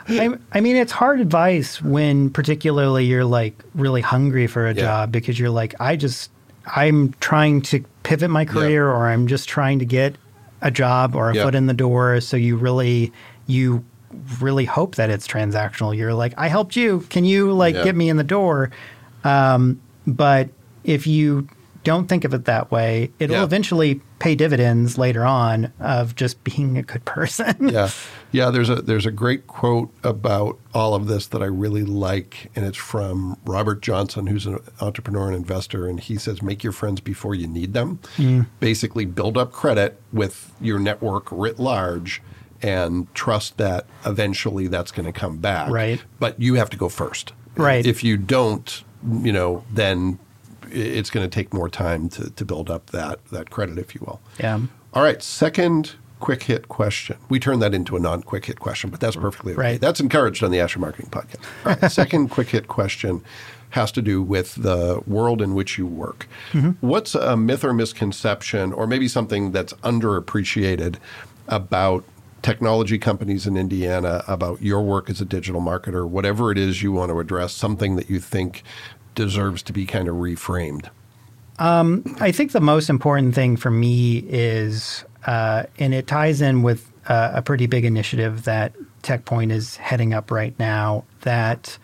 I, 0.08 0.36
I 0.52 0.60
mean, 0.60 0.76
it's 0.76 0.92
hard 0.92 1.20
advice 1.20 1.80
when, 1.82 2.30
particularly, 2.30 3.04
you're 3.06 3.24
like 3.24 3.54
really 3.74 4.00
hungry 4.00 4.46
for 4.46 4.66
a 4.66 4.74
Yeah. 4.74 4.82
job 4.82 5.12
because 5.12 5.38
you're 5.38 5.50
like, 5.50 5.74
I 5.80 5.96
just, 5.96 6.30
I'm 6.74 7.12
trying 7.20 7.62
to 7.62 7.84
pivot 8.02 8.30
my 8.30 8.44
career 8.44 8.88
or 8.88 9.06
I'm 9.08 9.26
just 9.26 9.48
trying 9.48 9.78
to 9.78 9.84
get 9.84 10.16
a 10.62 10.70
job 10.70 11.14
or 11.14 11.30
a 11.30 11.34
foot 11.44 11.54
in 11.54 11.66
the 11.66 11.74
door. 11.74 12.20
So 12.20 12.36
you 12.36 12.56
really, 12.56 13.12
you 13.46 13.84
really 14.40 14.64
hope 14.64 14.94
that 14.96 15.10
it's 15.10 15.26
transactional. 15.28 15.96
You're 15.96 16.14
like, 16.14 16.34
I 16.36 16.48
helped 16.48 16.74
you. 16.76 17.00
Can 17.10 17.24
you 17.24 17.52
like 17.52 17.74
get 17.74 17.94
me 17.94 18.08
in 18.08 18.16
the 18.16 18.24
door? 18.24 18.70
Um, 19.24 19.80
but 20.06 20.48
if 20.84 21.06
you 21.06 21.48
don't 21.82 22.08
think 22.08 22.24
of 22.24 22.32
it 22.34 22.46
that 22.46 22.70
way, 22.70 23.10
it'll 23.18 23.36
eventually 23.44 24.00
pay 24.24 24.34
dividends 24.34 24.96
later 24.96 25.22
on 25.22 25.70
of 25.80 26.16
just 26.16 26.42
being 26.44 26.78
a 26.78 26.82
good 26.82 27.04
person. 27.04 27.68
yeah, 27.68 27.90
yeah. 28.32 28.50
There's 28.50 28.70
a 28.70 28.76
there's 28.76 29.04
a 29.04 29.10
great 29.10 29.46
quote 29.46 29.90
about 30.02 30.58
all 30.72 30.94
of 30.94 31.08
this 31.08 31.26
that 31.26 31.42
I 31.42 31.46
really 31.46 31.84
like, 31.84 32.50
and 32.56 32.64
it's 32.64 32.78
from 32.78 33.36
Robert 33.44 33.82
Johnson, 33.82 34.26
who's 34.26 34.46
an 34.46 34.60
entrepreneur 34.80 35.26
and 35.26 35.36
investor, 35.36 35.86
and 35.86 36.00
he 36.00 36.16
says, 36.16 36.40
"Make 36.42 36.64
your 36.64 36.72
friends 36.72 37.02
before 37.02 37.34
you 37.34 37.46
need 37.46 37.74
them." 37.74 38.00
Hmm. 38.16 38.42
Basically, 38.60 39.04
build 39.04 39.36
up 39.36 39.52
credit 39.52 40.00
with 40.10 40.52
your 40.58 40.78
network 40.78 41.30
writ 41.30 41.58
large, 41.58 42.22
and 42.62 43.14
trust 43.14 43.58
that 43.58 43.84
eventually 44.06 44.68
that's 44.68 44.90
going 44.90 45.06
to 45.06 45.12
come 45.12 45.36
back. 45.36 45.68
Right. 45.68 46.02
But 46.18 46.40
you 46.40 46.54
have 46.54 46.70
to 46.70 46.78
go 46.78 46.88
first. 46.88 47.34
Right. 47.56 47.84
If 47.84 48.02
you 48.02 48.16
don't, 48.16 48.82
you 49.22 49.32
know, 49.32 49.64
then 49.70 50.18
it's 50.74 51.10
going 51.10 51.28
to 51.28 51.34
take 51.34 51.54
more 51.54 51.68
time 51.68 52.08
to, 52.10 52.30
to 52.30 52.44
build 52.44 52.70
up 52.70 52.90
that 52.90 53.24
that 53.26 53.50
credit, 53.50 53.78
if 53.78 53.94
you 53.94 54.00
will. 54.04 54.20
Yeah. 54.38 54.60
All 54.92 55.02
right, 55.02 55.22
second 55.22 55.94
quick 56.20 56.44
hit 56.44 56.68
question. 56.68 57.16
We 57.28 57.38
turned 57.38 57.60
that 57.62 57.74
into 57.74 57.96
a 57.96 58.00
non 58.00 58.22
quick 58.22 58.46
hit 58.46 58.60
question, 58.60 58.90
but 58.90 59.00
that's 59.00 59.16
perfectly 59.16 59.52
okay. 59.52 59.60
Right. 59.60 59.80
That's 59.80 60.00
encouraged 60.00 60.42
on 60.42 60.50
the 60.50 60.60
Asher 60.60 60.78
Marketing 60.78 61.10
Podcast. 61.10 61.42
All 61.66 61.76
right, 61.76 61.92
second 61.92 62.28
quick 62.28 62.48
hit 62.48 62.68
question 62.68 63.22
has 63.70 63.90
to 63.92 64.00
do 64.00 64.22
with 64.22 64.54
the 64.54 65.02
world 65.06 65.42
in 65.42 65.54
which 65.54 65.76
you 65.76 65.86
work. 65.86 66.28
Mm-hmm. 66.52 66.86
What's 66.86 67.14
a 67.14 67.36
myth 67.36 67.64
or 67.64 67.74
misconception, 67.74 68.72
or 68.72 68.86
maybe 68.86 69.08
something 69.08 69.50
that's 69.50 69.72
underappreciated 69.74 70.96
about 71.48 72.04
technology 72.40 72.98
companies 72.98 73.46
in 73.46 73.56
Indiana, 73.56 74.22
about 74.28 74.62
your 74.62 74.82
work 74.82 75.10
as 75.10 75.20
a 75.20 75.24
digital 75.24 75.60
marketer, 75.60 76.06
whatever 76.06 76.52
it 76.52 76.58
is 76.58 76.82
you 76.82 76.92
want 76.92 77.10
to 77.10 77.18
address, 77.18 77.52
something 77.52 77.96
that 77.96 78.08
you 78.08 78.20
think 78.20 78.62
deserves 79.14 79.62
to 79.64 79.72
be 79.72 79.86
kind 79.86 80.08
of 80.08 80.16
reframed? 80.16 80.88
I 82.20 82.32
think 82.32 82.52
the 82.52 82.60
most 82.60 82.90
important 82.90 83.34
thing 83.34 83.56
for 83.56 83.70
me 83.70 84.18
is, 84.28 85.04
uh, 85.26 85.64
and 85.78 85.94
it 85.94 86.06
ties 86.06 86.40
in 86.40 86.62
with 86.62 86.90
uh, 87.06 87.32
a 87.34 87.42
pretty 87.42 87.66
big 87.66 87.84
initiative 87.84 88.44
that 88.44 88.72
TechPoint 89.02 89.52
is 89.52 89.76
heading 89.76 90.14
up 90.14 90.30
right 90.30 90.58
now, 90.58 91.04
that 91.20 91.78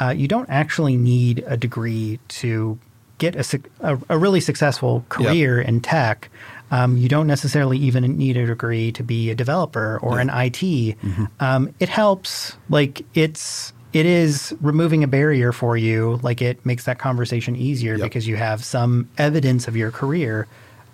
uh, 0.00 0.10
you 0.10 0.28
don't 0.28 0.48
actually 0.50 0.96
need 0.96 1.42
a 1.46 1.56
degree 1.56 2.18
to 2.28 2.78
get 3.18 3.36
a, 3.36 3.60
a, 3.80 3.98
a 4.10 4.18
really 4.18 4.40
successful 4.40 5.04
career 5.08 5.60
in 5.60 5.80
tech. 5.80 6.28
Um, 6.70 6.96
you 6.96 7.08
don't 7.08 7.28
necessarily 7.28 7.78
even 7.78 8.16
need 8.16 8.36
a 8.36 8.46
degree 8.46 8.90
to 8.92 9.02
be 9.04 9.30
a 9.30 9.34
developer 9.34 9.98
or 10.02 10.18
an 10.18 10.30
IT. 10.32 10.96
Um, 11.38 11.72
it 11.78 11.88
helps. 11.88 12.56
Like 12.68 13.06
it's 13.14 13.72
it 13.94 14.04
is 14.04 14.52
removing 14.60 15.02
a 15.02 15.06
barrier 15.06 15.52
for 15.52 15.76
you. 15.78 16.18
Like 16.22 16.42
it 16.42 16.66
makes 16.66 16.84
that 16.84 16.98
conversation 16.98 17.56
easier 17.56 17.94
Yep. 17.94 18.02
because 18.02 18.26
you 18.28 18.36
have 18.36 18.62
some 18.64 19.08
evidence 19.16 19.68
of 19.68 19.76
your 19.76 19.90
career. 19.90 20.46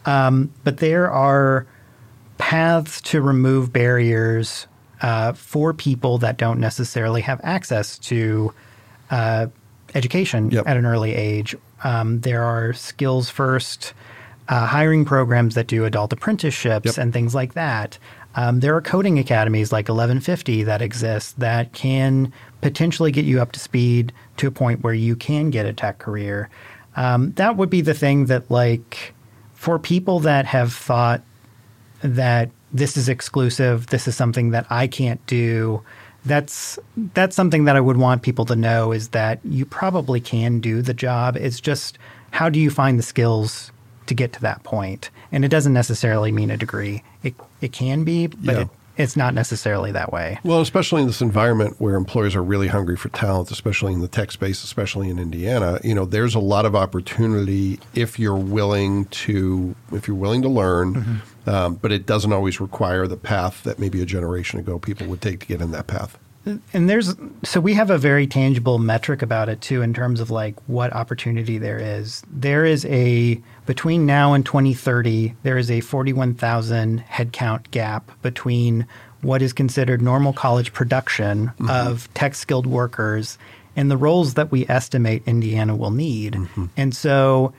Um, 0.07 0.53
but 0.65 0.77
there 0.79 1.11
are 1.11 1.67
paths 2.39 3.01
to 3.03 3.21
remove 3.21 3.73
barriers 3.73 4.67
uh, 5.03 5.33
for 5.33 5.73
people 5.73 6.19
that 6.19 6.37
don't 6.37 6.61
necessarily 6.61 7.23
have 7.23 7.41
access 7.43 7.99
to 7.99 8.53
uh, 9.11 9.47
education 9.95 10.51
Yep. 10.51 10.67
at 10.69 10.77
an 10.77 10.85
early 10.87 11.15
age. 11.15 11.57
Um, 11.83 12.21
there 12.21 12.43
are 12.45 12.73
skills 12.75 13.31
first 13.31 13.95
uh, 14.49 14.67
hiring 14.67 15.05
programs 15.05 15.55
that 15.55 15.67
do 15.69 15.85
adult 15.85 16.13
apprenticeships 16.13 16.85
Yep. 16.87 16.99
and 16.99 17.13
things 17.13 17.35
like 17.35 17.55
that. 17.55 17.99
Um, 18.35 18.61
there 18.61 18.77
are 18.77 18.81
coding 18.81 19.19
academies 19.19 19.73
like 19.73 19.89
1150 19.89 20.63
that 20.65 20.83
exist 20.83 21.39
that 21.41 21.73
can 21.73 22.33
potentially 22.61 23.11
get 23.11 23.25
you 23.25 23.41
up 23.41 23.53
to 23.53 23.61
speed 23.61 24.13
to 24.37 24.47
a 24.47 24.51
point 24.51 24.83
where 24.83 24.95
you 24.95 25.17
can 25.17 25.51
get 25.51 25.67
a 25.67 25.73
tech 25.73 25.99
career. 25.99 26.49
Um, 26.97 27.33
that 27.33 27.57
would 27.57 27.71
be 27.71 27.81
the 27.81 27.95
thing 27.95 28.27
that, 28.27 28.51
like, 28.51 29.15
for 29.55 29.79
people 29.79 30.21
that 30.21 30.47
have 30.47 30.73
thought 30.73 31.23
that 32.03 32.51
this 32.73 32.97
is 32.97 33.09
exclusive, 33.09 33.89
this 33.89 34.07
is 34.07 34.17
something 34.17 34.51
that 34.51 34.67
I 34.71 34.87
can't 34.87 35.25
do. 35.27 35.83
That's 36.25 36.79
that's 37.15 37.35
something 37.35 37.65
that 37.65 37.77
I 37.77 37.81
would 37.81 37.97
want 37.97 38.23
people 38.23 38.45
to 38.47 38.57
know 38.57 38.93
is 38.93 39.09
that 39.09 39.41
you 39.45 39.65
probably 39.65 40.21
can 40.21 40.61
do 40.61 40.83
the 40.83 40.95
job. 40.95 41.37
It's 41.37 41.61
just 41.61 41.99
how 42.31 42.49
do 42.49 42.61
you 42.61 42.71
find 42.71 42.99
the 42.99 43.03
skills 43.03 43.73
to 44.11 44.15
get 44.15 44.33
to 44.35 44.41
that 44.43 44.63
point? 44.63 45.09
And 45.33 45.45
it 45.45 45.49
doesn't 45.49 45.73
necessarily 45.73 46.31
mean 46.33 46.51
a 46.51 46.57
degree. 46.57 47.03
It 47.23 47.35
it 47.63 47.73
can 47.73 48.05
be, 48.05 48.27
but 48.27 48.55
Yeah. 48.55 48.61
it, 48.63 48.69
it's 48.97 49.17
not 49.17 49.33
necessarily 49.33 49.93
that 49.93 50.13
way. 50.13 50.39
Well, 50.45 50.61
especially 50.61 51.01
in 51.01 51.07
this 51.07 51.23
environment 51.23 51.77
where 51.79 51.95
employers 51.95 52.35
are 52.37 52.43
really 52.43 52.69
hungry 52.69 52.97
for 52.97 53.09
talent, 53.09 53.51
especially 53.51 53.95
in 53.95 54.01
the 54.01 54.09
tech 54.09 54.31
space, 54.31 54.63
especially 54.63 55.09
in 55.09 55.19
Indiana, 55.19 55.81
you 55.83 55.95
know, 55.95 56.05
there's 56.05 56.35
a 56.35 56.41
lot 56.41 56.67
of 56.67 56.77
opportunity 56.77 57.81
if 57.95 58.19
you're 58.19 58.37
willing 58.37 59.07
to 59.07 59.75
if 59.93 60.07
you're 60.07 60.17
willing 60.17 60.43
to 60.43 60.49
learn. 60.49 61.23
Um, 61.47 61.77
but 61.77 61.91
it 61.91 62.05
doesn't 62.05 62.33
always 62.33 62.61
require 62.61 63.07
the 63.07 63.17
path 63.17 63.63
that 63.63 63.79
maybe 63.79 64.03
a 64.03 64.07
generation 64.07 64.61
ago 64.61 64.79
people 64.79 65.07
would 65.07 65.23
take 65.23 65.41
to 65.41 65.47
get 65.47 65.63
in 65.63 65.71
that 65.71 65.87
path. 65.87 66.19
And 66.73 66.89
there's 66.89 67.15
so 67.43 67.61
we 67.61 67.75
have 67.75 67.91
a 67.91 67.99
very 67.99 68.27
tangible 68.27 68.79
metric 68.79 69.23
about 69.23 69.49
it 69.49 69.61
too 69.61 69.83
in 69.83 69.95
terms 69.95 70.21
of 70.21 70.31
like 70.31 70.55
what 70.67 70.93
opportunity 70.93 71.59
there 71.59 71.79
is. 71.79 72.23
There 72.31 72.65
is 72.65 72.85
a 72.87 73.41
between 73.67 74.07
now 74.07 74.33
and 74.33 74.45
2030, 74.45 75.35
there 75.43 75.59
is 75.59 75.71
a 75.71 75.81
41,000 75.81 77.05
headcount 77.09 77.71
gap 77.71 78.11
between 78.23 78.87
what 79.23 79.43
is 79.43 79.53
considered 79.53 80.01
normal 80.01 80.33
college 80.33 80.73
production 80.73 81.49
mm-hmm. 81.49 81.71
of 81.71 82.13
tech 82.15 82.35
skilled 82.35 82.67
workers 82.67 83.39
and 83.77 83.91
the 83.91 83.97
roles 83.97 84.35
that 84.35 84.51
we 84.51 84.67
estimate 84.69 85.23
Indiana 85.27 85.77
will 85.77 85.91
need. 85.91 86.35
Mm-hmm. 86.35 86.67
And 86.77 86.95
so 86.95 87.53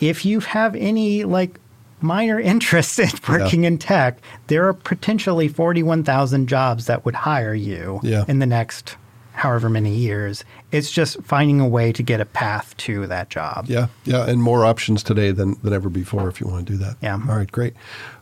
if 0.00 0.24
you 0.24 0.40
have 0.40 0.74
any 0.74 1.24
like 1.24 1.58
minor 2.06 2.40
interest 2.40 2.98
in 3.04 3.10
working 3.28 3.64
in 3.64 3.78
tech, 3.78 4.18
there 4.46 4.66
are 4.68 4.72
potentially 4.72 5.48
41,000 5.48 6.46
jobs 6.48 6.86
that 6.86 7.04
would 7.04 7.14
hire 7.14 7.54
you 7.54 8.00
Yeah. 8.02 8.24
in 8.28 8.38
the 8.38 8.46
next 8.46 8.96
however 9.32 9.68
many 9.68 9.94
years. 9.94 10.44
It's 10.72 10.90
just 10.90 11.20
finding 11.22 11.60
a 11.60 11.68
way 11.68 11.92
to 11.92 12.02
get 12.02 12.20
a 12.22 12.24
path 12.24 12.74
to 12.78 13.06
that 13.08 13.28
job. 13.28 13.66
Yeah, 13.68 13.88
yeah, 14.06 14.26
and 14.26 14.42
more 14.42 14.64
options 14.64 15.02
today 15.02 15.30
than, 15.30 15.56
than 15.62 15.74
ever 15.74 15.90
before 15.90 16.26
if 16.28 16.40
you 16.40 16.46
want 16.46 16.66
to 16.66 16.72
do 16.72 16.78
that. 16.78 16.96
Yeah. 17.02 17.14
All 17.28 17.36
right, 17.36 17.50
great. 17.52 17.74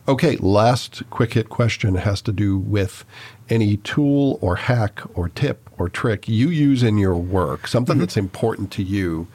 Okay, 0.09 0.35
last 0.37 1.03
quick 1.09 1.33
hit 1.35 1.47
question 1.47 1.95
has 1.95 2.21
to 2.23 2.33
do 2.33 2.57
with 2.57 3.05
any 3.49 3.77
tool 3.77 4.37
or 4.41 4.57
hack 4.57 5.01
or 5.13 5.29
tip 5.29 5.69
or 5.77 5.87
trick 5.87 6.27
you 6.27 6.49
use 6.49 6.83
in 6.83 6.97
your 6.97 7.15
work, 7.15 7.67
something 7.67 7.93
Mm-hmm. 7.95 8.01
that's 8.01 8.17
important 8.17 8.71
to 8.71 8.83
you 8.83 9.27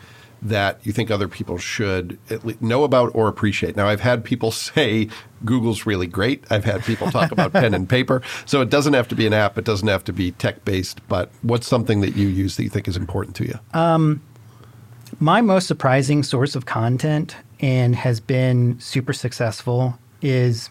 that 0.43 0.81
you 0.85 0.93
think 0.93 1.11
other 1.11 1.29
people 1.29 1.59
should 1.59 2.19
at 2.31 2.45
least 2.45 2.63
know 2.63 2.85
about 2.85 3.11
or 3.15 3.29
appreciate. 3.29 3.77
Now, 3.77 3.89
I've 3.89 4.01
had 4.01 4.25
people 4.25 4.51
say 4.51 5.09
Google's 5.45 5.87
really 5.87 6.07
great. 6.07 6.45
I've 6.51 6.65
had 6.65 6.85
people 6.85 7.11
talk 7.11 7.33
about 7.33 7.53
pen 7.55 7.75
and 7.75 7.89
paper. 7.89 8.23
So 8.47 8.61
it 8.61 8.71
doesn't 8.71 8.95
have 8.95 9.09
to 9.09 9.15
be 9.15 9.27
an 9.27 9.33
app, 9.33 9.59
it 9.59 9.65
doesn't 9.65 9.89
have 9.89 10.05
to 10.05 10.13
be 10.13 10.33
tech 10.33 10.65
based, 10.65 11.07
but 11.09 11.31
what's 11.43 11.67
something 11.67 12.01
that 12.01 12.17
you 12.17 12.29
use 12.29 12.57
that 12.57 12.65
you 12.65 12.71
think 12.71 12.89
is 12.89 12.97
important 12.97 13.37
to 13.37 13.47
you? 13.47 13.59
Um, 13.75 14.23
my 15.19 15.41
most 15.41 15.67
surprising 15.67 16.23
source 16.23 16.55
of 16.55 16.67
content 16.67 17.37
and 17.61 17.97
has 17.97 18.21
been 18.21 18.79
super 18.81 19.13
successful 19.13 19.99
is 20.23 20.71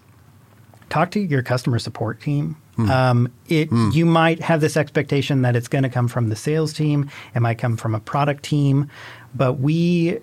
talk 0.89 1.11
to 1.11 1.19
your 1.19 1.43
customer 1.43 1.79
support 1.79 2.21
team. 2.21 2.55
Hmm. 2.75 2.89
Um, 2.89 3.33
it 3.47 3.69
hmm. 3.69 3.89
you 3.91 4.05
might 4.05 4.39
have 4.39 4.61
this 4.61 4.77
expectation 4.77 5.41
that 5.41 5.55
it's 5.55 5.67
going 5.67 5.83
to 5.83 5.89
come 5.89 6.07
from 6.07 6.29
the 6.29 6.35
sales 6.35 6.73
team, 6.73 7.09
it 7.35 7.41
might 7.41 7.57
come 7.57 7.75
from 7.77 7.93
a 7.93 7.99
product 7.99 8.43
team, 8.43 8.89
but 9.35 9.53
we, 9.59 10.19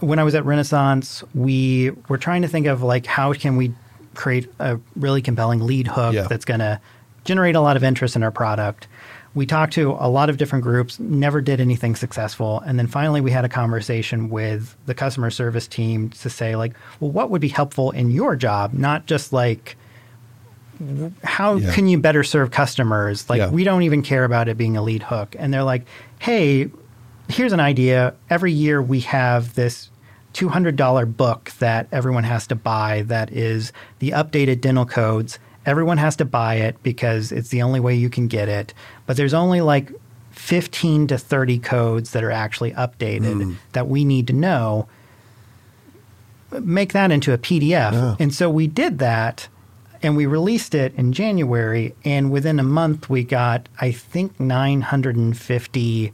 when 0.00 0.18
I 0.18 0.24
was 0.24 0.34
at 0.34 0.44
Renaissance, 0.44 1.22
we 1.34 1.90
were 2.08 2.18
trying 2.18 2.42
to 2.42 2.48
think 2.48 2.66
of 2.66 2.82
like 2.82 3.06
how 3.06 3.32
can 3.32 3.56
we 3.56 3.72
create 4.14 4.50
a 4.58 4.78
really 4.96 5.22
compelling 5.22 5.60
lead 5.60 5.86
hook 5.86 6.14
Yeah. 6.14 6.26
that's 6.28 6.44
going 6.44 6.60
to 6.60 6.80
generate 7.24 7.54
a 7.54 7.60
lot 7.60 7.76
of 7.76 7.84
interest 7.84 8.16
in 8.16 8.22
our 8.22 8.30
product. 8.30 8.88
We 9.34 9.46
talked 9.46 9.74
to 9.74 9.92
a 10.00 10.08
lot 10.08 10.28
of 10.28 10.38
different 10.38 10.64
groups, 10.64 10.98
never 10.98 11.40
did 11.40 11.60
anything 11.60 11.94
successful. 11.94 12.60
And 12.66 12.78
then 12.78 12.88
finally, 12.88 13.20
we 13.20 13.30
had 13.30 13.44
a 13.44 13.48
conversation 13.48 14.28
with 14.28 14.76
the 14.86 14.94
customer 14.94 15.30
service 15.30 15.68
team 15.68 16.10
to 16.10 16.28
say, 16.30 16.56
like, 16.56 16.74
well, 16.98 17.12
what 17.12 17.30
would 17.30 17.40
be 17.40 17.46
helpful 17.48 17.92
in 17.92 18.10
your 18.10 18.34
job? 18.34 18.72
Not 18.74 19.06
just 19.06 19.32
like, 19.32 19.76
how 21.22 21.56
Yeah. 21.56 21.72
can 21.74 21.86
you 21.88 21.98
better 21.98 22.24
serve 22.24 22.50
customers? 22.50 23.28
Like, 23.28 23.38
Yeah. 23.38 23.50
we 23.50 23.64
don't 23.64 23.82
even 23.82 24.02
care 24.02 24.24
about 24.24 24.48
it 24.48 24.56
being 24.56 24.76
a 24.76 24.82
lead 24.82 25.02
hook. 25.02 25.36
And 25.38 25.52
they're 25.52 25.62
like, 25.62 25.86
hey, 26.18 26.70
here's 27.32 27.52
an 27.52 27.60
idea. 27.60 28.14
Every 28.28 28.52
year 28.52 28.82
we 28.82 29.00
have 29.00 29.54
this 29.54 29.90
$200 30.34 31.16
book 31.16 31.52
that 31.58 31.88
everyone 31.90 32.24
has 32.24 32.46
to 32.48 32.54
buy 32.54 33.02
that 33.02 33.32
is 33.32 33.72
the 33.98 34.10
updated 34.10 34.60
dental 34.60 34.86
codes. 34.86 35.38
Everyone 35.66 35.98
has 35.98 36.16
to 36.16 36.24
buy 36.24 36.56
it 36.56 36.80
because 36.82 37.32
it's 37.32 37.48
the 37.48 37.62
only 37.62 37.80
way 37.80 37.94
you 37.94 38.08
can 38.08 38.28
get 38.28 38.48
it. 38.48 38.72
But 39.06 39.16
there's 39.16 39.34
only 39.34 39.60
like 39.60 39.92
15 40.32 41.08
to 41.08 41.18
30 41.18 41.58
codes 41.58 42.12
that 42.12 42.24
are 42.24 42.30
actually 42.30 42.72
updated 42.72 43.42
hmm. 43.42 43.54
that 43.72 43.88
we 43.88 44.04
need 44.04 44.26
to 44.28 44.32
know. 44.32 44.88
Make 46.52 46.92
that 46.92 47.10
into 47.10 47.32
a 47.32 47.38
PDF. 47.38 47.92
Yeah. 47.92 48.16
And 48.18 48.34
so 48.34 48.48
we 48.48 48.66
did 48.66 48.98
that 49.00 49.48
and 50.02 50.16
we 50.16 50.26
released 50.26 50.74
it 50.74 50.94
in 50.94 51.12
January. 51.12 51.94
And 52.04 52.30
within 52.30 52.58
a 52.58 52.64
month, 52.64 53.10
we 53.10 53.22
got, 53.22 53.68
I 53.80 53.92
think, 53.92 54.40
950 54.40 56.12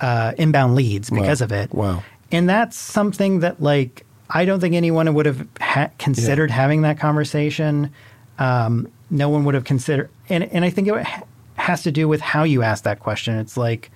uh, 0.00 0.32
inbound 0.38 0.74
leads 0.74 1.10
because 1.10 1.40
Wow. 1.40 1.44
of 1.44 1.52
it. 1.52 1.74
Wow. 1.74 2.02
And 2.32 2.48
that's 2.48 2.76
something 2.76 3.40
that, 3.40 3.60
like, 3.62 4.04
I 4.30 4.44
don't 4.44 4.60
think 4.60 4.74
anyone 4.74 5.12
would 5.14 5.26
have 5.26 5.46
ha- 5.60 5.90
considered 5.98 6.50
having 6.50 6.82
that 6.82 6.98
conversation. 6.98 7.90
Um, 8.38 8.88
no 9.10 9.28
one 9.28 9.44
would 9.44 9.54
have 9.54 9.64
considered, 9.64 10.08
and 10.28 10.44
and 10.44 10.64
I 10.64 10.70
think 10.70 10.86
it 10.88 11.02
ha- 11.04 11.22
has 11.56 11.82
to 11.82 11.90
do 11.92 12.06
with 12.08 12.20
how 12.20 12.44
you 12.44 12.62
ask 12.62 12.84
that 12.84 13.00
question. 13.00 13.36
It's 13.38 13.56
like 13.56 13.90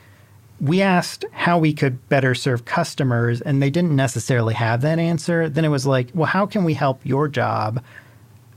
we 0.61 0.83
asked 0.83 1.25
how 1.33 1.59
we 1.59 1.73
could 1.73 2.09
better 2.09 2.35
serve 2.35 2.65
customers, 2.65 3.41
and 3.41 3.63
they 3.63 3.71
didn't 3.71 3.95
necessarily 3.95 4.55
have 4.55 4.81
that 4.83 4.99
answer. 4.99 5.49
Then 5.49 5.65
it 5.65 5.69
was 5.69 5.87
like, 5.87 6.09
well, 6.15 6.27
how 6.27 6.47
can 6.47 6.65
we 6.65 6.75
help 6.75 7.01
your 7.05 7.29
job? 7.29 7.83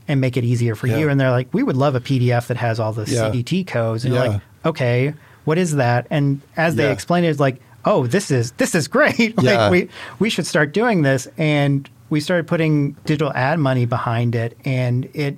And 0.08 0.20
make 0.20 0.36
it 0.36 0.44
easier 0.44 0.74
for 0.74 0.86
Yeah. 0.86 0.96
you. 0.98 1.08
And 1.10 1.20
they're 1.20 1.30
like, 1.30 1.52
we 1.52 1.62
would 1.62 1.76
love 1.76 1.94
a 1.94 2.00
PDF 2.00 2.46
that 2.46 2.56
has 2.56 2.80
all 2.80 2.92
the 2.94 3.04
Yeah. 3.10 3.30
CDT 3.30 3.66
codes. 3.66 4.04
And 4.06 4.14
you're 4.14 4.26
like, 4.26 4.40
okay, 4.64 5.12
what 5.48 5.56
is 5.58 5.76
that? 5.76 6.06
And 6.10 6.40
as 6.56 6.74
they 6.76 6.84
Yeah. 6.84 6.92
explain 6.92 7.24
it, 7.24 7.28
it's 7.28 7.40
like, 7.40 7.56
oh, 7.86 8.06
this 8.06 8.30
is 8.30 8.52
this 8.52 8.74
is 8.74 8.86
great. 8.86 9.36
like 9.38 9.46
Yeah. 9.46 9.70
we 9.70 9.88
we 10.18 10.28
should 10.30 10.46
start 10.46 10.72
doing 10.74 11.02
this. 11.02 11.26
And 11.38 11.88
we 12.10 12.20
started 12.20 12.46
putting 12.46 12.92
digital 13.06 13.32
ad 13.34 13.58
money 13.58 13.86
behind 13.86 14.34
it, 14.34 14.56
and 14.64 15.08
it 15.14 15.36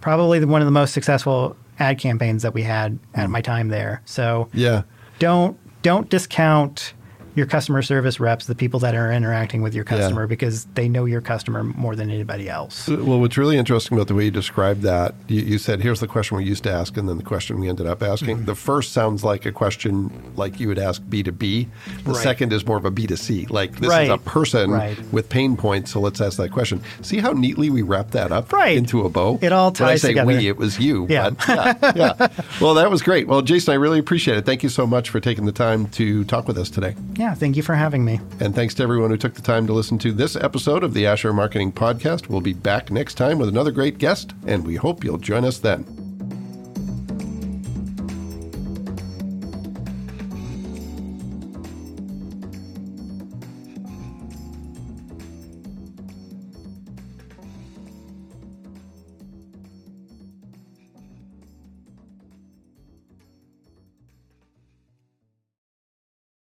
probably 0.00 0.44
one 0.44 0.60
of 0.60 0.66
the 0.66 0.70
most 0.82 0.92
successful 0.94 1.56
ad 1.78 1.98
campaigns 1.98 2.42
that 2.42 2.54
we 2.54 2.62
had 2.62 2.98
Hmm. 3.14 3.20
at 3.20 3.30
my 3.30 3.40
time 3.40 3.68
there. 3.68 4.02
So 4.04 4.48
Yeah. 4.52 4.82
don't 5.18 5.56
don't 5.82 6.10
discount 6.10 6.92
your 7.38 7.46
customer 7.46 7.80
service 7.80 8.20
reps, 8.20 8.46
the 8.46 8.54
people 8.54 8.80
that 8.80 8.94
are 8.94 9.10
interacting 9.12 9.62
with 9.62 9.74
your 9.74 9.84
Yeah. 9.88 9.96
customer, 9.98 10.26
because 10.26 10.66
they 10.74 10.88
know 10.88 11.04
your 11.06 11.20
customer 11.22 11.62
more 11.64 11.96
than 11.96 12.10
anybody 12.10 12.50
else. 12.50 12.88
Well, 12.88 13.20
what's 13.20 13.38
really 13.38 13.56
interesting 13.56 13.96
about 13.96 14.08
the 14.08 14.14
way 14.14 14.24
you 14.26 14.30
described 14.30 14.82
that, 14.82 15.14
you, 15.28 15.40
you 15.40 15.58
said, 15.58 15.80
here's 15.80 16.00
the 16.00 16.06
question 16.08 16.36
we 16.36 16.44
used 16.44 16.64
to 16.64 16.70
ask, 16.72 16.96
and 16.96 17.08
then 17.08 17.16
the 17.16 17.22
question 17.22 17.60
we 17.60 17.68
ended 17.68 17.86
up 17.86 18.02
asking. 18.02 18.36
Mm-hmm. 18.38 18.46
The 18.46 18.54
first 18.56 18.92
sounds 18.92 19.24
like 19.24 19.46
a 19.46 19.52
question 19.52 20.10
like 20.36 20.58
you 20.60 20.68
would 20.68 20.78
ask 20.78 21.00
B2B. 21.02 21.68
The 22.04 22.10
Right. 22.10 22.16
second 22.22 22.52
is 22.52 22.66
more 22.66 22.76
of 22.76 22.84
a 22.84 22.90
B2C. 22.90 23.46
Like, 23.48 23.78
this 23.80 23.92
is 23.92 24.08
a 24.08 24.18
person 24.18 24.70
Right. 24.72 24.98
with 25.12 25.28
pain 25.28 25.56
points, 25.56 25.92
so 25.92 26.00
let's 26.00 26.20
ask 26.20 26.36
that 26.38 26.50
question. 26.50 26.80
See 27.02 27.18
how 27.18 27.32
neatly 27.32 27.70
we 27.70 27.82
wrap 27.82 28.10
that 28.10 28.32
up 28.32 28.52
Right. 28.52 28.76
into 28.76 29.02
a 29.02 29.08
bow? 29.08 29.38
It 29.40 29.52
all 29.52 29.70
When 29.70 29.88
I 29.88 29.92
ties 29.92 30.02
say 30.02 30.08
together. 30.08 30.26
we, 30.26 30.48
it 30.48 30.56
was 30.58 30.78
you. 30.78 31.06
Yeah. 31.08 31.30
Yeah, 31.48 31.74
yeah. 31.96 32.28
Well, 32.60 32.74
that 32.74 32.90
was 32.90 33.02
great. 33.02 33.26
Well, 33.28 33.42
Jason, 33.42 33.72
I 33.72 33.76
really 33.76 33.98
appreciate 33.98 34.36
it. 34.38 34.44
Thank 34.46 34.62
you 34.62 34.68
so 34.68 34.86
much 34.86 35.08
for 35.10 35.20
taking 35.20 35.44
the 35.46 35.52
time 35.52 35.86
to 35.90 36.24
talk 36.24 36.46
with 36.48 36.58
us 36.58 36.68
today. 36.70 36.94
Yeah, 37.28 37.34
thank 37.34 37.56
you 37.56 37.62
for 37.62 37.74
having 37.74 38.06
me. 38.06 38.20
And 38.40 38.54
thanks 38.54 38.72
to 38.76 38.82
everyone 38.82 39.10
who 39.10 39.18
took 39.18 39.34
the 39.34 39.42
time 39.42 39.66
to 39.66 39.74
listen 39.74 39.98
to 39.98 40.12
this 40.12 40.34
episode 40.34 40.82
of 40.82 40.94
the 40.94 41.06
Asher 41.06 41.34
Marketing 41.34 41.70
Podcast. 41.70 42.30
We'll 42.30 42.40
be 42.40 42.54
back 42.54 42.90
next 42.90 43.16
time 43.16 43.38
with 43.38 43.50
another 43.50 43.70
great 43.70 43.98
guest, 43.98 44.32
and 44.46 44.66
we 44.66 44.76
hope 44.76 45.04
you'll 45.04 45.18
join 45.18 45.44
us 45.44 45.58
then. 45.58 45.97